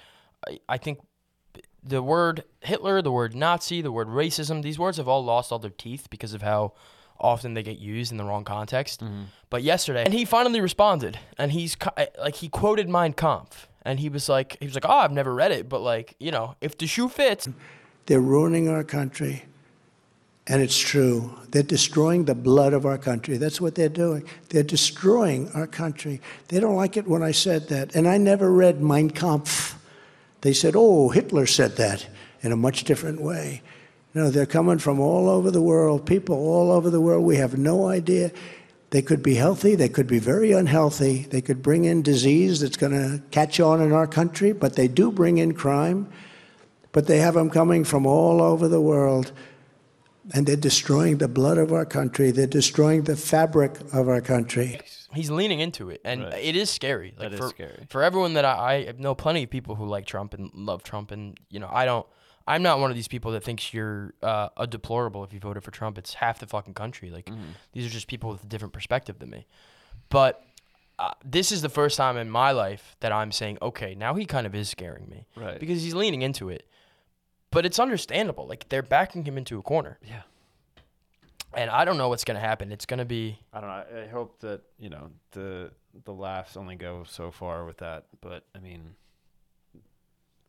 I, 0.46 0.58
I 0.68 0.78
think 0.78 1.00
the 1.82 2.02
word 2.02 2.44
Hitler 2.60 3.02
the 3.02 3.12
word 3.12 3.34
Nazi 3.34 3.80
the 3.80 3.92
word 3.92 4.08
racism 4.08 4.62
these 4.62 4.78
words 4.78 4.96
have 4.96 5.08
all 5.08 5.24
lost 5.24 5.52
all 5.52 5.58
their 5.58 5.70
teeth 5.70 6.08
because 6.10 6.34
of 6.34 6.42
how 6.42 6.72
often 7.18 7.54
they 7.54 7.62
get 7.62 7.78
used 7.78 8.12
in 8.12 8.18
the 8.18 8.24
wrong 8.24 8.44
context. 8.44 9.00
Mm-hmm. 9.00 9.22
But 9.48 9.62
yesterday 9.62 10.04
and 10.04 10.12
he 10.12 10.24
finally 10.24 10.60
responded 10.60 11.18
and 11.38 11.52
he's 11.52 11.76
uh, 11.96 12.06
like 12.18 12.36
he 12.36 12.48
quoted 12.48 12.88
Mein 12.88 13.12
Kampf 13.12 13.68
and 13.82 14.00
he 14.00 14.08
was 14.08 14.28
like 14.28 14.56
he 14.60 14.66
was 14.66 14.74
like 14.74 14.84
oh 14.86 14.98
I've 14.98 15.12
never 15.12 15.34
read 15.34 15.52
it 15.52 15.68
but 15.68 15.80
like 15.80 16.16
you 16.18 16.30
know 16.30 16.56
if 16.60 16.76
the 16.76 16.86
shoe 16.86 17.08
fits 17.08 17.48
They're 18.06 18.20
ruining 18.20 18.68
our 18.68 18.84
country. 18.84 19.44
And 20.48 20.62
it's 20.62 20.78
true. 20.78 21.36
They're 21.50 21.64
destroying 21.64 22.24
the 22.24 22.34
blood 22.34 22.72
of 22.72 22.86
our 22.86 22.98
country. 22.98 23.36
That's 23.36 23.60
what 23.60 23.74
they're 23.74 23.88
doing. 23.88 24.24
They're 24.50 24.62
destroying 24.62 25.50
our 25.52 25.66
country. 25.66 26.20
They 26.48 26.60
don't 26.60 26.76
like 26.76 26.96
it 26.96 27.08
when 27.08 27.22
I 27.22 27.32
said 27.32 27.68
that. 27.68 27.96
And 27.96 28.06
I 28.06 28.16
never 28.16 28.52
read 28.52 28.80
Mein 28.80 29.10
Kampf. 29.10 29.74
They 30.42 30.52
said, 30.52 30.74
oh, 30.76 31.08
Hitler 31.08 31.46
said 31.46 31.76
that 31.76 32.06
in 32.42 32.52
a 32.52 32.56
much 32.56 32.84
different 32.84 33.20
way. 33.20 33.62
No, 34.14 34.30
they're 34.30 34.46
coming 34.46 34.78
from 34.78 35.00
all 35.00 35.28
over 35.28 35.50
the 35.50 35.60
world, 35.60 36.06
people 36.06 36.36
all 36.36 36.70
over 36.70 36.90
the 36.90 37.00
world. 37.00 37.24
We 37.24 37.36
have 37.36 37.58
no 37.58 37.88
idea. 37.88 38.30
They 38.90 39.02
could 39.02 39.22
be 39.22 39.34
healthy, 39.34 39.74
they 39.74 39.88
could 39.88 40.06
be 40.06 40.20
very 40.20 40.52
unhealthy. 40.52 41.26
They 41.28 41.40
could 41.40 41.60
bring 41.60 41.84
in 41.84 42.02
disease 42.02 42.60
that's 42.60 42.76
going 42.76 42.92
to 42.92 43.20
catch 43.32 43.58
on 43.58 43.82
in 43.82 43.92
our 43.92 44.06
country, 44.06 44.52
but 44.52 44.76
they 44.76 44.86
do 44.86 45.10
bring 45.10 45.38
in 45.38 45.54
crime 45.54 46.08
but 46.96 47.06
they 47.06 47.18
have 47.18 47.34
them 47.34 47.50
coming 47.50 47.84
from 47.84 48.06
all 48.06 48.40
over 48.40 48.66
the 48.68 48.80
world. 48.80 49.32
And 50.34 50.46
they're 50.46 50.56
destroying 50.70 51.18
the 51.18 51.28
blood 51.28 51.58
of 51.58 51.72
our 51.72 51.84
country. 51.84 52.30
They're 52.32 52.48
destroying 52.48 53.04
the 53.04 53.16
fabric 53.16 53.72
of 53.92 54.08
our 54.08 54.20
country. 54.22 54.80
he's 55.14 55.30
leaning 55.30 55.60
into 55.60 55.90
it, 55.90 56.00
and 56.04 56.24
Right. 56.24 56.42
it 56.50 56.56
is 56.56 56.68
scary. 56.70 57.10
Like 57.16 57.30
That 57.30 57.32
is 57.34 57.38
for, 57.40 57.48
scary. 57.50 57.86
for 57.90 58.02
everyone 58.02 58.32
that 58.34 58.44
I, 58.44 58.74
I 58.88 58.94
know, 58.98 59.14
plenty 59.14 59.44
of 59.44 59.50
people 59.50 59.74
who 59.76 59.86
like 59.86 60.04
Trump 60.06 60.32
and 60.34 60.50
love 60.54 60.82
Trump, 60.82 61.10
and 61.12 61.38
you 61.50 61.60
know, 61.60 61.68
I 61.70 61.84
don't. 61.84 62.06
I'm 62.48 62.62
not 62.62 62.80
one 62.80 62.90
of 62.90 62.96
these 62.96 63.08
people 63.08 63.30
that 63.32 63.44
thinks 63.44 63.72
you're 63.74 64.14
uh, 64.22 64.48
a 64.56 64.66
deplorable 64.66 65.22
if 65.22 65.32
you 65.34 65.38
voted 65.40 65.62
for 65.62 65.70
Trump. 65.70 65.98
It's 65.98 66.14
half 66.14 66.38
the 66.40 66.46
fucking 66.46 66.74
country. 66.74 67.10
Like 67.10 67.26
Mm-hmm. 67.26 67.50
these 67.72 67.84
are 67.86 67.90
just 67.98 68.08
people 68.08 68.30
with 68.30 68.42
a 68.42 68.46
different 68.48 68.72
perspective 68.72 69.18
than 69.20 69.30
me. 69.30 69.46
But 70.08 70.42
uh, 70.98 71.12
this 71.24 71.52
is 71.52 71.60
the 71.62 71.68
first 71.68 71.96
time 71.96 72.16
in 72.16 72.28
my 72.30 72.50
life 72.50 72.96
that 73.00 73.12
I'm 73.12 73.30
saying, 73.30 73.58
okay, 73.62 73.94
now 73.94 74.14
he 74.14 74.24
kind 74.26 74.46
of 74.46 74.54
is 74.56 74.68
scaring 74.68 75.08
me, 75.08 75.26
Right. 75.36 75.60
Because 75.60 75.82
he's 75.84 75.94
leaning 75.94 76.22
into 76.22 76.48
it. 76.48 76.66
But 77.56 77.64
it's 77.64 77.78
understandable. 77.78 78.46
Like 78.46 78.68
they're 78.68 78.82
backing 78.82 79.24
him 79.24 79.38
into 79.38 79.58
a 79.58 79.62
corner, 79.62 79.98
Yeah. 80.06 80.20
and 81.54 81.70
I 81.70 81.86
don't 81.86 81.96
know 81.96 82.10
what's 82.10 82.22
gonna 82.24 82.38
happen. 82.38 82.70
It's 82.70 82.84
gonna 82.84 83.06
be 83.06 83.38
I 83.50 83.60
don't 83.62 83.70
know. 83.70 83.98
I, 83.98 84.02
I 84.02 84.06
hope 84.08 84.40
that 84.40 84.60
you 84.78 84.90
know 84.90 85.10
the 85.30 85.70
the 86.04 86.12
laughs 86.12 86.58
only 86.58 86.76
go 86.76 87.04
so 87.08 87.30
far 87.30 87.64
with 87.64 87.78
that, 87.78 88.04
but 88.20 88.44
I 88.54 88.58
mean, 88.58 88.94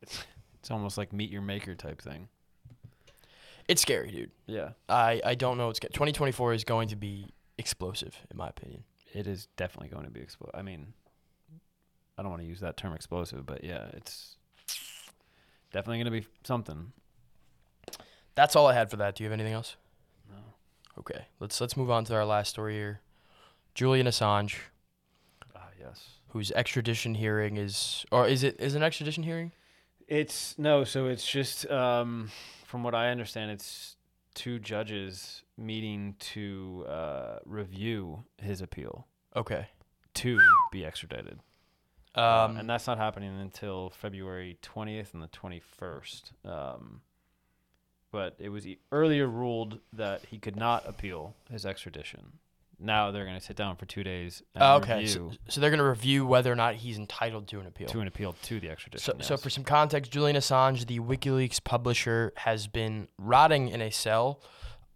it's 0.02 0.22
it's 0.60 0.70
almost 0.70 0.98
like 0.98 1.14
meet 1.14 1.30
your 1.30 1.40
maker 1.40 1.74
type 1.74 2.02
thing. 2.02 2.28
it's 3.68 3.80
scary, 3.80 4.10
dude. 4.10 4.30
Yeah, 4.46 4.70
I, 4.88 5.22
I 5.24 5.34
don't 5.34 5.56
know. 5.56 5.70
It's 5.70 5.80
2024 5.80 6.52
is 6.52 6.64
going 6.64 6.88
to 6.88 6.96
be 6.96 7.28
explosive, 7.56 8.16
in 8.30 8.36
my 8.36 8.48
opinion. 8.48 8.84
it 9.14 9.26
is 9.26 9.48
definitely 9.56 9.88
going 9.88 10.04
to 10.04 10.10
be 10.10 10.20
explosive. 10.20 10.54
I 10.54 10.60
mean, 10.62 10.92
I 12.18 12.22
don't 12.22 12.30
want 12.30 12.42
to 12.42 12.48
use 12.48 12.60
that 12.60 12.76
term 12.76 12.92
explosive, 12.92 13.46
but 13.46 13.64
yeah, 13.64 13.86
it's 13.94 14.36
definitely 15.72 15.98
going 16.02 16.12
to 16.12 16.20
be 16.22 16.26
something. 16.44 16.92
That's 18.34 18.54
all 18.56 18.66
I 18.66 18.74
had 18.74 18.90
for 18.90 18.96
that. 18.98 19.14
Do 19.16 19.24
you 19.24 19.30
have 19.30 19.32
anything 19.38 19.52
else? 19.54 19.76
No. 20.30 20.36
Okay, 20.98 21.26
let's 21.40 21.60
let's 21.60 21.76
move 21.76 21.90
on 21.90 22.04
to 22.04 22.14
our 22.14 22.24
last 22.24 22.50
story 22.50 22.74
here. 22.74 23.00
Julian 23.74 24.06
Assange, 24.06 24.56
Ah, 25.56 25.68
yes. 25.78 26.04
whose 26.28 26.50
extradition 26.52 27.14
hearing 27.14 27.56
is, 27.56 28.04
or 28.12 28.26
is 28.26 28.42
it 28.44 28.56
is 28.60 28.74
an 28.74 28.82
extradition 28.82 29.22
hearing? 29.24 29.52
It's 30.06 30.56
no, 30.58 30.84
so 30.84 31.06
it's 31.06 31.26
just 31.28 31.68
um, 31.70 32.30
from 32.64 32.82
what 32.82 32.94
I 32.94 33.10
understand, 33.10 33.50
it's 33.50 33.96
two 34.34 34.58
judges 34.60 35.42
meeting 35.56 36.14
to 36.20 36.84
uh, 36.88 37.38
review 37.44 38.24
his 38.40 38.60
appeal 38.60 39.06
Okay. 39.34 39.66
to 40.14 40.38
be 40.72 40.84
extradited. 40.84 41.40
Uh, 42.18 42.44
Um, 42.44 42.56
and 42.56 42.68
that's 42.68 42.86
not 42.86 42.98
happening 42.98 43.38
until 43.40 43.90
February 43.90 44.58
20th 44.62 45.14
and 45.14 45.22
the 45.22 45.28
21st. 45.28 46.32
Um, 46.44 47.00
but 48.10 48.36
it 48.38 48.48
was 48.48 48.66
earlier 48.90 49.26
ruled 49.26 49.80
that 49.92 50.22
he 50.30 50.38
could 50.38 50.56
not 50.56 50.84
appeal 50.86 51.34
his 51.50 51.66
extradition. 51.66 52.38
Now 52.80 53.10
they're 53.10 53.24
going 53.24 53.38
to 53.38 53.44
sit 53.44 53.56
down 53.56 53.76
for 53.76 53.86
two 53.86 54.04
days 54.04 54.42
and 54.54 54.62
oh, 54.62 54.76
okay, 54.76 55.04
so, 55.06 55.32
so 55.48 55.60
they're 55.60 55.70
going 55.70 55.78
to 55.78 55.88
review 55.88 56.24
whether 56.24 56.50
or 56.52 56.54
not 56.54 56.76
he's 56.76 56.96
entitled 56.96 57.48
to 57.48 57.58
an 57.60 57.66
appeal. 57.66 57.88
to 57.88 58.00
an 58.00 58.06
appeal 58.06 58.36
to 58.42 58.60
the 58.60 58.70
extradition. 58.70 59.20
So, 59.20 59.26
so 59.26 59.36
for 59.36 59.50
some 59.50 59.64
context, 59.64 60.12
Julian 60.12 60.36
Assange, 60.36 60.86
the 60.86 61.00
WikiLeaks 61.00 61.62
publisher, 61.62 62.32
has 62.36 62.68
been 62.68 63.08
rotting 63.18 63.68
in 63.68 63.80
a 63.80 63.90
cell. 63.90 64.40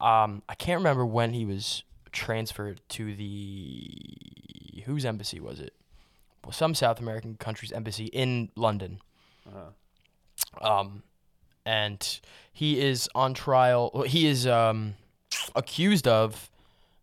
Um, 0.00 0.42
I 0.48 0.54
can't 0.54 0.78
remember 0.78 1.04
when 1.04 1.32
he 1.32 1.44
was 1.44 1.82
transferred 2.12 2.80
to 2.90 3.14
the 3.16 4.82
whose 4.84 5.04
embassy 5.04 5.40
was 5.40 5.60
it? 5.60 5.74
Some 6.50 6.74
South 6.74 7.00
American 7.00 7.36
country's 7.36 7.72
embassy 7.72 8.06
in 8.06 8.50
London. 8.56 9.00
Uh-huh. 9.46 10.80
Um, 10.80 11.02
and 11.64 12.20
he 12.52 12.80
is 12.80 13.08
on 13.14 13.34
trial. 13.34 14.04
He 14.06 14.26
is 14.26 14.46
um, 14.46 14.94
accused 15.54 16.08
of 16.08 16.50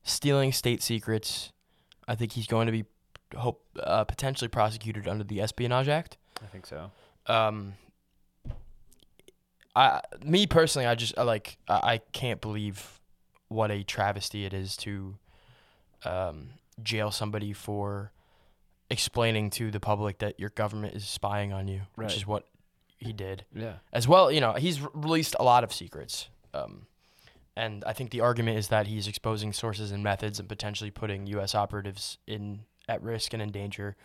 stealing 0.03 0.51
state 0.51 0.83
secrets. 0.83 1.51
I 2.07 2.15
think 2.15 2.33
he's 2.33 2.47
going 2.47 2.65
to 2.65 2.71
be 2.71 2.85
hope 3.35 3.63
uh, 3.81 4.03
potentially 4.03 4.47
prosecuted 4.47 5.07
under 5.07 5.23
the 5.23 5.41
Espionage 5.41 5.87
Act. 5.87 6.17
I 6.43 6.47
think 6.47 6.65
so. 6.65 6.91
Um, 7.27 7.73
I 9.75 10.01
me 10.23 10.47
personally, 10.47 10.87
I 10.87 10.95
just 10.95 11.17
I 11.17 11.23
like 11.23 11.57
I, 11.67 11.73
I 11.73 11.97
can't 12.11 12.41
believe 12.41 12.99
what 13.47 13.71
a 13.71 13.83
travesty 13.83 14.45
it 14.45 14.53
is 14.53 14.75
to 14.77 15.15
um, 16.05 16.49
jail 16.83 17.11
somebody 17.11 17.53
for 17.53 18.11
explaining 18.89 19.49
to 19.51 19.71
the 19.71 19.79
public 19.79 20.19
that 20.19 20.39
your 20.39 20.49
government 20.49 20.95
is 20.95 21.07
spying 21.07 21.53
on 21.53 21.67
you, 21.67 21.81
Right. 21.95 22.05
which 22.07 22.15
is 22.17 22.25
what 22.25 22.47
he 22.97 23.13
did. 23.13 23.45
Yeah. 23.53 23.75
As 23.93 24.07
well, 24.07 24.31
you 24.31 24.41
know, 24.41 24.53
he's 24.53 24.81
released 24.93 25.35
a 25.39 25.43
lot 25.43 25.63
of 25.63 25.71
secrets. 25.73 26.29
Um, 26.53 26.87
and 27.55 27.83
I 27.85 27.93
think 27.93 28.09
the 28.11 28.21
argument 28.21 28.57
is 28.57 28.69
that 28.69 28.87
he's 28.87 29.07
exposing 29.07 29.53
sources 29.53 29.91
and 29.91 30.01
methods 30.03 30.39
and 30.39 30.47
potentially 30.49 30.91
putting 30.91 31.27
U.S. 31.27 31.53
operatives 31.53 32.17
in 32.25 32.61
at 32.87 33.01
risk 33.03 33.33
and 33.33 33.41
in 33.41 33.51
danger. 33.51 33.95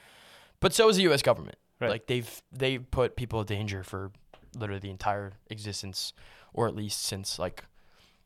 But 0.60 0.74
so 0.74 0.88
is 0.88 0.96
the 0.96 1.02
U.S. 1.04 1.22
government. 1.22 1.56
Right. 1.80 1.90
Like 1.90 2.06
they've 2.06 2.42
they 2.52 2.78
put 2.78 3.16
people 3.16 3.40
in 3.40 3.46
danger 3.46 3.82
for 3.82 4.12
literally 4.56 4.80
the 4.80 4.90
entire 4.90 5.32
existence, 5.50 6.12
or 6.52 6.68
at 6.68 6.76
least 6.76 7.02
since 7.02 7.38
like, 7.38 7.64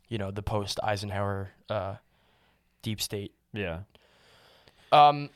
you 0.09 0.19
know, 0.19 0.31
the 0.31 0.43
post 0.43 0.79
Eisenhower 0.83 1.51
uh, 1.71 1.97
deep 2.83 3.01
state 3.01 3.33
Yeah. 3.53 3.81
um, 4.93 5.31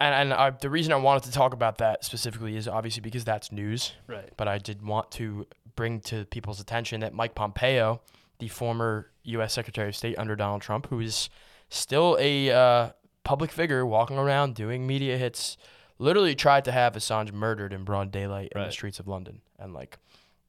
and 0.00 0.14
and 0.14 0.32
I, 0.32 0.50
the 0.50 0.70
reason 0.70 0.92
I 0.92 0.96
wanted 0.96 1.24
to 1.24 1.32
talk 1.32 1.52
about 1.52 1.78
that 1.78 2.04
specifically 2.04 2.56
is 2.56 2.68
obviously 2.68 3.00
because 3.00 3.24
that's 3.24 3.50
news. 3.52 3.92
Right. 4.06 4.32
But 4.36 4.48
I 4.48 4.58
did 4.58 4.82
want 4.82 5.10
to 5.12 5.46
bring 5.76 6.00
to 6.02 6.24
people's 6.26 6.60
attention 6.60 7.00
that 7.00 7.14
Mike 7.14 7.34
Pompeo, 7.34 8.00
the 8.38 8.48
former 8.48 9.10
U.S. 9.24 9.52
Secretary 9.52 9.88
of 9.88 9.96
State 9.96 10.18
under 10.18 10.36
Donald 10.36 10.62
Trump, 10.62 10.86
who 10.88 11.00
is 11.00 11.30
still 11.68 12.16
a 12.20 12.50
uh, 12.50 12.90
public 13.24 13.50
figure 13.50 13.84
walking 13.84 14.18
around 14.18 14.54
doing 14.54 14.86
media 14.86 15.16
hits, 15.16 15.56
literally 15.98 16.34
tried 16.34 16.64
to 16.64 16.72
have 16.72 16.94
Assange 16.94 17.32
murdered 17.32 17.72
in 17.72 17.84
broad 17.84 18.10
daylight 18.10 18.52
in 18.54 18.62
the 18.62 18.70
streets 18.70 18.98
of 18.98 19.08
London. 19.08 19.40
And 19.58 19.74
like, 19.74 19.98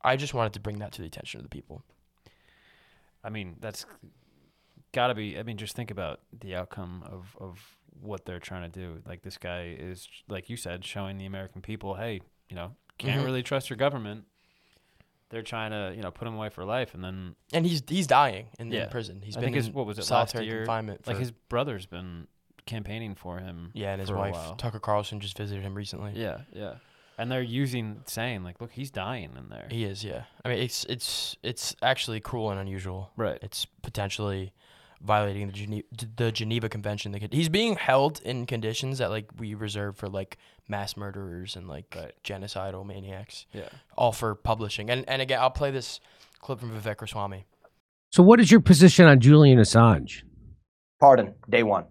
I 0.02 0.16
just 0.16 0.34
wanted 0.34 0.54
to 0.54 0.60
bring 0.60 0.80
that 0.80 0.92
to 0.94 1.02
the 1.02 1.08
attention 1.08 1.40
of 1.40 1.44
the 1.44 1.50
people. 1.50 1.84
I 3.24 3.30
mean, 3.30 3.58
that's 3.60 3.86
got 4.94 5.08
to 5.08 5.16
be. 5.16 5.38
I 5.38 5.44
mean, 5.44 5.58
just 5.58 5.76
think 5.76 5.92
about 5.92 6.22
the 6.40 6.56
outcome 6.56 7.04
of 7.06 7.36
of 7.40 7.60
what 8.02 8.26
they're 8.26 8.40
trying 8.40 8.70
to 8.72 8.80
do. 8.80 9.02
Like 9.06 9.22
this 9.22 9.38
guy 9.38 9.76
is, 9.80 10.08
like 10.28 10.50
you 10.50 10.58
said, 10.58 10.84
showing 10.86 11.18
the 11.18 11.26
American 11.26 11.62
people, 11.62 11.96
hey, 11.96 12.22
you 12.50 12.56
know, 12.56 12.76
can't 12.98 13.22
Mhm. 13.22 13.26
really 13.26 13.44
trust 13.44 13.70
your 13.70 13.78
government. 13.78 14.26
They're 15.30 15.44
trying 15.44 15.72
to, 15.72 15.94
you 15.96 16.02
know, 16.02 16.10
put 16.10 16.28
him 16.28 16.34
away 16.34 16.50
for 16.50 16.66
life, 16.66 16.96
and 16.96 17.04
then 17.04 17.36
And 17.54 17.66
he's 17.66 17.84
he's 17.88 18.08
dying 18.08 18.48
in, 18.58 18.72
Yeah. 18.72 18.86
in 18.86 18.90
prison. 18.90 19.22
He's 19.24 19.38
I 19.38 19.42
been 19.42 19.48
think 19.48 19.58
his 19.58 19.70
what 19.70 19.86
was 19.86 20.00
it 20.00 20.04
solitary 20.04 20.46
last 20.46 20.52
year? 20.52 20.60
confinement. 20.62 21.06
like 21.08 21.18
his 21.18 21.32
brother's 21.32 21.86
been 21.86 22.28
campaigning 22.66 23.14
for 23.16 23.40
him. 23.40 23.72
yeah, 23.74 23.92
and 23.92 24.02
his 24.02 24.12
wife. 24.12 24.58
Tucker 24.58 24.80
Carlson 24.80 25.20
just 25.20 25.38
visited 25.38 25.64
him 25.64 25.76
recently. 25.76 26.14
Yeah, 26.16 26.42
yeah. 26.52 26.76
And 27.20 27.30
they're 27.32 27.42
using 27.42 28.02
saying 28.06 28.44
like, 28.44 28.60
look, 28.62 28.72
he's 28.72 28.90
dying 28.92 29.32
in 29.38 29.50
there. 29.50 29.68
He 29.70 29.84
is, 29.84 30.04
yeah. 30.04 30.24
I 30.44 30.50
mean, 30.50 30.60
it's 30.60 30.84
it's 30.86 31.36
it's 31.44 31.76
actually 31.84 32.20
cruel 32.22 32.50
and 32.50 32.60
unusual. 32.60 33.12
Right. 33.16 33.38
It's 33.44 33.66
potentially 33.66 34.52
violating 35.02 35.48
the 35.48 35.54
Geneva, 35.54 35.88
the 36.18 36.32
Geneva 36.32 36.70
Convention. 36.70 37.16
He's 37.32 37.50
being 37.50 37.76
held 37.76 38.22
in 38.24 38.46
conditions 38.46 38.98
that 39.00 39.10
like 39.10 39.30
we 39.38 39.54
reserve 39.54 39.98
for 39.98 40.08
like 40.10 40.38
mass 40.68 40.96
murderers 40.98 41.56
and 41.56 41.68
like 41.68 41.94
Right. 41.96 42.12
genocidal 42.24 42.86
maniacs, 42.86 43.46
Yeah. 43.54 43.70
all 43.98 44.12
for 44.12 44.36
publishing. 44.36 44.90
And 44.90 45.08
and 45.08 45.22
again, 45.22 45.40
I'll 45.40 45.50
play 45.52 45.72
this 45.72 46.00
clip 46.42 46.60
from 46.60 46.72
Vivek 46.72 47.00
Ramaswamy. 47.02 47.46
So, 48.12 48.24
what 48.24 48.40
is 48.40 48.52
your 48.52 48.60
position 48.62 49.06
on 49.06 49.20
Julian 49.20 49.60
Assange? 49.60 50.24
Pardon, 51.00 51.36
day 51.50 51.64
one. 51.64 51.86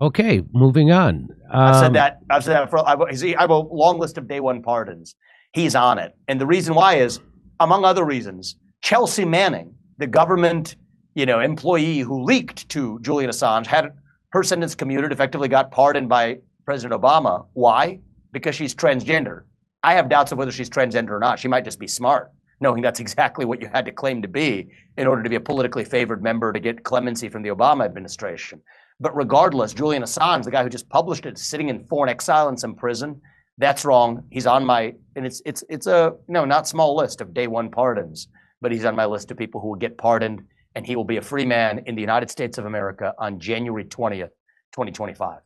Okay, 0.00 0.42
moving 0.52 0.90
on. 0.90 1.28
I've 1.50 1.76
Um, 1.76 1.80
said 1.82 1.92
that. 1.94 2.18
I've 2.30 2.42
said 2.44 2.54
that 2.54 2.70
for. 2.70 2.84
I 2.86 2.90
have, 2.90 3.00
a- 3.00 3.36
I 3.38 3.40
have 3.40 3.50
a 3.50 3.58
long 3.58 3.98
list 3.98 4.18
of 4.18 4.26
day 4.26 4.40
one 4.40 4.62
pardons. 4.62 5.14
He's 5.52 5.74
on 5.76 5.98
it, 5.98 6.12
and 6.26 6.40
the 6.40 6.46
reason 6.46 6.74
why 6.74 6.96
is, 6.96 7.20
among 7.60 7.84
other 7.84 8.04
reasons, 8.04 8.56
Chelsea 8.82 9.24
Manning, 9.24 9.76
the 9.98 10.08
government, 10.08 10.74
you 11.14 11.26
know, 11.26 11.40
employee 11.40 12.00
who 12.00 12.24
leaked 12.24 12.68
to 12.70 12.98
Julian 13.00 13.30
Assange, 13.30 13.66
had 13.66 13.92
her 14.30 14.42
sentence 14.42 14.74
commuted, 14.74 15.12
effectively 15.12 15.48
got 15.48 15.70
pardoned 15.70 16.08
by 16.08 16.38
President 16.64 17.00
Obama. 17.00 17.46
Why? 17.52 18.00
Because 18.32 18.54
she's 18.54 18.74
transgender. 18.74 19.42
I 19.82 19.94
have 19.94 20.08
doubts 20.08 20.32
of 20.32 20.38
whether 20.38 20.50
she's 20.50 20.70
transgender 20.70 21.10
or 21.10 21.20
not. 21.20 21.38
She 21.38 21.48
might 21.48 21.64
just 21.64 21.78
be 21.78 21.86
smart, 21.86 22.32
knowing 22.60 22.82
that's 22.82 23.00
exactly 23.06 23.44
what 23.44 23.60
you 23.60 23.68
had 23.72 23.84
to 23.84 23.92
claim 23.92 24.22
to 24.22 24.28
be 24.28 24.68
in 24.96 25.06
order 25.06 25.22
to 25.22 25.30
be 25.30 25.36
a 25.36 25.40
politically 25.40 25.84
favored 25.84 26.22
member 26.22 26.52
to 26.52 26.60
get 26.60 26.84
clemency 26.84 27.28
from 27.28 27.42
the 27.42 27.50
Obama 27.50 27.84
administration. 27.84 28.60
But 29.00 29.16
regardless, 29.16 29.74
Julian 29.74 30.02
Assange, 30.02 30.44
the 30.44 30.50
guy 30.50 30.62
who 30.62 30.68
just 30.68 30.88
published 30.88 31.26
it, 31.26 31.38
sitting 31.38 31.68
in 31.68 31.84
foreign 31.86 32.10
exile 32.10 32.48
in 32.48 32.56
some 32.56 32.74
prison. 32.74 33.20
That's 33.58 33.84
wrong. 33.84 34.24
He's 34.30 34.46
on 34.46 34.64
my 34.64 34.94
and 35.14 35.26
it's 35.26 35.40
it's 35.44 35.62
it's 35.68 35.86
a 35.86 36.14
no 36.26 36.44
not 36.44 36.66
small 36.66 36.96
list 36.96 37.20
of 37.20 37.34
day 37.34 37.46
one 37.46 37.70
pardons, 37.70 38.28
but 38.60 38.72
he's 38.72 38.84
on 38.84 38.96
my 38.96 39.04
list 39.04 39.30
of 39.30 39.36
people 39.36 39.60
who 39.60 39.68
will 39.68 39.76
get 39.76 39.96
pardoned, 39.96 40.42
and 40.74 40.86
he 40.86 40.96
will 40.96 41.04
be 41.04 41.16
a 41.16 41.22
free 41.22 41.44
man 41.46 41.80
in 41.86 41.94
the 41.94 42.00
United 42.00 42.30
States 42.30 42.58
of 42.58 42.66
America 42.66 43.14
on 43.18 43.38
January 43.38 43.84
twentieth, 43.84 44.32
twenty 44.72 44.92
twenty 44.92 45.14
five. 45.14 45.40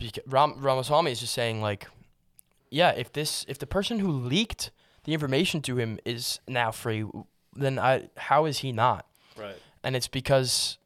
Beca- 0.00 0.20
Ram- 0.26 0.56
Ramaswamy 0.58 1.12
is 1.12 1.20
just 1.20 1.34
saying 1.34 1.60
like, 1.60 1.86
yeah, 2.70 2.90
if 2.90 3.12
this 3.12 3.44
if 3.48 3.58
the 3.58 3.66
person 3.66 3.98
who 3.98 4.10
leaked 4.10 4.70
the 5.04 5.12
information 5.12 5.62
to 5.62 5.76
him 5.76 5.98
is 6.04 6.40
now 6.48 6.70
free, 6.70 7.04
then 7.54 7.78
I 7.78 8.08
how 8.16 8.44
is 8.44 8.58
he 8.58 8.72
not? 8.72 9.06
Right. 9.38 9.56
And 9.82 9.94
it's 9.94 10.08
because 10.08 10.78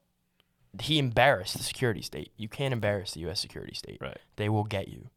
he 0.80 0.98
embarrassed 0.98 1.56
the 1.56 1.62
security 1.62 2.02
state. 2.02 2.32
You 2.36 2.48
can't 2.48 2.72
embarrass 2.72 3.12
the 3.12 3.20
U.S. 3.20 3.40
security 3.40 3.74
state. 3.74 3.98
Right. 4.00 4.18
They 4.36 4.48
will 4.48 4.64
get 4.64 4.88
you. 4.88 5.08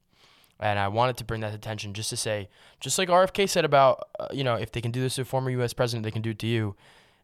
And 0.59 0.77
I 0.77 0.87
wanted 0.89 1.17
to 1.17 1.23
bring 1.23 1.41
that 1.41 1.49
to 1.49 1.55
attention 1.55 1.93
just 1.93 2.11
to 2.11 2.17
say, 2.17 2.47
just 2.79 2.99
like 2.99 3.09
RFK 3.09 3.49
said 3.49 3.65
about, 3.65 4.09
uh, 4.19 4.27
you 4.31 4.43
know, 4.43 4.55
if 4.55 4.71
they 4.71 4.79
can 4.79 4.91
do 4.91 5.01
this 5.01 5.15
to 5.15 5.23
a 5.23 5.25
former 5.25 5.49
U.S. 5.49 5.73
president, 5.73 6.03
they 6.03 6.11
can 6.11 6.21
do 6.21 6.29
it 6.29 6.39
to 6.39 6.47
you. 6.47 6.75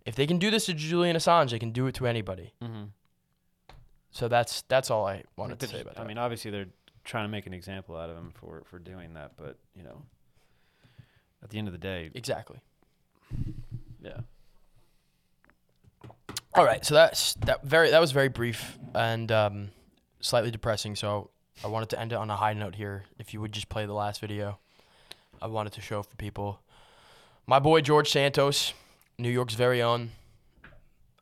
If 0.08 0.16
they 0.16 0.26
can 0.26 0.38
do 0.38 0.50
this 0.50 0.66
to 0.68 0.74
Julian 0.74 1.18
Assange, 1.18 1.52
they 1.52 1.60
can 1.60 1.72
do 1.72 1.86
it 1.88 1.96
to 1.96 2.08
anybody. 2.08 2.54
Mm-hmm. 2.64 2.86
So 4.12 4.30
that's 4.30 4.64
that's 4.70 4.90
all 4.90 5.06
I 5.06 5.24
wanted 5.36 5.60
to 5.60 5.68
say 5.68 5.82
about 5.82 5.96
that. 5.96 6.02
I 6.02 6.08
mean, 6.08 6.18
obviously 6.18 6.50
they're 6.50 6.70
trying 7.04 7.26
to 7.26 7.30
make 7.30 7.46
an 7.46 7.54
example 7.54 7.98
out 7.98 8.10
of 8.10 8.16
him 8.16 8.32
for 8.34 8.64
for 8.66 8.80
doing 8.80 9.16
that, 9.16 9.34
but 9.36 9.58
you 9.76 9.84
know, 9.84 10.02
at 11.44 11.50
the 11.50 11.58
end 11.58 11.68
of 11.68 11.74
the 11.74 11.78
day, 11.78 12.10
exactly. 12.16 12.60
yeah. 14.02 14.22
All 16.56 16.64
right, 16.64 16.86
so 16.86 16.94
that's 16.96 17.34
that 17.46 17.64
very 17.64 17.92
that 17.92 18.00
was 18.00 18.14
very 18.14 18.30
brief 18.30 18.80
and 18.96 19.30
um, 19.30 19.70
slightly 20.22 20.52
depressing. 20.52 20.96
So 20.96 21.32
I 21.66 21.68
wanted 21.68 21.90
to 21.90 22.00
end 22.00 22.14
it 22.14 22.16
on 22.16 22.30
a 22.30 22.36
high 22.38 22.54
note 22.54 22.76
here. 22.76 23.04
If 23.20 23.34
you 23.34 23.42
would 23.42 23.52
just 23.52 23.68
play 23.68 23.86
the 23.86 23.94
last 23.94 24.22
video, 24.22 24.58
I 25.42 25.48
wanted 25.48 25.74
to 25.74 25.82
show 25.82 26.02
for 26.02 26.16
people. 26.16 26.62
My 27.46 27.60
boy 27.60 27.82
George 27.82 28.10
Santos, 28.10 28.74
New 29.20 29.30
York's 29.30 29.56
very 29.56 29.82
own, 29.82 30.12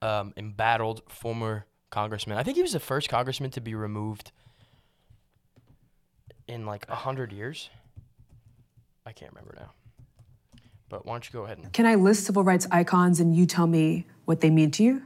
um, 0.02 0.34
embattled 0.36 1.02
former 1.08 1.66
congressman. 1.90 2.38
I 2.38 2.44
think 2.44 2.58
he 2.58 2.62
was 2.62 2.74
the 2.74 2.80
first 2.80 3.08
congressman 3.08 3.52
to 3.52 3.62
be 3.62 3.74
removed 3.74 4.32
in 6.48 6.66
like 6.66 6.86
a 6.90 6.96
hundred 6.96 7.32
years. 7.32 7.70
I 9.06 9.14
can't 9.14 9.32
remember 9.32 9.56
now. 9.58 9.72
But 10.90 11.06
why 11.06 11.14
don't 11.14 11.26
you 11.26 11.32
go 11.32 11.46
ahead 11.46 11.58
and 11.58 11.72
Can 11.74 11.86
I 11.86 11.96
list 11.96 12.26
civil 12.26 12.44
rights 12.44 12.68
icons 12.70 13.20
and 13.20 13.36
you 13.36 13.46
tell 13.46 13.68
me 13.68 14.06
what 14.26 14.42
they 14.42 14.50
mean 14.50 14.72
to 14.72 14.84
you? 14.84 15.04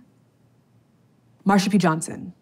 Marsha 1.45 1.71
P. 1.71 1.77
Johnson. 1.77 2.33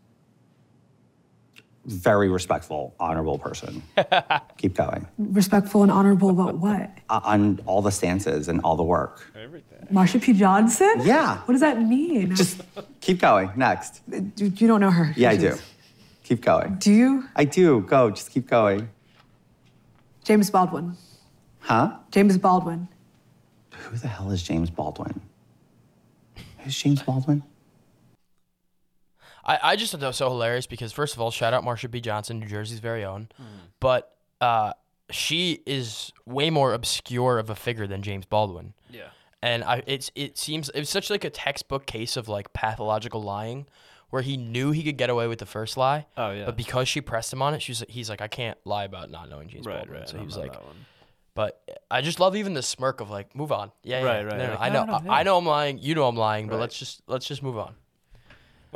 Very 1.87 2.27
respectful, 2.29 2.93
honorable 2.99 3.39
person. 3.39 3.81
Keep 4.57 4.75
going. 4.75 5.07
Respectful 5.17 5.83
and 5.83 5.91
honorable 5.91 6.29
about 6.29 6.57
what? 6.57 6.91
Uh, 7.09 7.21
on 7.23 7.59
all 7.65 7.81
the 7.81 7.91
stances 7.91 8.49
and 8.49 8.61
all 8.61 8.75
the 8.75 8.83
work. 8.83 9.31
Everything. 9.35 9.87
Marsha 9.91 10.21
P. 10.21 10.33
Johnson? 10.33 11.01
Yeah. 11.03 11.37
What 11.45 11.53
does 11.53 11.61
that 11.61 11.81
mean? 11.81 12.35
Just 12.35 12.61
keep 12.99 13.19
going. 13.19 13.51
Next. 13.55 14.01
you, 14.11 14.31
you 14.37 14.67
don't 14.67 14.81
know 14.81 14.91
her. 14.91 15.13
Yeah, 15.15 15.29
I 15.29 15.37
do. 15.37 15.55
Keep 16.23 16.41
going. 16.41 16.75
Do 16.75 16.91
you? 16.91 17.23
I 17.35 17.45
do. 17.45 17.81
Go. 17.81 18.11
Just 18.11 18.31
keep 18.31 18.47
going. 18.47 18.89
James 20.25 20.49
Baldwin. 20.49 20.97
Huh? 21.59 21.97
James 22.11 22.37
Baldwin. 22.37 22.89
Who 23.71 23.95
the 23.95 24.09
hell 24.09 24.31
is 24.31 24.43
James 24.43 24.69
Baldwin? 24.69 25.21
Who's 26.59 26.77
James 26.77 27.01
Baldwin? 27.01 27.43
I, 29.47 29.59
I 29.63 29.75
just 29.75 29.91
thought 29.91 30.01
that 30.01 30.07
was 30.07 30.17
so 30.17 30.29
hilarious 30.29 30.67
because 30.67 30.91
first 30.91 31.15
of 31.15 31.21
all, 31.21 31.31
shout 31.31 31.53
out 31.53 31.63
Marsha 31.63 31.89
P. 31.89 32.01
Johnson, 32.01 32.39
New 32.39 32.47
Jersey's 32.47 32.79
very 32.79 33.05
own. 33.05 33.29
But 33.79 34.13
uh, 34.41 34.73
she 35.09 35.61
is 35.65 36.11
way 36.25 36.49
more 36.49 36.73
obscure 36.73 37.39
of 37.39 37.49
a 37.49 37.55
figure 37.55 37.87
than 37.87 38.01
James 38.01 38.25
Baldwin. 38.25 38.73
Yeah. 38.89 39.07
And 39.41 39.63
I 39.63 39.83
it's 39.85 40.11
it 40.15 40.37
seems 40.37 40.69
it 40.69 40.79
was 40.79 40.89
such 40.89 41.09
like 41.09 41.23
a 41.23 41.29
textbook 41.29 41.85
case 41.85 42.17
of 42.17 42.27
like 42.27 42.51
pathological 42.53 43.21
lying 43.21 43.67
where 44.09 44.21
he 44.21 44.35
knew 44.37 44.71
he 44.71 44.83
could 44.83 44.97
get 44.97 45.09
away 45.09 45.27
with 45.27 45.37
the 45.39 45.45
first 45.45 45.77
lie. 45.77 46.07
Oh, 46.17 46.31
yeah. 46.31 46.45
But 46.45 46.55
because 46.57 46.87
she 46.87 47.01
pressed 47.01 47.31
him 47.31 47.41
on 47.41 47.53
it, 47.53 47.61
she's 47.61 47.83
he's 47.87 48.09
like, 48.09 48.19
I 48.21 48.27
can't 48.27 48.57
lie 48.65 48.83
about 48.85 49.11
not 49.11 49.29
knowing 49.29 49.47
James 49.47 49.65
Right, 49.65 49.77
Baldwin. 49.77 49.99
right. 49.99 50.09
So 50.09 50.17
he 50.17 50.25
was 50.25 50.37
like 50.37 50.53
but 51.35 51.61
I 51.91 52.01
just 52.01 52.19
love 52.19 52.35
even 52.35 52.55
the 52.55 52.63
smirk 52.63 52.99
of 52.99 53.11
like, 53.11 53.35
move 53.35 53.51
on. 53.51 53.71
Yeah, 53.83 53.99
yeah. 53.99 54.05
Right, 54.07 54.25
right. 54.25 54.37
No, 54.39 54.45
no, 54.47 54.51
Like, 54.53 54.59
I 54.59 54.69
know 54.69 54.85
no, 54.85 54.93
I, 55.11 55.19
I 55.19 55.23
know 55.23 55.37
I'm 55.37 55.45
lying, 55.45 55.77
you 55.77 55.93
know 55.93 56.07
I'm 56.07 56.15
lying, 56.17 56.47
but 56.47 56.55
Right. 56.55 56.61
let's 56.61 56.79
just 56.79 57.03
let's 57.05 57.27
just 57.27 57.43
move 57.43 57.59
on. 57.59 57.75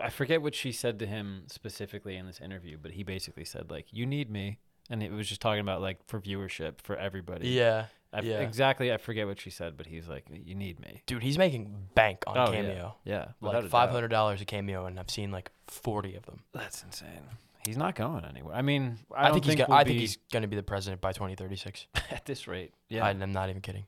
I 0.01 0.09
forget 0.09 0.41
what 0.41 0.55
she 0.55 0.71
said 0.71 0.99
to 0.99 1.05
him 1.05 1.43
specifically 1.47 2.15
in 2.17 2.25
this 2.25 2.39
interview, 2.41 2.77
but 2.81 2.91
he 2.91 3.03
basically 3.03 3.45
said 3.45 3.71
like, 3.71 3.87
"You 3.91 4.05
need 4.05 4.29
me," 4.29 4.59
and 4.89 5.01
it 5.01 5.11
was 5.11 5.27
just 5.27 5.41
talking 5.41 5.61
about 5.61 5.81
like 5.81 5.99
for 6.07 6.19
viewership 6.19 6.81
for 6.81 6.95
everybody. 6.95 7.49
Yeah. 7.49 7.85
I 8.13 8.21
yeah. 8.21 8.39
Exactly. 8.41 8.91
I 8.91 8.97
forget 8.97 9.25
what 9.25 9.39
she 9.39 9.49
said, 9.49 9.77
but 9.77 9.87
he's 9.87 10.07
like, 10.09 10.25
"You 10.29 10.53
need 10.53 10.79
me." 10.81 11.01
Dude, 11.05 11.23
he's 11.23 11.37
making 11.37 11.73
bank 11.95 12.23
on 12.27 12.37
Oh. 12.37 12.51
Cameo. 12.51 12.95
Yeah, 13.05 13.29
a 13.41 13.45
Like 13.45 13.69
five 13.69 13.89
hundred 13.89 14.09
dollars 14.09 14.41
a 14.41 14.45
Cameo, 14.45 14.85
and 14.85 14.99
I've 14.99 15.09
seen 15.09 15.31
like 15.31 15.49
forty 15.67 16.15
of 16.15 16.25
them. 16.25 16.43
That's 16.51 16.83
insane. 16.83 17.21
He's 17.65 17.77
not 17.77 17.95
going 17.95 18.25
anywhere. 18.25 18.55
I 18.55 18.63
mean, 18.63 18.97
I, 19.15 19.27
I, 19.27 19.29
don't 19.29 19.35
think 19.35 19.45
he's. 19.45 19.49
think 19.51 19.57
Gonna, 19.59 19.69
we'll 19.69 19.77
I 19.77 19.83
think 19.83 19.95
be- 19.95 19.99
he's 20.01 20.17
gonna 20.33 20.47
be 20.47 20.55
the 20.57 20.63
president 20.63 20.99
by 20.99 21.13
twenty 21.13 21.35
thirty 21.35 21.55
six. 21.55 21.87
at 22.11 22.25
this 22.25 22.47
rate. 22.47 22.73
Yeah, 22.89 23.05
I, 23.05 23.11
am 23.11 23.31
not 23.31 23.49
even 23.49 23.61
kidding. 23.61 23.85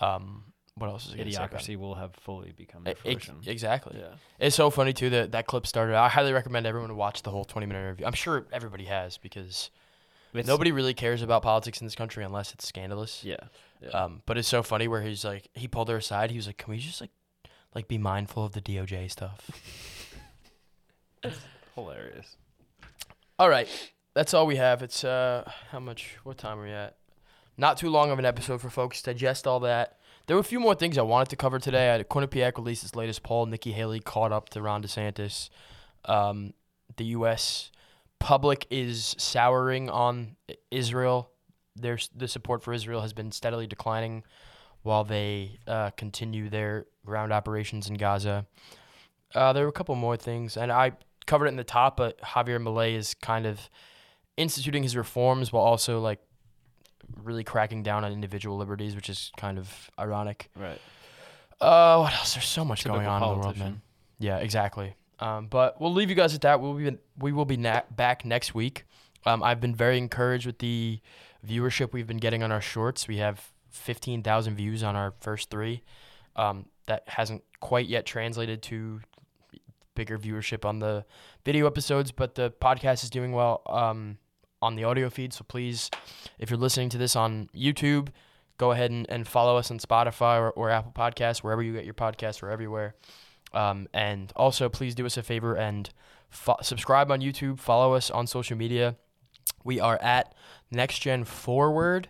Um, 0.00 0.44
what 0.76 0.88
else 0.88 1.06
is 1.06 1.14
I 1.14 1.16
gonna 1.18 1.30
say 1.32 1.36
about 1.44 1.50
idiocracy 1.60 1.76
will 1.76 1.94
have 1.94 2.14
fully 2.14 2.52
become 2.52 2.86
E- 2.88 2.94
ex- 3.04 3.30
exactly. 3.46 3.96
Yeah. 3.98 4.14
It's 4.38 4.56
so 4.56 4.70
funny 4.70 4.92
too 4.92 5.10
that 5.10 5.32
that 5.32 5.46
clip 5.46 5.66
started. 5.66 5.94
I 5.96 6.08
highly 6.08 6.32
recommend 6.32 6.66
everyone 6.66 6.88
to 6.90 6.94
watch 6.94 7.22
the 7.22 7.30
whole 7.30 7.44
20 7.44 7.66
minute 7.66 7.80
interview. 7.80 8.06
I'm 8.06 8.12
sure 8.14 8.46
everybody 8.52 8.84
has 8.84 9.18
because 9.18 9.70
It's- 10.32 10.46
nobody 10.46 10.72
really 10.72 10.94
cares 10.94 11.22
about 11.22 11.42
politics 11.42 11.80
in 11.80 11.86
this 11.86 11.94
country 11.96 12.24
unless 12.24 12.52
it's 12.54 12.66
scandalous. 12.66 13.22
Yeah. 13.24 13.36
yeah. 13.82 13.88
Um, 13.90 14.22
but 14.26 14.38
it's 14.38 14.48
so 14.48 14.62
funny 14.62 14.88
where 14.88 15.02
he's 15.02 15.24
like, 15.24 15.48
he 15.54 15.66
pulled 15.68 15.88
her 15.88 15.96
aside. 15.96 16.30
He 16.30 16.36
was 16.36 16.46
like, 16.46 16.56
"Can 16.58 16.70
we 16.70 16.78
just 16.78 17.00
like, 17.00 17.10
like 17.74 17.88
be 17.88 17.98
mindful 17.98 18.44
of 18.44 18.52
the 18.52 18.60
DOJ 18.62 19.10
stuff?" 19.10 19.50
Hilarious. 21.74 22.36
all 23.38 23.48
right, 23.48 23.68
that's 24.14 24.34
all 24.34 24.46
we 24.46 24.56
have. 24.56 24.82
It's 24.82 25.04
uh, 25.04 25.50
how 25.70 25.80
much? 25.80 26.16
What 26.24 26.38
time 26.38 26.58
are 26.58 26.64
we 26.64 26.70
at? 26.72 26.96
Not 27.56 27.76
too 27.76 27.90
long 27.90 28.10
of 28.10 28.18
an 28.18 28.24
episode 28.24 28.60
for 28.60 28.70
folks 28.70 29.02
to 29.02 29.12
digest 29.12 29.46
all 29.46 29.60
that. 29.60 29.98
There 30.26 30.36
were 30.36 30.40
a 30.40 30.44
few 30.44 30.60
more 30.60 30.74
things 30.74 30.96
I 30.96 31.02
wanted 31.02 31.28
to 31.30 31.36
cover 31.36 31.58
today. 31.58 31.94
I 31.94 32.02
Quinnipiac 32.02 32.56
released 32.56 32.84
its 32.84 32.94
latest 32.94 33.22
poll. 33.22 33.46
Nikki 33.46 33.72
Haley 33.72 34.00
caught 34.00 34.32
up 34.32 34.48
to 34.50 34.62
Ron 34.62 34.82
DeSantis. 34.82 35.50
Um, 36.04 36.54
the 36.96 37.06
U.S. 37.06 37.70
public 38.18 38.66
is 38.70 39.14
souring 39.18 39.90
on 39.90 40.36
Israel. 40.70 41.30
There's 41.74 42.10
the 42.14 42.28
support 42.28 42.62
for 42.62 42.72
Israel 42.72 43.00
has 43.00 43.12
been 43.12 43.32
steadily 43.32 43.66
declining 43.66 44.24
while 44.82 45.04
they 45.04 45.58
uh, 45.66 45.90
continue 45.90 46.48
their 46.48 46.86
ground 47.04 47.32
operations 47.32 47.88
in 47.88 47.94
Gaza. 47.94 48.46
Uh, 49.34 49.52
there 49.52 49.64
were 49.64 49.68
a 49.68 49.72
couple 49.72 49.94
more 49.94 50.16
things, 50.16 50.56
and 50.56 50.72
I 50.72 50.92
covered 51.26 51.46
it 51.46 51.50
in 51.50 51.56
the 51.56 51.64
top, 51.64 51.96
but 51.96 52.20
Javier 52.20 52.60
Milei 52.60 52.94
is 52.94 53.14
kind 53.14 53.46
of 53.46 53.70
instituting 54.36 54.82
his 54.82 54.96
reforms 54.96 55.52
while 55.52 55.62
also 55.62 56.00
like 56.00 56.20
really 57.22 57.44
cracking 57.44 57.82
down 57.82 58.04
on 58.04 58.12
individual 58.12 58.56
liberties, 58.56 58.94
which 58.94 59.08
is 59.08 59.30
kind 59.36 59.58
of 59.58 59.90
ironic. 59.98 60.50
Right. 60.56 60.80
Uh, 61.60 61.98
what 61.98 62.12
else? 62.14 62.34
There's 62.34 62.46
so 62.46 62.64
much 62.64 62.82
Typical 62.82 62.98
going 62.98 63.08
on 63.08 63.22
in 63.22 63.28
the 63.28 63.44
world, 63.44 63.56
man. 63.58 63.82
Yeah, 64.18 64.38
exactly. 64.38 64.94
Um, 65.18 65.48
but 65.48 65.80
we'll 65.80 65.92
leave 65.92 66.08
you 66.08 66.16
guys 66.16 66.34
at 66.34 66.40
that. 66.42 66.60
We'll 66.60 66.74
be 66.74 66.96
we 67.18 67.32
will 67.32 67.44
be 67.44 67.56
na- 67.56 67.82
back 67.90 68.24
next 68.24 68.54
week. 68.54 68.84
Um, 69.26 69.42
I've 69.42 69.60
been 69.60 69.74
very 69.74 69.98
encouraged 69.98 70.46
with 70.46 70.58
the 70.58 71.00
viewership 71.46 71.92
we've 71.92 72.06
been 72.06 72.16
getting 72.16 72.42
on 72.42 72.50
our 72.50 72.60
shorts. 72.60 73.06
We 73.06 73.18
have 73.18 73.50
15,000 73.70 74.54
views 74.56 74.82
on 74.82 74.96
our 74.96 75.12
first 75.20 75.50
three. 75.50 75.82
Um, 76.36 76.66
that 76.86 77.04
hasn't 77.06 77.44
quite 77.60 77.86
yet 77.86 78.06
translated 78.06 78.62
to 78.62 79.00
bigger 79.94 80.18
viewership 80.18 80.64
on 80.64 80.78
the 80.78 81.04
video 81.44 81.66
episodes, 81.66 82.10
but 82.10 82.34
the 82.34 82.50
podcast 82.50 83.04
is 83.04 83.10
doing 83.10 83.32
well 83.32 83.62
um, 83.66 84.16
on 84.62 84.74
the 84.74 84.84
audio 84.84 85.10
feed. 85.10 85.32
So 85.32 85.44
please, 85.44 85.90
if 86.38 86.50
you're 86.50 86.58
listening 86.58 86.88
to 86.90 86.98
this 86.98 87.16
on 87.16 87.48
YouTube, 87.54 88.08
go 88.58 88.72
ahead 88.72 88.90
and, 88.90 89.08
and 89.08 89.26
follow 89.26 89.56
us 89.56 89.70
on 89.70 89.78
Spotify 89.78 90.38
or, 90.38 90.50
or 90.50 90.70
Apple 90.70 90.92
Podcasts, 90.92 91.38
wherever 91.38 91.62
you 91.62 91.72
get 91.72 91.84
your 91.84 91.94
podcasts, 91.94 92.42
we're 92.42 92.50
everywhere. 92.50 92.94
Um, 93.52 93.88
and 93.92 94.32
also, 94.36 94.68
please 94.68 94.94
do 94.94 95.06
us 95.06 95.16
a 95.16 95.22
favor 95.22 95.56
and 95.56 95.90
fo- 96.28 96.58
subscribe 96.62 97.10
on 97.10 97.20
YouTube, 97.20 97.58
follow 97.58 97.94
us 97.94 98.10
on 98.10 98.26
social 98.26 98.56
media. 98.56 98.96
We 99.64 99.80
are 99.80 99.98
at 100.00 100.34
Next 100.70 101.00
Gen 101.00 101.24
Forward 101.24 102.08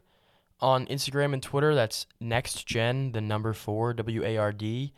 on 0.60 0.86
Instagram 0.86 1.32
and 1.32 1.42
Twitter. 1.42 1.74
That's 1.74 2.06
Next 2.20 2.66
Gen, 2.66 3.12
the 3.12 3.20
number 3.20 3.52
four, 3.52 3.94
W 3.94 4.24
A 4.24 4.36
R 4.36 4.52
D. 4.52 4.92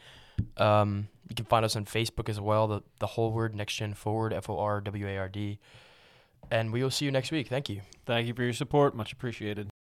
Um, 0.57 1.09
you 1.29 1.37
can 1.37 1.45
find 1.45 1.65
us 1.65 1.77
on 1.77 1.85
Facebook 1.85 2.29
as 2.29 2.41
well, 2.41 2.67
the, 2.67 2.83
the 2.99 3.07
whole 3.07 3.31
word 3.31 3.55
Next 3.55 3.77
Gen 3.77 3.95
Forward, 3.95 4.33
F 4.33 4.51
O 4.51 4.59
R 4.59 4.81
W 4.81 5.07
A 5.07 5.19
R 5.19 5.29
D. 5.29 5.59
And 6.53 6.71
we 6.71 6.83
will 6.83 6.91
see 6.91 7.07
you 7.07 7.11
next 7.11 7.33
week. 7.33 7.49
Thank 7.49 7.71
you. 7.71 7.81
Thank 8.05 8.27
you 8.27 8.35
for 8.35 8.43
your 8.43 8.53
support. 8.53 8.95
Much 8.95 9.11
appreciated. 9.11 9.73